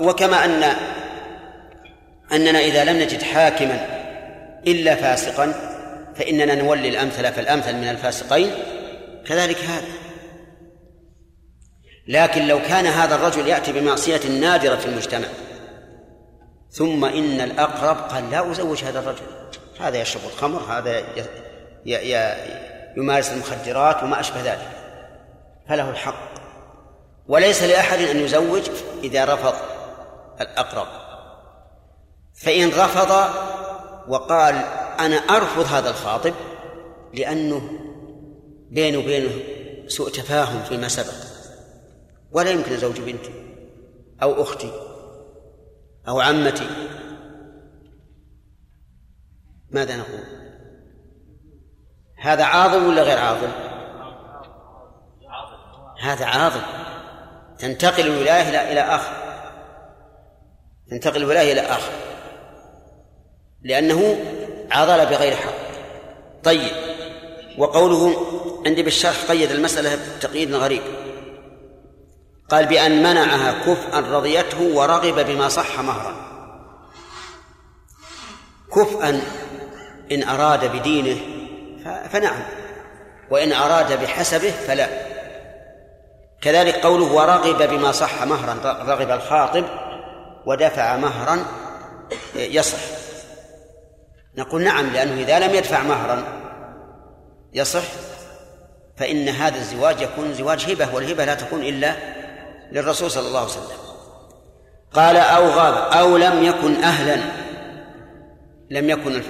وكما 0.00 0.44
أن 0.44 0.64
أننا 2.32 2.58
إذا 2.58 2.84
لم 2.84 2.96
نجد 2.96 3.22
حاكما 3.22 3.86
إلا 4.66 4.94
فاسقا 4.94 5.54
فإننا 6.16 6.54
نولي 6.54 6.88
الأمثل 6.88 7.32
فالأمثل 7.32 7.74
من 7.76 7.88
الفاسقين 7.88 8.50
كذلك 9.26 9.58
هذا. 9.58 10.07
لكن 12.08 12.46
لو 12.46 12.58
كان 12.62 12.86
هذا 12.86 13.14
الرجل 13.14 13.48
يأتي 13.48 13.72
بمعصية 13.72 14.28
نادرة 14.28 14.76
في 14.76 14.86
المجتمع 14.86 15.28
ثم 16.70 17.04
إن 17.04 17.40
الأقرب 17.40 17.96
قال 17.96 18.30
لا 18.30 18.50
أزوج 18.50 18.84
هذا 18.84 18.98
الرجل 18.98 19.24
هذا 19.80 20.00
يشرب 20.00 20.22
الخمر 20.24 20.58
هذا. 20.58 21.04
يمارس 22.96 23.32
المخدرات 23.32 24.02
وما 24.02 24.20
أشبه 24.20 24.42
ذلك 24.42 24.68
فله 25.68 25.90
الحق 25.90 26.28
وليس 27.28 27.62
لأحد 27.62 27.98
أن 27.98 28.16
يزوج 28.16 28.62
إذا 29.04 29.24
رفض 29.24 29.54
الأقرب 30.40 30.86
فإن 32.34 32.68
رفض 32.68 33.30
وقال 34.08 34.54
أنا 35.00 35.16
أرفض 35.16 35.72
هذا 35.72 35.90
الخاطب 35.90 36.34
لأنه 37.14 37.70
بينه 38.70 38.98
وبينه 38.98 39.30
سوء 39.86 40.10
تفاهم 40.10 40.62
فيما 40.62 40.88
سبق 40.88 41.27
ولا 42.32 42.50
يمكن 42.50 42.76
زوج 42.76 43.00
بنتي 43.00 43.32
أو 44.22 44.42
أختي 44.42 44.72
أو 46.08 46.20
عمتي. 46.20 46.66
ماذا 49.70 49.96
نقول؟ 49.96 50.20
هذا 52.16 52.44
عاضل 52.44 52.86
ولا 52.86 53.02
غير 53.02 53.18
عاضل؟ 53.18 53.48
هذا 56.00 56.26
عاضل. 56.26 56.60
تنتقل 57.58 58.06
الولاية 58.06 58.72
إلى 58.72 58.80
آخر. 58.80 59.12
تنتقل 60.90 61.16
الولاية 61.16 61.52
إلى 61.52 61.60
آخر. 61.60 61.92
لأنه 63.62 64.16
عضل 64.70 65.06
بغير 65.06 65.36
حق. 65.36 65.52
طيب. 66.44 66.72
وقوله 67.58 68.16
عندي 68.66 68.82
بالشرح 68.82 69.24
قيد 69.28 69.50
المسألة 69.50 70.16
بتقييد 70.16 70.54
غريب 70.54 70.82
قال 72.48 72.66
بأن 72.66 73.02
منعها 73.02 73.52
كفءا 73.52 74.00
رضيته 74.00 74.60
ورغب 74.74 75.26
بما 75.26 75.48
صح 75.48 75.80
مهرا. 75.80 76.14
كفءا 78.74 79.20
إن 80.12 80.22
أراد 80.22 80.76
بدينه 80.76 81.20
فنعم 82.10 82.42
وإن 83.30 83.52
أراد 83.52 84.02
بحسبه 84.02 84.50
فلا. 84.50 84.88
كذلك 86.40 86.74
قوله 86.74 87.12
ورغب 87.12 87.70
بما 87.70 87.92
صح 87.92 88.22
مهرا 88.22 88.54
رغب 88.64 89.10
الخاطب 89.10 89.64
ودفع 90.46 90.96
مهرا 90.96 91.44
يصح. 92.34 92.78
نقول 94.36 94.62
نعم 94.62 94.86
لأنه 94.86 95.22
إذا 95.22 95.38
لم 95.38 95.54
يدفع 95.54 95.82
مهرا 95.82 96.22
يصح 97.52 97.84
فإن 98.96 99.28
هذا 99.28 99.56
الزواج 99.56 100.00
يكون 100.00 100.34
زواج 100.34 100.70
هبة 100.70 100.94
والهبة 100.94 101.24
لا 101.24 101.34
تكون 101.34 101.62
إلا 101.62 102.17
للرسول 102.72 103.10
صلى 103.10 103.28
الله 103.28 103.40
عليه 103.40 103.50
وسلم. 103.50 103.78
قال 104.92 105.16
أو 105.16 105.48
غاب 105.48 105.74
أو 105.74 106.16
لم 106.16 106.44
يكن 106.44 106.84
أهلا. 106.84 107.22
لم 108.70 108.90
يكن 108.90 109.22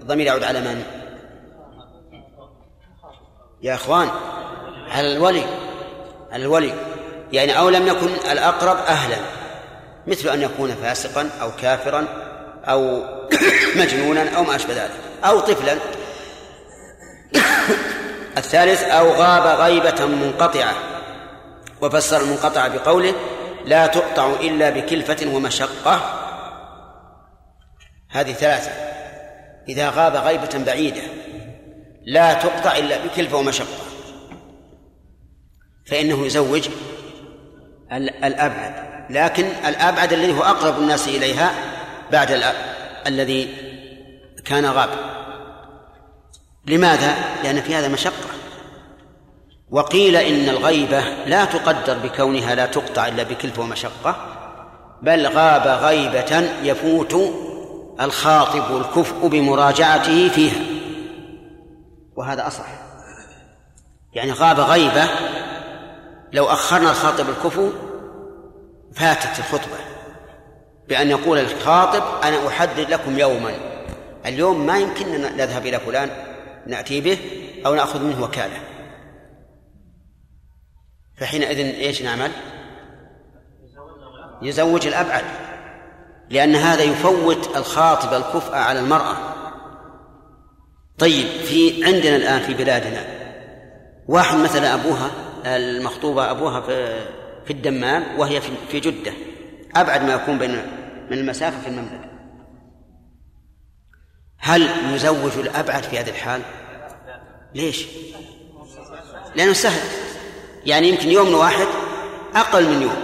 الضمير 0.00 0.26
يعود 0.26 0.44
على 0.44 0.60
من؟ 0.60 0.82
يا 3.62 3.74
إخوان 3.74 4.08
على 4.88 5.16
الولي 5.16 5.44
على 6.32 6.42
الولي. 6.42 6.74
يعني 7.32 7.58
أو 7.58 7.68
لم 7.68 7.86
يكن 7.86 8.08
الأقرب 8.30 8.76
أهلا. 8.76 9.16
مثل 10.06 10.28
أن 10.28 10.42
يكون 10.42 10.74
فاسقا 10.74 11.30
أو 11.42 11.50
كافرا 11.62 12.06
أو 12.64 13.04
مجنونا 13.80 14.36
أو 14.36 14.44
ما 14.44 14.56
أشبه 14.56 14.74
ذلك. 14.74 14.90
أو 15.24 15.40
طفلا. 15.40 15.78
الثالث 18.38 18.82
أو 18.82 19.10
غاب 19.12 19.60
غيبة 19.60 20.06
منقطعة. 20.06 20.97
وفسر 21.82 22.20
المنقطعة 22.20 22.68
بقوله 22.68 23.14
لا 23.64 23.86
تقطع 23.86 24.32
إلا 24.40 24.70
بكلفة 24.70 25.34
ومشقة. 25.34 26.14
هذه 28.10 28.32
ثلاثة. 28.32 28.70
إذا 29.68 29.90
غاب 29.90 30.16
غيبة 30.16 30.64
بعيدة 30.66 31.02
لا 32.06 32.34
تقطع 32.34 32.76
إلا 32.76 33.04
بكلفة 33.04 33.36
ومشقة. 33.36 33.78
فإنه 35.86 36.26
يزوج 36.26 36.68
الأبعد. 38.24 38.88
لكن 39.10 39.44
الأبعد 39.66 40.12
الذي 40.12 40.32
هو 40.32 40.42
أقرب 40.42 40.78
الناس 40.78 41.08
إليها 41.08 41.52
بعد 42.12 42.42
الذي 43.06 43.54
كان 44.44 44.66
غاب. 44.66 44.90
لماذا؟ 46.66 47.14
لأن 47.42 47.60
في 47.60 47.74
هذا 47.74 47.88
مشقة. 47.88 48.37
وقيل 49.70 50.16
إن 50.16 50.48
الغيبة 50.48 51.00
لا 51.26 51.44
تقدر 51.44 51.98
بكونها 51.98 52.54
لا 52.54 52.66
تقطع 52.66 53.08
إلا 53.08 53.22
بكلفة 53.22 53.62
ومشقة 53.62 54.16
بل 55.02 55.26
غاب 55.26 55.66
غيبة 55.66 56.48
يفوت 56.62 57.16
الخاطب 58.00 58.76
الكفء 58.76 59.26
بمراجعته 59.26 60.28
فيها. 60.28 60.60
وهذا 62.16 62.46
أصح. 62.46 62.66
يعني 64.12 64.32
غاب 64.32 64.60
غيبة 64.60 65.04
لو 66.32 66.44
أخرنا 66.44 66.90
الخاطب 66.90 67.28
الكفو 67.28 67.70
فاتت 68.94 69.38
الخطبة 69.38 69.78
بأن 70.88 71.10
يقول 71.10 71.38
الخاطب 71.38 72.02
أنا 72.24 72.48
أحدد 72.48 72.90
لكم 72.90 73.18
يوما 73.18 73.50
اليوم 74.26 74.66
ما 74.66 74.78
يمكننا 74.78 75.30
نذهب 75.32 75.66
إلى 75.66 75.80
فلان 75.80 76.10
نأتي 76.66 77.00
به 77.00 77.18
أو 77.66 77.74
نأخذ 77.74 78.04
منه 78.04 78.22
وكالة. 78.22 78.60
فحينئذ 81.20 81.58
إيش 81.58 82.02
نعمل؟ 82.02 82.30
يزوج 84.42 84.86
الأبعد 84.86 85.24
لأن 86.30 86.54
هذا 86.54 86.82
يفوت 86.82 87.56
الخاطب 87.56 88.14
الكفء 88.14 88.54
على 88.54 88.80
المرأة 88.80 89.16
طيب 90.98 91.26
في 91.26 91.84
عندنا 91.84 92.16
الآن 92.16 92.40
في 92.40 92.54
بلادنا 92.54 93.04
واحد 94.08 94.38
مثلا 94.38 94.74
أبوها 94.74 95.10
المخطوبة 95.46 96.30
أبوها 96.30 96.60
في 96.60 97.06
في 97.44 97.52
الدمام 97.52 98.18
وهي 98.18 98.40
في 98.68 98.80
جدة 98.80 99.12
أبعد 99.76 100.02
ما 100.02 100.14
يكون 100.14 100.38
بين 100.38 100.50
من 101.10 101.18
المسافة 101.18 101.60
في 101.60 101.68
المملكة 101.68 102.08
هل 104.38 104.68
يزوج 104.94 105.32
الأبعد 105.38 105.82
في 105.82 105.98
هذه 105.98 106.08
الحال؟ 106.08 106.42
ليش؟ 107.54 107.86
لأنه 109.36 109.52
سهل 109.52 110.07
يعني 110.68 110.88
يمكن 110.88 111.10
يوم 111.10 111.34
واحد 111.34 111.66
أقل 112.34 112.68
من 112.68 112.82
يوم. 112.82 113.02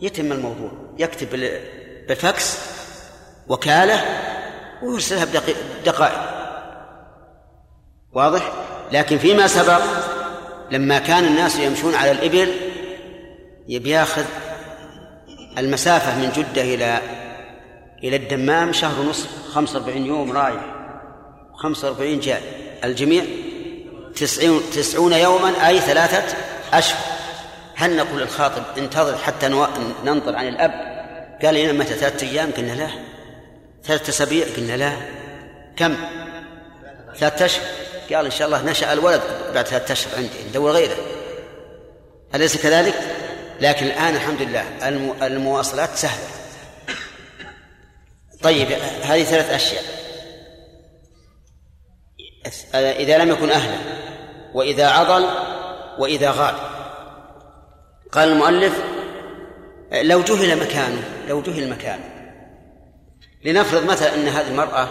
يتم 0.00 0.32
الموضوع. 0.32 0.70
يكتب 0.98 1.50
بفكس 2.08 2.58
وكالة 3.48 4.04
ويرسلها 4.82 5.24
بدقائق. 5.24 6.20
واضح؟ 8.12 8.52
لكن 8.92 9.18
فيما 9.18 9.46
سبق 9.46 9.80
لما 10.70 10.98
كان 10.98 11.24
الناس 11.24 11.58
يمشون 11.58 11.94
على 11.94 12.10
الإبل 12.10 12.54
يبياخذ 13.68 14.24
المسافة 15.58 16.18
من 16.18 16.32
جدة 16.36 16.62
إلى 16.62 17.00
إلى 18.04 18.16
الدمام 18.16 18.72
شهر 18.72 19.00
ونصف 19.00 19.28
45 19.52 20.06
يوم 20.06 20.32
رايح 20.32 20.74
45 21.54 22.20
جاي. 22.20 22.40
الجميع 22.84 23.24
تسعون, 24.16 24.62
تسعون 24.74 25.12
يوما 25.12 25.68
أي 25.68 25.80
ثلاثة 25.80 26.36
أشهر. 26.72 26.98
هل 27.74 27.96
نقول 27.96 28.20
للخاطب 28.20 28.62
انتظر 28.78 29.18
حتى 29.18 29.48
ننطر 30.04 30.36
عن 30.36 30.48
الأب؟ 30.48 30.92
قال 31.44 31.54
لنا 31.54 31.72
متى؟ 31.72 31.94
ثلاثة 31.94 32.26
أيام؟ 32.26 32.50
قلنا 32.50 32.72
لا. 32.72 32.88
ثلاثة 33.84 34.08
أسابيع؟ 34.08 34.46
قلنا 34.56 34.76
لا. 34.76 34.92
كم؟ 35.76 35.96
ثلاثة 37.18 37.44
أشهر. 37.44 37.64
قال 38.14 38.24
إن 38.24 38.30
شاء 38.30 38.46
الله 38.46 38.62
نشأ 38.62 38.92
الولد 38.92 39.22
بعد 39.54 39.66
ثلاثة 39.66 39.92
أشهر 39.92 40.16
عندي 40.16 40.48
ندور 40.48 40.70
غيره. 40.70 40.96
أليس 42.34 42.56
كذلك؟ 42.56 42.94
لكن 43.60 43.86
الآن 43.86 44.14
الحمد 44.14 44.42
لله 44.42 44.64
المواصلات 45.26 45.96
سهلة. 45.96 46.24
طيب 48.42 48.68
هذه 49.02 49.24
ثلاث 49.24 49.50
أشياء. 49.50 50.01
إذا 52.74 53.18
لم 53.18 53.30
يكن 53.30 53.50
أهلا 53.50 53.78
وإذا 54.54 54.88
عضل 54.88 55.26
وإذا 55.98 56.30
غاب. 56.30 56.54
قال 58.12 58.28
المؤلف 58.28 58.82
لو 59.92 60.20
جهل 60.20 60.60
مكانه 60.60 61.04
لو 61.28 61.42
جهل 61.42 61.70
مكانه. 61.70 62.04
لنفرض 63.44 63.84
مثلا 63.84 64.14
أن 64.14 64.28
هذه 64.28 64.50
المرأة 64.50 64.88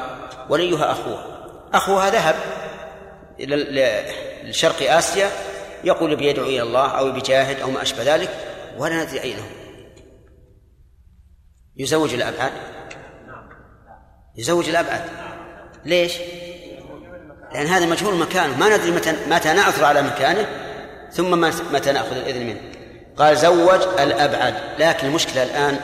وليها 0.49 0.91
أخوها. 0.91 1.47
أخوها 1.73 2.09
ذهب 2.09 2.35
إلى 3.39 4.05
لشرق 4.43 4.91
آسيا 4.91 5.29
يقول 5.83 6.15
بيدعو 6.15 6.45
إلى 6.45 6.61
الله 6.61 6.87
أو 6.87 7.11
بجاهد 7.11 7.59
أو 7.59 7.71
ما 7.71 7.81
أشبه 7.81 8.15
ذلك 8.15 8.29
ولا 8.77 9.03
ندري 9.03 9.21
أين 9.21 9.35
هو. 9.35 9.61
يزوج 11.77 12.13
الأبعد 12.13 12.51
يزوج 14.37 14.69
الأبعد 14.69 15.01
ليش؟ 15.85 16.13
لأن 17.53 17.67
هذا 17.67 17.85
مجهول 17.85 18.15
مكانه. 18.15 18.57
ما 18.57 18.77
ندري 18.77 18.91
متى 18.91 19.13
متى 19.29 19.53
نعثر 19.53 19.85
على 19.85 20.01
مكانه 20.01 20.47
ثم 21.11 21.41
متى 21.73 21.91
نأخذ 21.91 22.15
الإذن 22.15 22.45
منه. 22.45 22.61
قال 23.17 23.37
زوج 23.37 23.81
الأبعد. 23.99 24.55
لكن 24.79 25.07
المشكلة 25.07 25.43
الآن 25.43 25.79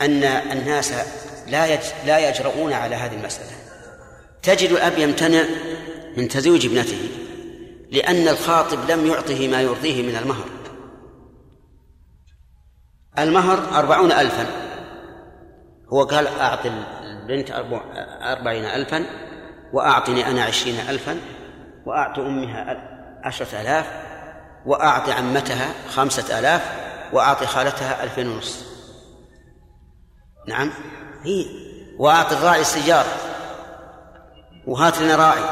أن 0.00 0.24
الناس 0.24 0.92
لا 1.46 1.78
لا 2.06 2.28
يجرؤون 2.28 2.72
على 2.72 2.96
هذه 2.96 3.14
المسألة. 3.14 3.50
تجد 4.42 4.70
الأب 4.70 4.98
يمتنع 4.98 5.44
من 6.16 6.28
تزويج 6.28 6.66
ابنته 6.66 7.08
لأن 7.90 8.28
الخاطب 8.28 8.90
لم 8.90 9.06
يعطه 9.06 9.48
ما 9.48 9.62
يرضيه 9.62 10.02
من 10.02 10.16
المهر. 10.16 10.44
المهر 13.18 13.78
أربعون 13.78 14.12
ألفا. 14.12 14.46
هو 15.92 16.04
قال 16.04 16.26
أعطي 16.26 16.70
البنت 17.02 17.50
أربع- 17.50 17.96
أربعين 18.22 18.64
ألفا. 18.64 19.04
وأعطني 19.72 20.26
أنا 20.26 20.44
عشرين 20.44 20.80
ألفا 20.88 21.20
وأعطي 21.86 22.20
أمها 22.20 22.76
عشرة 23.24 23.60
آلاف 23.60 23.86
وأعطي 24.66 25.12
عمتها 25.12 25.68
خمسة 25.88 26.38
آلاف 26.38 26.62
وأعطي 27.12 27.46
خالتها 27.46 28.04
ألفين 28.04 28.28
ونصف 28.28 28.68
نعم؟ 30.48 30.72
هي 31.22 31.46
وأعطي 31.98 32.34
الراعي 32.34 32.60
السجارة 32.60 33.16
وهات 34.66 34.98
لنا 34.98 35.16
راعي 35.16 35.42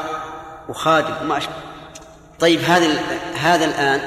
وخادم 0.69 1.13
وما 1.21 1.37
أشبه. 1.37 1.53
طيب 2.39 2.59
هذا 2.59 3.01
هذا 3.35 3.65
الآن 3.65 4.01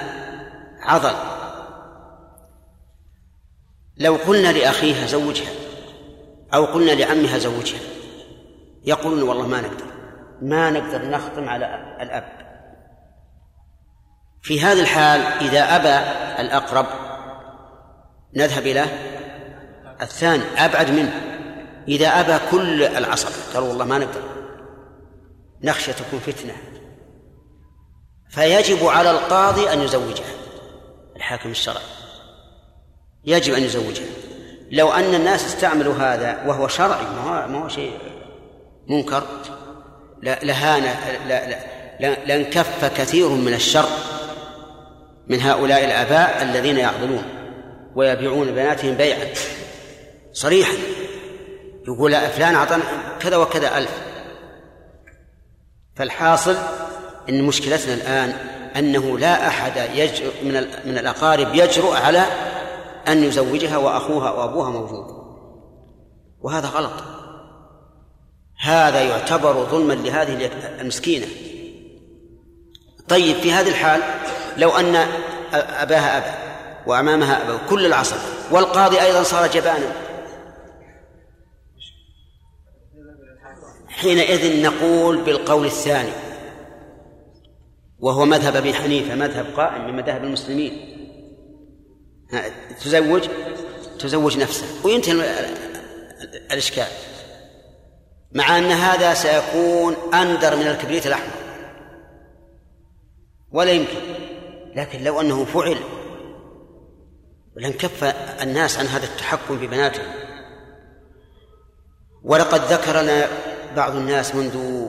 عضل. 0.82 1.15
لو 3.97 4.16
قلنا 4.16 4.53
لأخيها 4.53 5.07
زوجها 5.07 5.51
أو 6.55 6.65
قلنا 6.65 6.91
لعمها 6.91 7.39
زوجها 7.39 7.81
يقولون 8.85 9.23
والله 9.23 9.47
ما 9.47 9.61
نقدر. 9.61 9.90
ما 10.43 10.71
نقدر 10.71 11.11
نخدم 11.11 11.49
على 11.49 11.97
الأب. 12.01 12.41
في 14.43 14.61
هذه 14.61 14.81
الحال 14.81 15.21
إذا 15.21 15.77
أبى 15.77 16.11
الأقرب 16.41 16.87
نذهب 18.37 18.67
إلى 18.67 18.85
الثاني 20.03 20.45
أبعد 20.57 20.91
منه. 20.91 21.12
إذا 21.89 22.09
أبى 22.09 22.39
كل 22.51 22.83
العصر 22.83 23.29
قال 23.55 23.62
والله 23.62 23.85
ما 23.85 23.99
نقدر. 23.99 24.23
نخشى 25.62 25.93
تكون 25.93 26.21
فتنة. 26.21 26.53
فيجب 28.31 28.87
على 28.87 29.11
القاضي 29.11 29.73
أن 29.73 29.81
يزوجها 29.81 30.35
الحاكم 31.17 31.51
الشرعي 31.51 31.85
يجب 33.25 33.55
أن 33.55 33.62
يزوجها 33.62 34.07
لو 34.71 34.93
أن 34.93 35.15
الناس 35.15 35.47
استعملوا 35.47 35.95
هذا 35.95 36.45
وهو 36.47 36.69
شرعي 36.69 37.05
ما 37.05 37.59
هو, 37.62 37.69
شيء 37.69 37.99
منكر 38.89 39.23
لهان 40.23 40.83
لا- 41.29 41.49
لا- 41.49 41.59
لا- 42.01 42.25
لانكف 42.25 42.85
كثير 42.97 43.29
من 43.29 43.55
الشر 43.55 43.89
من 45.29 45.41
هؤلاء 45.41 45.85
الآباء 45.85 46.43
الذين 46.43 46.77
يعضلون 46.77 47.23
ويبيعون 47.95 48.51
بناتهم 48.51 48.95
بيعا. 48.95 49.27
صريحا. 50.33 50.73
يقول 51.89 52.11
لا 52.11 52.29
فلان 52.29 52.55
أعطانا 52.55 52.83
كذا 53.21 53.37
وكذا 53.37 53.79
ألف. 53.79 54.01
فالحاصل 55.97 56.57
أن 57.29 57.43
مشكلتنا 57.43 57.95
الآن 57.95 58.33
أنه 58.77 59.19
لا 59.19 59.47
أحد 59.49 59.79
من 60.43 60.53
من 60.85 60.99
الأقارب 60.99 61.55
يجرؤ 61.55 61.93
على 61.93 62.23
أن 63.09 63.25
يزوجها 63.25 63.77
وأخوها 63.77 64.31
وأبوها 64.31 64.71
موجود. 64.71 65.07
وهذا 66.41 66.69
غلط. 66.69 67.20
هذا 68.61 69.03
يعتبر 69.03 69.65
ظلما 69.65 69.93
لهذه 69.93 70.51
المسكينة. 70.81 71.27
طيب 73.09 73.37
في 73.37 73.53
هذه 73.53 73.69
الحال 73.69 74.03
لو 74.57 74.70
أن 74.70 74.97
أباها 75.53 76.19
أبى 76.19 76.51
وأمامها 76.87 77.49
أبى 77.49 77.59
كل 77.69 77.87
العصر 77.87 78.16
والقاضي 78.51 79.01
أيضا 79.01 79.23
صار 79.23 79.47
جبانا. 79.47 79.93
حينئذ 83.89 84.62
نقول 84.62 85.24
بالقول 85.24 85.66
الثاني 85.66 86.12
وهو 87.99 88.24
مذهب 88.24 88.57
أبي 88.57 88.74
حنيفة 88.74 89.15
مذهب 89.15 89.47
قائم 89.57 89.87
من 89.87 89.97
مذاهب 89.97 90.24
المسلمين. 90.24 90.97
تزوج؟ 92.85 93.28
تزوج 93.99 94.39
نفسها 94.39 94.69
وينتهي 94.85 95.12
ال- 95.12 95.20
ال- 95.20 96.53
الإشكال. 96.53 96.87
مع 98.32 98.59
أن 98.59 98.65
هذا 98.65 99.15
سيكون 99.15 99.97
أندر 100.15 100.57
من 100.57 100.66
الكبريت 100.66 101.07
الأحمر. 101.07 101.35
ولا 103.52 103.70
يمكن. 103.70 104.01
لكن 104.74 105.05
لو 105.05 105.20
أنه 105.20 105.44
فعل 105.44 105.78
لانكف 107.57 108.05
الناس 108.43 108.78
عن 108.78 108.86
هذا 108.86 109.05
التحكم 109.05 109.57
ببناتهم 109.57 110.07
ولقد 112.23 112.61
ذكر 112.61 113.01
لنا 113.01 113.28
بعض 113.77 113.97
الناس 113.97 114.35
منذ 114.35 114.86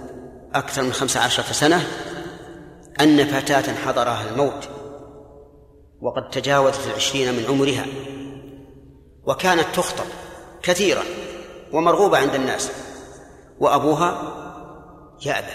أكثر 0.56 0.84
من 0.84 0.94
خمسة 0.94 1.20
عشرة 1.20 1.54
سنة 1.54 1.88
أن 3.02 3.26
فتاة 3.26 3.76
حضرها 3.86 4.32
الموت 4.32 4.70
وقد 6.02 6.30
تجاوزت 6.30 6.88
العشرين 6.88 7.34
من 7.34 7.46
عمرها 7.50 7.86
وكانت 9.24 9.66
تخطب 9.74 10.06
كثيرا 10.64 11.04
ومرغوبة 11.72 12.18
عند 12.18 12.36
الناس. 12.36 12.72
وأبوها 13.62 14.22
يأبى 15.26 15.54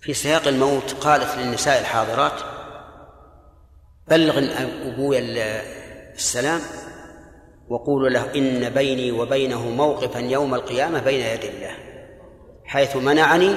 في 0.00 0.14
سياق 0.14 0.48
الموت 0.48 0.92
قالت 0.92 1.38
للنساء 1.38 1.80
الحاضرات 1.80 2.40
بلغ 4.08 4.38
أبوي 4.92 5.18
السلام 5.18 6.60
وقولوا 7.68 8.08
له 8.08 8.34
إن 8.34 8.70
بيني 8.70 9.12
وبينه 9.12 9.68
موقفا 9.68 10.18
يوم 10.18 10.54
القيامة 10.54 11.00
بين 11.00 11.20
يدي 11.20 11.48
الله 11.48 11.76
حيث 12.64 12.96
منعني 12.96 13.54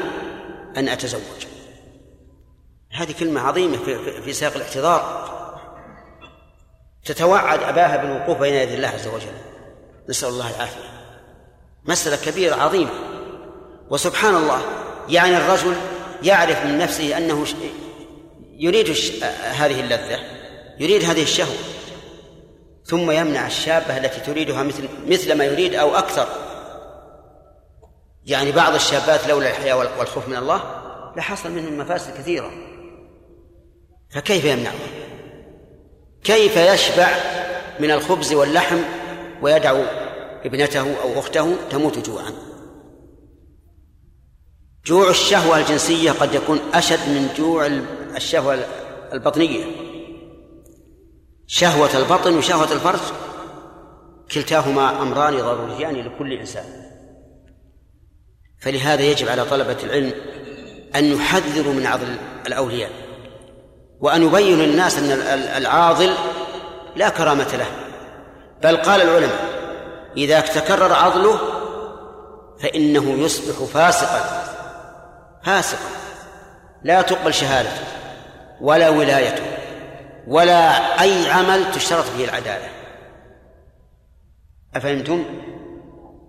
أن 0.77 0.89
أتزوج. 0.89 1.45
هذه 2.91 3.11
كلمة 3.19 3.41
عظيمة 3.41 3.77
في, 4.21 4.33
سياق 4.33 4.55
الاعتذار. 4.55 5.25
تتوعد 7.05 7.63
أباها 7.63 7.97
بالوقوف 7.97 8.37
بين 8.39 8.53
يدي 8.53 8.75
الله 8.75 8.87
عز 8.87 9.07
وجل. 9.07 9.33
نسأل 10.09 10.29
الله 10.29 10.55
العافية. 10.55 10.89
مسألة 11.85 12.31
كبيرة 12.31 12.55
عظيمة. 12.55 12.91
وسبحان 13.89 14.35
الله 14.35 14.61
يعني 15.09 15.37
الرجل 15.37 15.75
يعرف 16.23 16.65
من 16.65 16.77
نفسه 16.77 17.17
أنه 17.17 17.45
يريد 18.57 18.89
هذه 19.41 19.79
اللذة 19.79 20.19
يريد 20.79 21.03
هذه 21.03 21.23
الشهوة 21.23 21.55
ثم 22.85 23.11
يمنع 23.11 23.47
الشابة 23.47 23.97
التي 23.97 24.19
تريدها 24.19 24.63
مثل 24.63 24.89
مثل 25.07 25.33
ما 25.33 25.45
يريد 25.45 25.75
أو 25.75 25.95
أكثر. 25.95 26.27
يعني 28.25 28.51
بعض 28.51 28.73
الشابات 28.73 29.27
لولا 29.27 29.49
الحياء 29.49 29.77
والخوف 29.99 30.27
من 30.27 30.35
الله 30.35 30.63
لحصل 31.17 31.51
منهم 31.51 31.77
مفاسد 31.77 32.17
كثيرة. 32.17 32.51
فكيف 34.09 34.45
يمنعها 34.45 34.73
كيف 36.23 36.57
يشبع 36.57 37.09
من 37.79 37.91
الخبز 37.91 38.33
واللحم 38.33 38.79
ويدع 39.41 39.81
ابنته 40.45 41.01
أو 41.01 41.19
أخته 41.19 41.55
تموت 41.71 42.09
جوعا؟ 42.09 42.54
جوع 44.85 45.09
الشهوة 45.09 45.57
الجنسية 45.57 46.11
قد 46.11 46.33
يكون 46.33 46.59
أشد 46.73 47.09
من 47.09 47.29
جوع 47.37 47.65
الشهوة 48.15 48.65
البطنية. 49.13 49.65
شهوة 51.47 51.97
البطن 51.97 52.37
وشهوة 52.37 52.71
الفرج 52.71 52.99
كلتاهما 54.31 55.01
أمران 55.01 55.37
ضروريان 55.37 55.95
لكل 55.95 56.33
إنسان. 56.33 56.65
فلهذا 58.61 59.01
يجب 59.03 59.27
على 59.27 59.45
طلبة 59.45 59.77
العلم 59.83 60.13
أن 60.95 61.05
يحذروا 61.05 61.73
من 61.73 61.85
عضل 61.85 62.15
الأولياء 62.47 62.91
وأن 63.99 64.23
يبينوا 64.23 64.65
للناس 64.65 64.97
أن 64.97 65.11
العاضل 65.57 66.13
لا 66.95 67.09
كرامة 67.09 67.55
له. 67.55 67.67
بل 68.63 68.77
قال 68.77 69.01
العلماء 69.01 69.55
إذا 70.17 70.39
تكرر 70.39 70.93
عضله 70.93 71.39
فإنه 72.59 73.11
يصبح 73.11 73.63
فاسقا. 73.63 74.54
فاسقا 75.45 75.89
لا 76.83 77.01
تقبل 77.01 77.33
شهادته 77.33 77.83
ولا 78.61 78.89
ولايته 78.89 79.43
ولا 80.27 81.01
أي 81.01 81.29
عمل 81.29 81.71
تشترط 81.71 82.05
به 82.17 82.23
العدالة. 82.23 82.69
أفهمتم؟ 84.75 85.25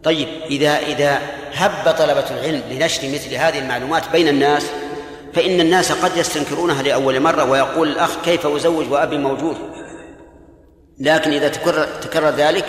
طيب 0.05 0.29
إذا 0.51 0.79
إذا 0.79 1.21
هب 1.55 1.95
طلبة 1.99 2.31
العلم 2.31 2.63
لنشر 2.71 3.09
مثل 3.09 3.35
هذه 3.35 3.59
المعلومات 3.59 4.03
بين 4.13 4.29
الناس 4.29 4.67
فإن 5.35 5.61
الناس 5.61 5.93
قد 5.93 6.17
يستنكرونها 6.17 6.83
لأول 6.83 7.21
مرة 7.21 7.45
ويقول 7.45 7.89
الأخ 7.89 8.11
كيف 8.25 8.47
أزوج 8.47 8.93
وأبي 8.93 9.19
موجود؟ 9.19 9.57
لكن 10.99 11.33
إذا 11.33 11.49
تكرر, 11.49 11.85
تكرر 11.85 12.31
ذلك 12.31 12.65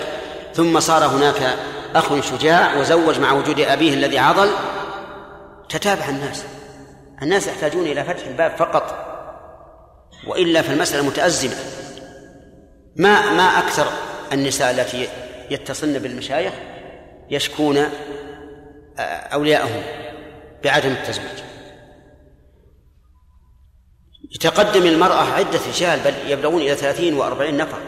ثم 0.54 0.80
صار 0.80 1.06
هناك 1.06 1.56
أخ 1.96 2.22
شجاع 2.22 2.76
وزوج 2.76 3.20
مع 3.20 3.32
وجود 3.32 3.60
أبيه 3.60 3.94
الذي 3.94 4.20
عضل 4.20 4.50
تتابع 5.70 6.10
الناس. 6.10 6.46
الناس 7.22 7.48
يحتاجون 7.48 7.86
إلى 7.86 8.04
فتح 8.04 8.28
الباب 8.28 8.56
فقط 8.56 9.08
وإلا 10.28 10.62
فالمسألة 10.62 11.04
متأزمة. 11.08 11.56
ما 12.96 13.32
ما 13.32 13.44
أكثر 13.44 13.88
النساء 14.34 14.72
التي 14.72 15.08
يتصلن 15.50 16.00
بالمشايخ 16.00 16.54
يشكون 17.30 17.90
أولياءهم 19.34 19.84
بعدم 20.64 20.92
التزويج. 20.92 21.44
يتقدم 24.36 24.86
المرأة 24.86 25.34
عدة 25.34 25.60
رجال 25.68 26.00
بل 26.00 26.32
يبلغون 26.32 26.62
إلى 26.62 26.76
ثلاثين 26.76 27.14
وأربعين 27.14 27.58
نفر. 27.58 27.80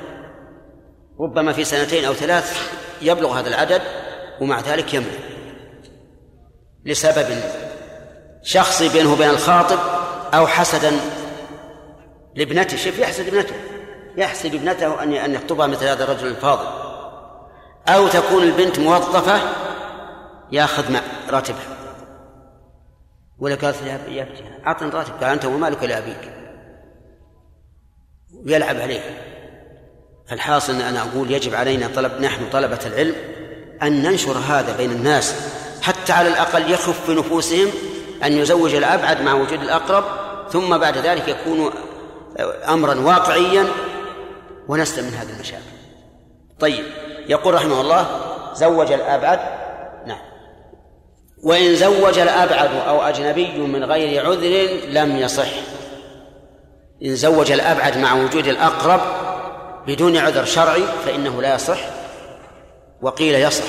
ربما 1.19 1.53
في 1.53 1.63
سنتين 1.63 2.05
أو 2.05 2.13
ثلاث 2.13 2.71
يبلغ 3.01 3.39
هذا 3.39 3.47
العدد 3.47 3.81
ومع 4.41 4.59
ذلك 4.59 4.93
يمنع 4.93 5.19
لسبب 6.85 7.41
شخصي 8.49 8.89
بينه 8.89 9.13
وبين 9.13 9.29
الخاطب 9.29 9.79
أو 10.33 10.47
حسدا 10.47 10.91
لابنته. 12.35 12.77
شوف 12.77 12.99
يحسد 12.99 13.27
ابنته 13.27 13.55
يحسد 14.17 14.55
ابنته 14.55 15.03
أن 15.03 15.13
أن 15.13 15.33
يخطبها 15.33 15.67
مثل 15.67 15.85
هذا 15.85 16.03
الرجل 16.03 16.27
الفاضل. 16.27 16.67
أو 17.87 18.07
تكون 18.07 18.43
البنت 18.43 18.79
موظفة 18.79 19.41
ياخذ 20.51 20.91
مع 20.91 20.99
راتبها. 21.29 21.77
ولا 23.39 23.55
قالت 23.55 23.81
يا 23.81 23.99
يا 24.07 24.27
أعطني 24.67 24.89
راتب. 24.89 25.13
قال 25.13 25.31
أنت 25.31 25.45
ومالك 25.45 25.83
لأبيك 25.83 26.33
ويلعب 28.45 28.79
عليه 28.79 29.01
فالحاصل 30.27 30.73
أن 30.73 30.81
أنا 30.81 31.01
أقول 31.01 31.31
يجب 31.31 31.55
علينا 31.55 31.89
طلب 31.95 32.21
نحن 32.21 32.49
طلبة 32.49 32.79
العلم 32.85 33.15
أن 33.81 34.03
ننشر 34.03 34.31
هذا 34.31 34.77
بين 34.77 34.91
الناس 34.91 35.35
حتى 35.81 36.13
على 36.13 36.29
الأقل 36.29 36.71
يخف 36.71 37.05
في 37.05 37.13
نفوسهم 37.13 37.69
أن 38.23 38.33
يزوج 38.33 38.75
الأبعد 38.75 39.21
مع 39.21 39.33
وجود 39.33 39.61
الأقرب 39.61 40.03
ثم 40.51 40.77
بعد 40.77 40.97
ذلك 40.97 41.27
يكون 41.27 41.71
أمرا 42.69 42.99
واقعيا 42.99 43.67
ونسلم 44.67 45.05
من 45.05 45.13
هذه 45.13 45.29
المشاكل. 45.35 45.63
طيب 46.59 46.85
يقول 47.27 47.53
رحمه 47.53 47.81
الله 47.81 48.07
زوج 48.53 48.91
الأبعد 48.91 49.39
نعم. 50.05 50.19
وإن 51.43 51.75
زوج 51.75 52.19
الأبعد 52.19 52.69
أو 52.87 53.01
أجنبي 53.01 53.57
من 53.57 53.83
غير 53.83 54.25
عذر 54.25 54.69
لم 54.89 55.17
يصح. 55.17 55.49
إن 57.05 57.15
زوج 57.15 57.51
الأبعد 57.51 57.97
مع 57.97 58.13
وجود 58.13 58.47
الأقرب 58.47 59.01
بدون 59.87 60.17
عذر 60.17 60.45
شرعي 60.45 60.83
فإنه 61.05 61.41
لا 61.41 61.55
يصح 61.55 61.79
وقيل 63.01 63.35
يصح 63.35 63.65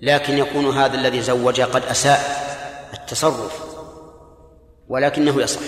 لكن 0.00 0.38
يكون 0.38 0.78
هذا 0.78 0.94
الذي 0.94 1.22
زوج 1.22 1.60
قد 1.60 1.82
أساء. 1.84 2.51
التصرف 3.12 3.52
ولكنه 4.88 5.42
يصح. 5.42 5.60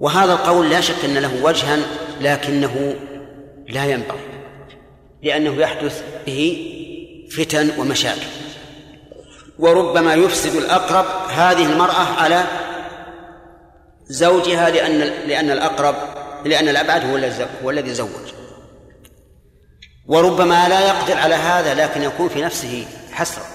وهذا 0.00 0.32
القول 0.32 0.70
لا 0.70 0.80
شك 0.80 1.04
أن 1.04 1.14
له 1.14 1.44
وجها 1.44 1.78
لكنه 2.20 2.94
لا 3.68 3.84
ينبغي 3.84 4.20
لأنه 5.22 5.56
يحدث 5.56 6.02
به 6.26 6.70
فتن 7.36 7.70
ومشاكل. 7.78 8.26
وربما 9.58 10.14
يفسد 10.14 10.54
الأقرب 10.56 11.06
هذه 11.30 11.72
المرأة 11.72 12.04
على 12.22 12.44
زوجها 14.06 14.70
لأن 14.70 14.98
لأن 15.28 15.50
الأقرب 15.50 15.94
لأن 16.44 16.68
الأبعد 16.68 17.04
هو 17.04 17.46
هو 17.64 17.70
الذي 17.70 17.94
زوج. 17.94 18.32
وربما 20.06 20.68
لا 20.68 20.80
يقدر 20.88 21.18
على 21.18 21.34
هذا 21.34 21.74
لكن 21.74 22.02
يكون 22.02 22.28
في 22.28 22.42
نفسه 22.42 22.86
حسرة. 23.12 23.53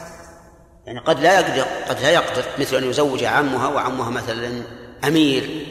يعني 0.89 1.01
قد 1.01 1.19
لا 1.19 1.39
يقدر 1.39 1.65
قد 1.89 2.01
لا 2.01 2.11
يقدر 2.11 2.43
مثل 2.59 2.75
أن 2.75 2.89
يزوج 2.89 3.23
عمها 3.23 3.67
وعمها 3.67 4.09
مثلا 4.09 4.61
أمير 5.03 5.65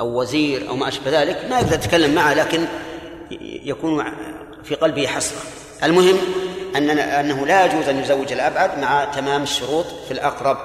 أو 0.00 0.20
وزير 0.20 0.68
أو 0.68 0.76
ما 0.76 0.88
أشبه 0.88 1.22
ذلك 1.22 1.44
ما 1.50 1.58
يقدر 1.58 1.74
يتكلم 1.74 2.14
معه 2.14 2.34
لكن 2.34 2.64
يكون 3.40 4.04
في 4.64 4.74
قلبه 4.74 5.06
حسرة 5.06 5.38
المهم 5.82 6.16
أن 6.76 6.90
أنه 6.98 7.46
لا 7.46 7.64
يجوز 7.64 7.88
أن 7.88 7.98
يزوج 7.98 8.32
الأبعد 8.32 8.78
مع 8.78 9.04
تمام 9.04 9.42
الشروط 9.42 9.86
في 10.06 10.10
الأقرب 10.10 10.58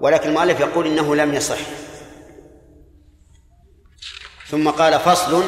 ولكن 0.00 0.28
المؤلف 0.28 0.60
يقول 0.60 0.86
إنه 0.86 1.16
لم 1.16 1.34
يصح. 1.34 1.58
ثم 4.48 4.70
قال 4.70 5.00
فصل 5.00 5.42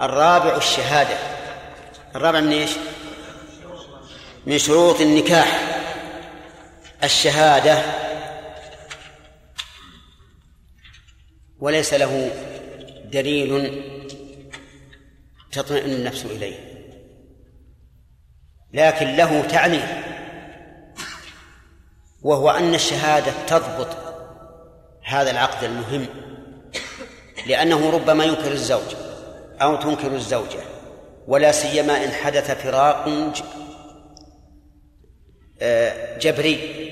الرابع 0.00 0.56
الشهادة. 0.56 1.16
الرابع 2.16 2.40
من 2.40 2.52
إيش؟ 2.52 2.70
من 4.46 4.58
شروط 4.58 5.00
النكاح. 5.00 5.69
الشهادة 7.04 7.82
وليس 11.60 11.94
له 11.94 12.30
دليل 13.04 13.82
تطمئن 15.52 15.90
النفس 15.90 16.24
إليه 16.24 16.70
لكن 18.72 19.16
له 19.16 19.42
تعليل 19.42 19.86
وهو 22.22 22.50
أن 22.50 22.74
الشهادة 22.74 23.32
تضبط 23.46 23.96
هذا 25.04 25.30
العقد 25.30 25.64
المهم 25.64 26.06
لأنه 27.46 27.90
ربما 27.90 28.24
ينكر 28.24 28.52
الزوج 28.52 28.94
أو 29.62 29.76
تنكر 29.76 30.14
الزوجة 30.14 30.60
ولا 31.26 31.52
سيما 31.52 32.04
إن 32.04 32.10
حدث 32.10 32.50
فراق 32.50 33.32
جبري. 36.20 36.86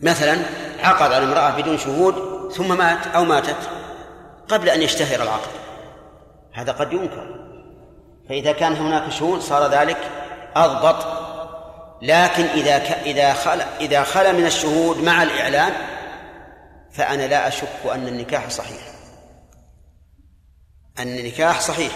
مثلا 0.00 0.38
عقد 0.82 1.12
على 1.12 1.24
امرأة 1.24 1.50
بدون 1.60 1.78
شهود 1.78 2.34
ثم 2.52 2.78
مات 2.78 3.06
أو 3.06 3.24
ماتت 3.24 3.70
قبل 4.48 4.68
أن 4.68 4.82
يشتهر 4.82 5.22
العقد. 5.22 5.50
هذا 6.52 6.72
قد 6.72 6.92
ينكر. 6.92 7.44
فإذا 8.28 8.52
كان 8.52 8.72
هناك 8.72 9.12
شهود 9.12 9.40
صار 9.40 9.70
ذلك 9.72 9.98
أضبط. 10.56 11.24
لكن 12.02 12.44
إذا 12.44 12.78
ك... 12.78 12.90
إذا 12.90 13.32
خل... 13.32 13.60
إذا 13.80 14.02
خلا 14.02 14.32
من 14.32 14.46
الشهود 14.46 14.98
مع 14.98 15.22
الإعلان 15.22 15.72
فأنا 16.92 17.22
لا 17.22 17.48
أشك 17.48 17.68
أن 17.92 18.08
النكاح 18.08 18.50
صحيح. 18.50 18.82
أن 20.98 21.18
النكاح 21.18 21.60
صحيح. 21.60 21.92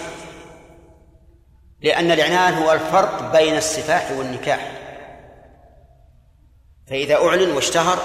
لأن 1.83 2.11
الإعلان 2.11 2.55
هو 2.55 2.73
الفرق 2.73 3.33
بين 3.33 3.57
السفاح 3.57 4.11
والنكاح. 4.11 4.73
فإذا 6.91 7.15
أعلن 7.15 7.51
واشتهر 7.51 7.99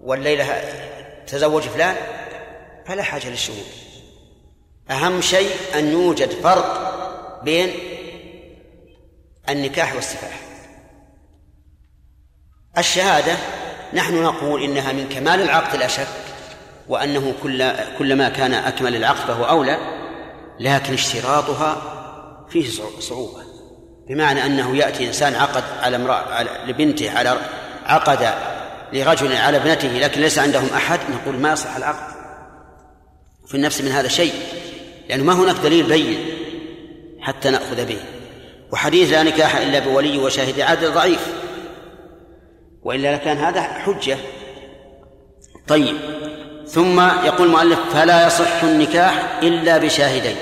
والليلة 0.00 0.62
تزوج 1.26 1.62
فلان 1.62 1.96
فلا 2.86 3.02
حاجة 3.02 3.28
للشهود. 3.28 3.66
أهم 4.90 5.20
شيء 5.20 5.50
أن 5.74 5.92
يوجد 5.92 6.30
فرق 6.30 6.92
بين 7.44 7.70
النكاح 9.48 9.94
والسفاح. 9.94 10.40
الشهادة 12.78 13.36
نحن 13.94 14.22
نقول 14.22 14.62
إنها 14.62 14.92
من 14.92 15.08
كمال 15.08 15.40
العقد 15.40 15.76
لا 15.76 15.88
شك 15.88 16.06
وأنه 16.88 17.34
كل 17.42 17.72
كلما 17.98 18.28
كان 18.28 18.54
أكمل 18.54 18.96
العقد 18.96 19.26
فهو 19.26 19.44
أولى 19.44 19.78
لكن 20.60 20.92
اشتراطها 20.92 21.76
فيه 22.50 22.70
صعوبة. 23.00 23.51
بمعنى 24.12 24.46
أنه 24.46 24.76
يأتي 24.76 25.08
إنسان 25.08 25.34
عقد 25.34 25.64
على 25.82 25.96
امرأة 25.96 26.34
على 26.34 26.50
لبنته 26.66 27.18
على 27.18 27.36
عقد 27.86 28.34
لرجل 28.92 29.36
على 29.36 29.56
ابنته 29.56 29.88
لكن 29.88 30.20
ليس 30.20 30.38
عندهم 30.38 30.68
أحد 30.74 31.00
نقول 31.10 31.36
ما 31.36 31.52
يصح 31.52 31.76
العقد 31.76 32.12
في 33.46 33.54
النفس 33.54 33.80
من 33.80 33.90
هذا 33.90 34.08
شيء 34.08 34.32
لأنه 35.08 35.24
ما 35.24 35.32
هناك 35.32 35.56
دليل 35.56 35.86
بين 35.86 36.18
حتى 37.20 37.50
نأخذ 37.50 37.86
به. 37.86 37.98
وحديث 38.72 39.12
لا 39.12 39.22
نكاح 39.22 39.56
إلا 39.56 39.78
بولي 39.78 40.18
وشاهد 40.18 40.60
عدل 40.60 40.92
ضعيف. 40.92 41.26
وإلا 42.82 43.14
لكان 43.14 43.36
هذا 43.36 43.62
حجة. 43.62 44.16
طيب. 45.68 45.96
ثم 46.66 47.00
يقول 47.00 47.46
المؤلف 47.46 47.78
فلا 47.92 48.26
يصح 48.26 48.62
النكاح 48.62 49.38
إلا 49.42 49.78
بشاهدين. 49.78 50.36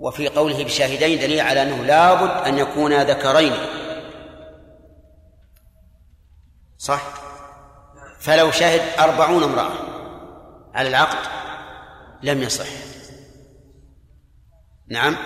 وفي 0.00 0.28
قوله 0.28 0.64
بشاهدين 0.64 1.18
دليل 1.18 1.40
على 1.40 1.62
أنه 1.62 1.84
لابد 1.84 2.46
أن 2.46 2.58
يكونا 2.58 3.04
ذكرين. 3.04 3.52
صح؟ 6.78 7.02
فلو 8.20 8.50
شهد 8.50 8.80
أربعون 8.98 9.42
امرأة 9.42 9.72
على 10.74 10.88
العقد 10.88 11.28
لم 12.22 12.42
يصح. 12.42 12.66
نعم. 14.88 15.16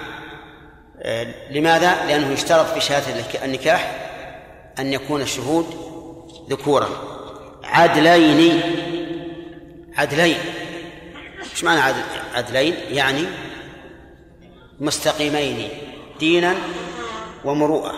آه، 1.02 1.50
لماذا؟ 1.50 2.06
لأنه 2.06 2.32
يشترط 2.32 2.66
في 2.66 2.80
شهادة 2.80 3.44
النكاح 3.44 4.10
أن 4.78 4.92
يكون 4.92 5.22
الشهود 5.22 5.66
ذكورا. 6.50 6.88
عدلين. 7.64 8.62
عدلين. 9.96 10.38
إيش 11.52 11.64
معنى 11.64 11.80
عدل 11.80 12.02
عدلين؟ 12.34 12.74
يعني 12.88 13.26
مستقيمين 14.80 15.68
دينا 16.18 16.54
ومروءة. 17.44 17.92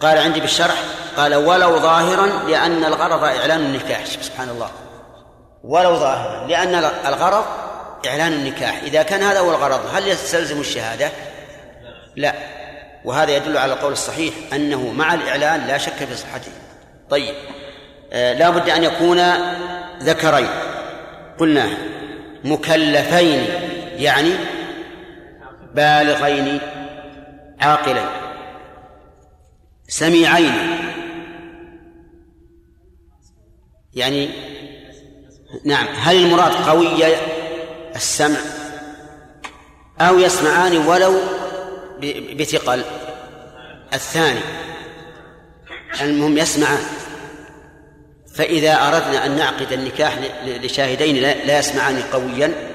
قال 0.00 0.18
عندي 0.18 0.40
بالشرح 0.40 0.82
قال 1.16 1.34
ولو 1.34 1.78
ظاهرا 1.78 2.26
لأن 2.48 2.84
الغرض 2.84 3.24
إعلان 3.24 3.60
النكاح. 3.60 4.06
سبحان 4.06 4.48
الله. 4.48 4.70
ولو 5.64 5.96
ظاهرا 5.96 6.46
لأن 6.46 6.74
الغرض 7.06 7.44
إعلان 8.06 8.32
النكاح. 8.32 8.82
إذا 8.82 9.02
كان 9.02 9.22
هذا 9.22 9.40
هو 9.40 9.50
الغرض 9.50 9.80
هل 9.94 10.08
يستلزم 10.08 10.60
الشهادة؟ 10.60 11.10
لا. 12.16 12.34
وهذا 13.04 13.36
يدل 13.36 13.56
على 13.56 13.72
القول 13.72 13.92
الصحيح 13.92 14.34
أنه 14.52 14.92
مع 14.92 15.14
الإعلان 15.14 15.66
لا 15.66 15.78
شك 15.78 15.92
في 15.92 16.16
صحته. 16.16 16.52
طيب. 17.10 17.34
آه 18.12 18.32
لا 18.32 18.50
بد 18.50 18.70
أن 18.70 18.84
يكون 18.84 19.22
ذكرين. 20.02 20.48
قلنا 21.38 21.68
مكلفين 22.44 23.46
يعني 23.96 24.32
بالغين 25.74 26.60
عاقلين 27.60 28.06
سميعين. 29.88 30.54
يعني 33.94 34.30
نعم 35.64 35.86
هل 35.86 36.16
المراد 36.16 36.52
قوي 36.52 37.04
السمع؟ 37.96 38.38
أو 40.00 40.18
يسمعان 40.18 40.76
ولو 40.76 41.20
بثقل. 42.38 42.84
الثاني 43.94 44.40
المهم 46.00 46.38
يسمعان. 46.38 46.82
فإذا 48.34 48.72
أردنا 48.72 49.26
أن 49.26 49.36
نعقد 49.36 49.72
النكاح 49.72 50.18
لشاهدين 50.44 51.16
لا 51.16 51.58
يسمعان 51.58 52.02
قويا. 52.12 52.69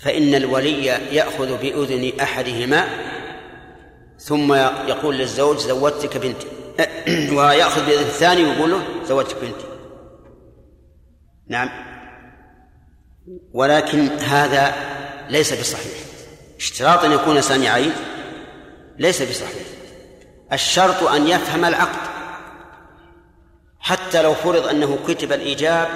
فإن 0.00 0.34
الولي 0.34 0.86
يأخذ 0.86 1.56
بأذن 1.56 2.20
أحدهما 2.20 2.88
ثم 4.18 4.54
يقول 4.88 5.18
للزوج 5.18 5.58
زوجتك 5.58 6.16
بنتي. 6.16 6.46
ويأخذ 7.36 7.86
بأذن 7.86 8.00
الثاني 8.00 8.44
ويقول 8.44 8.70
له 8.70 8.82
زوجتك 9.04 9.36
بنتي. 9.36 9.64
نعم. 11.48 11.70
ولكن 13.52 14.08
هذا 14.08 14.74
ليس 15.28 15.60
بصحيح. 15.60 15.98
اشتراط 16.56 17.04
أن 17.04 17.12
يكون 17.12 17.40
سامعين 17.40 17.92
ليس 18.98 19.22
بصحيح. 19.22 19.66
الشرط 20.52 21.02
أن 21.02 21.28
يفهم 21.28 21.64
العقد. 21.64 22.10
حتى 23.80 24.22
لو 24.22 24.34
فرض 24.34 24.66
أنه 24.66 24.98
كتب 25.08 25.32
الإيجاب 25.32 25.88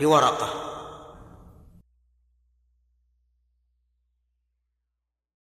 بورقة. 0.00 0.71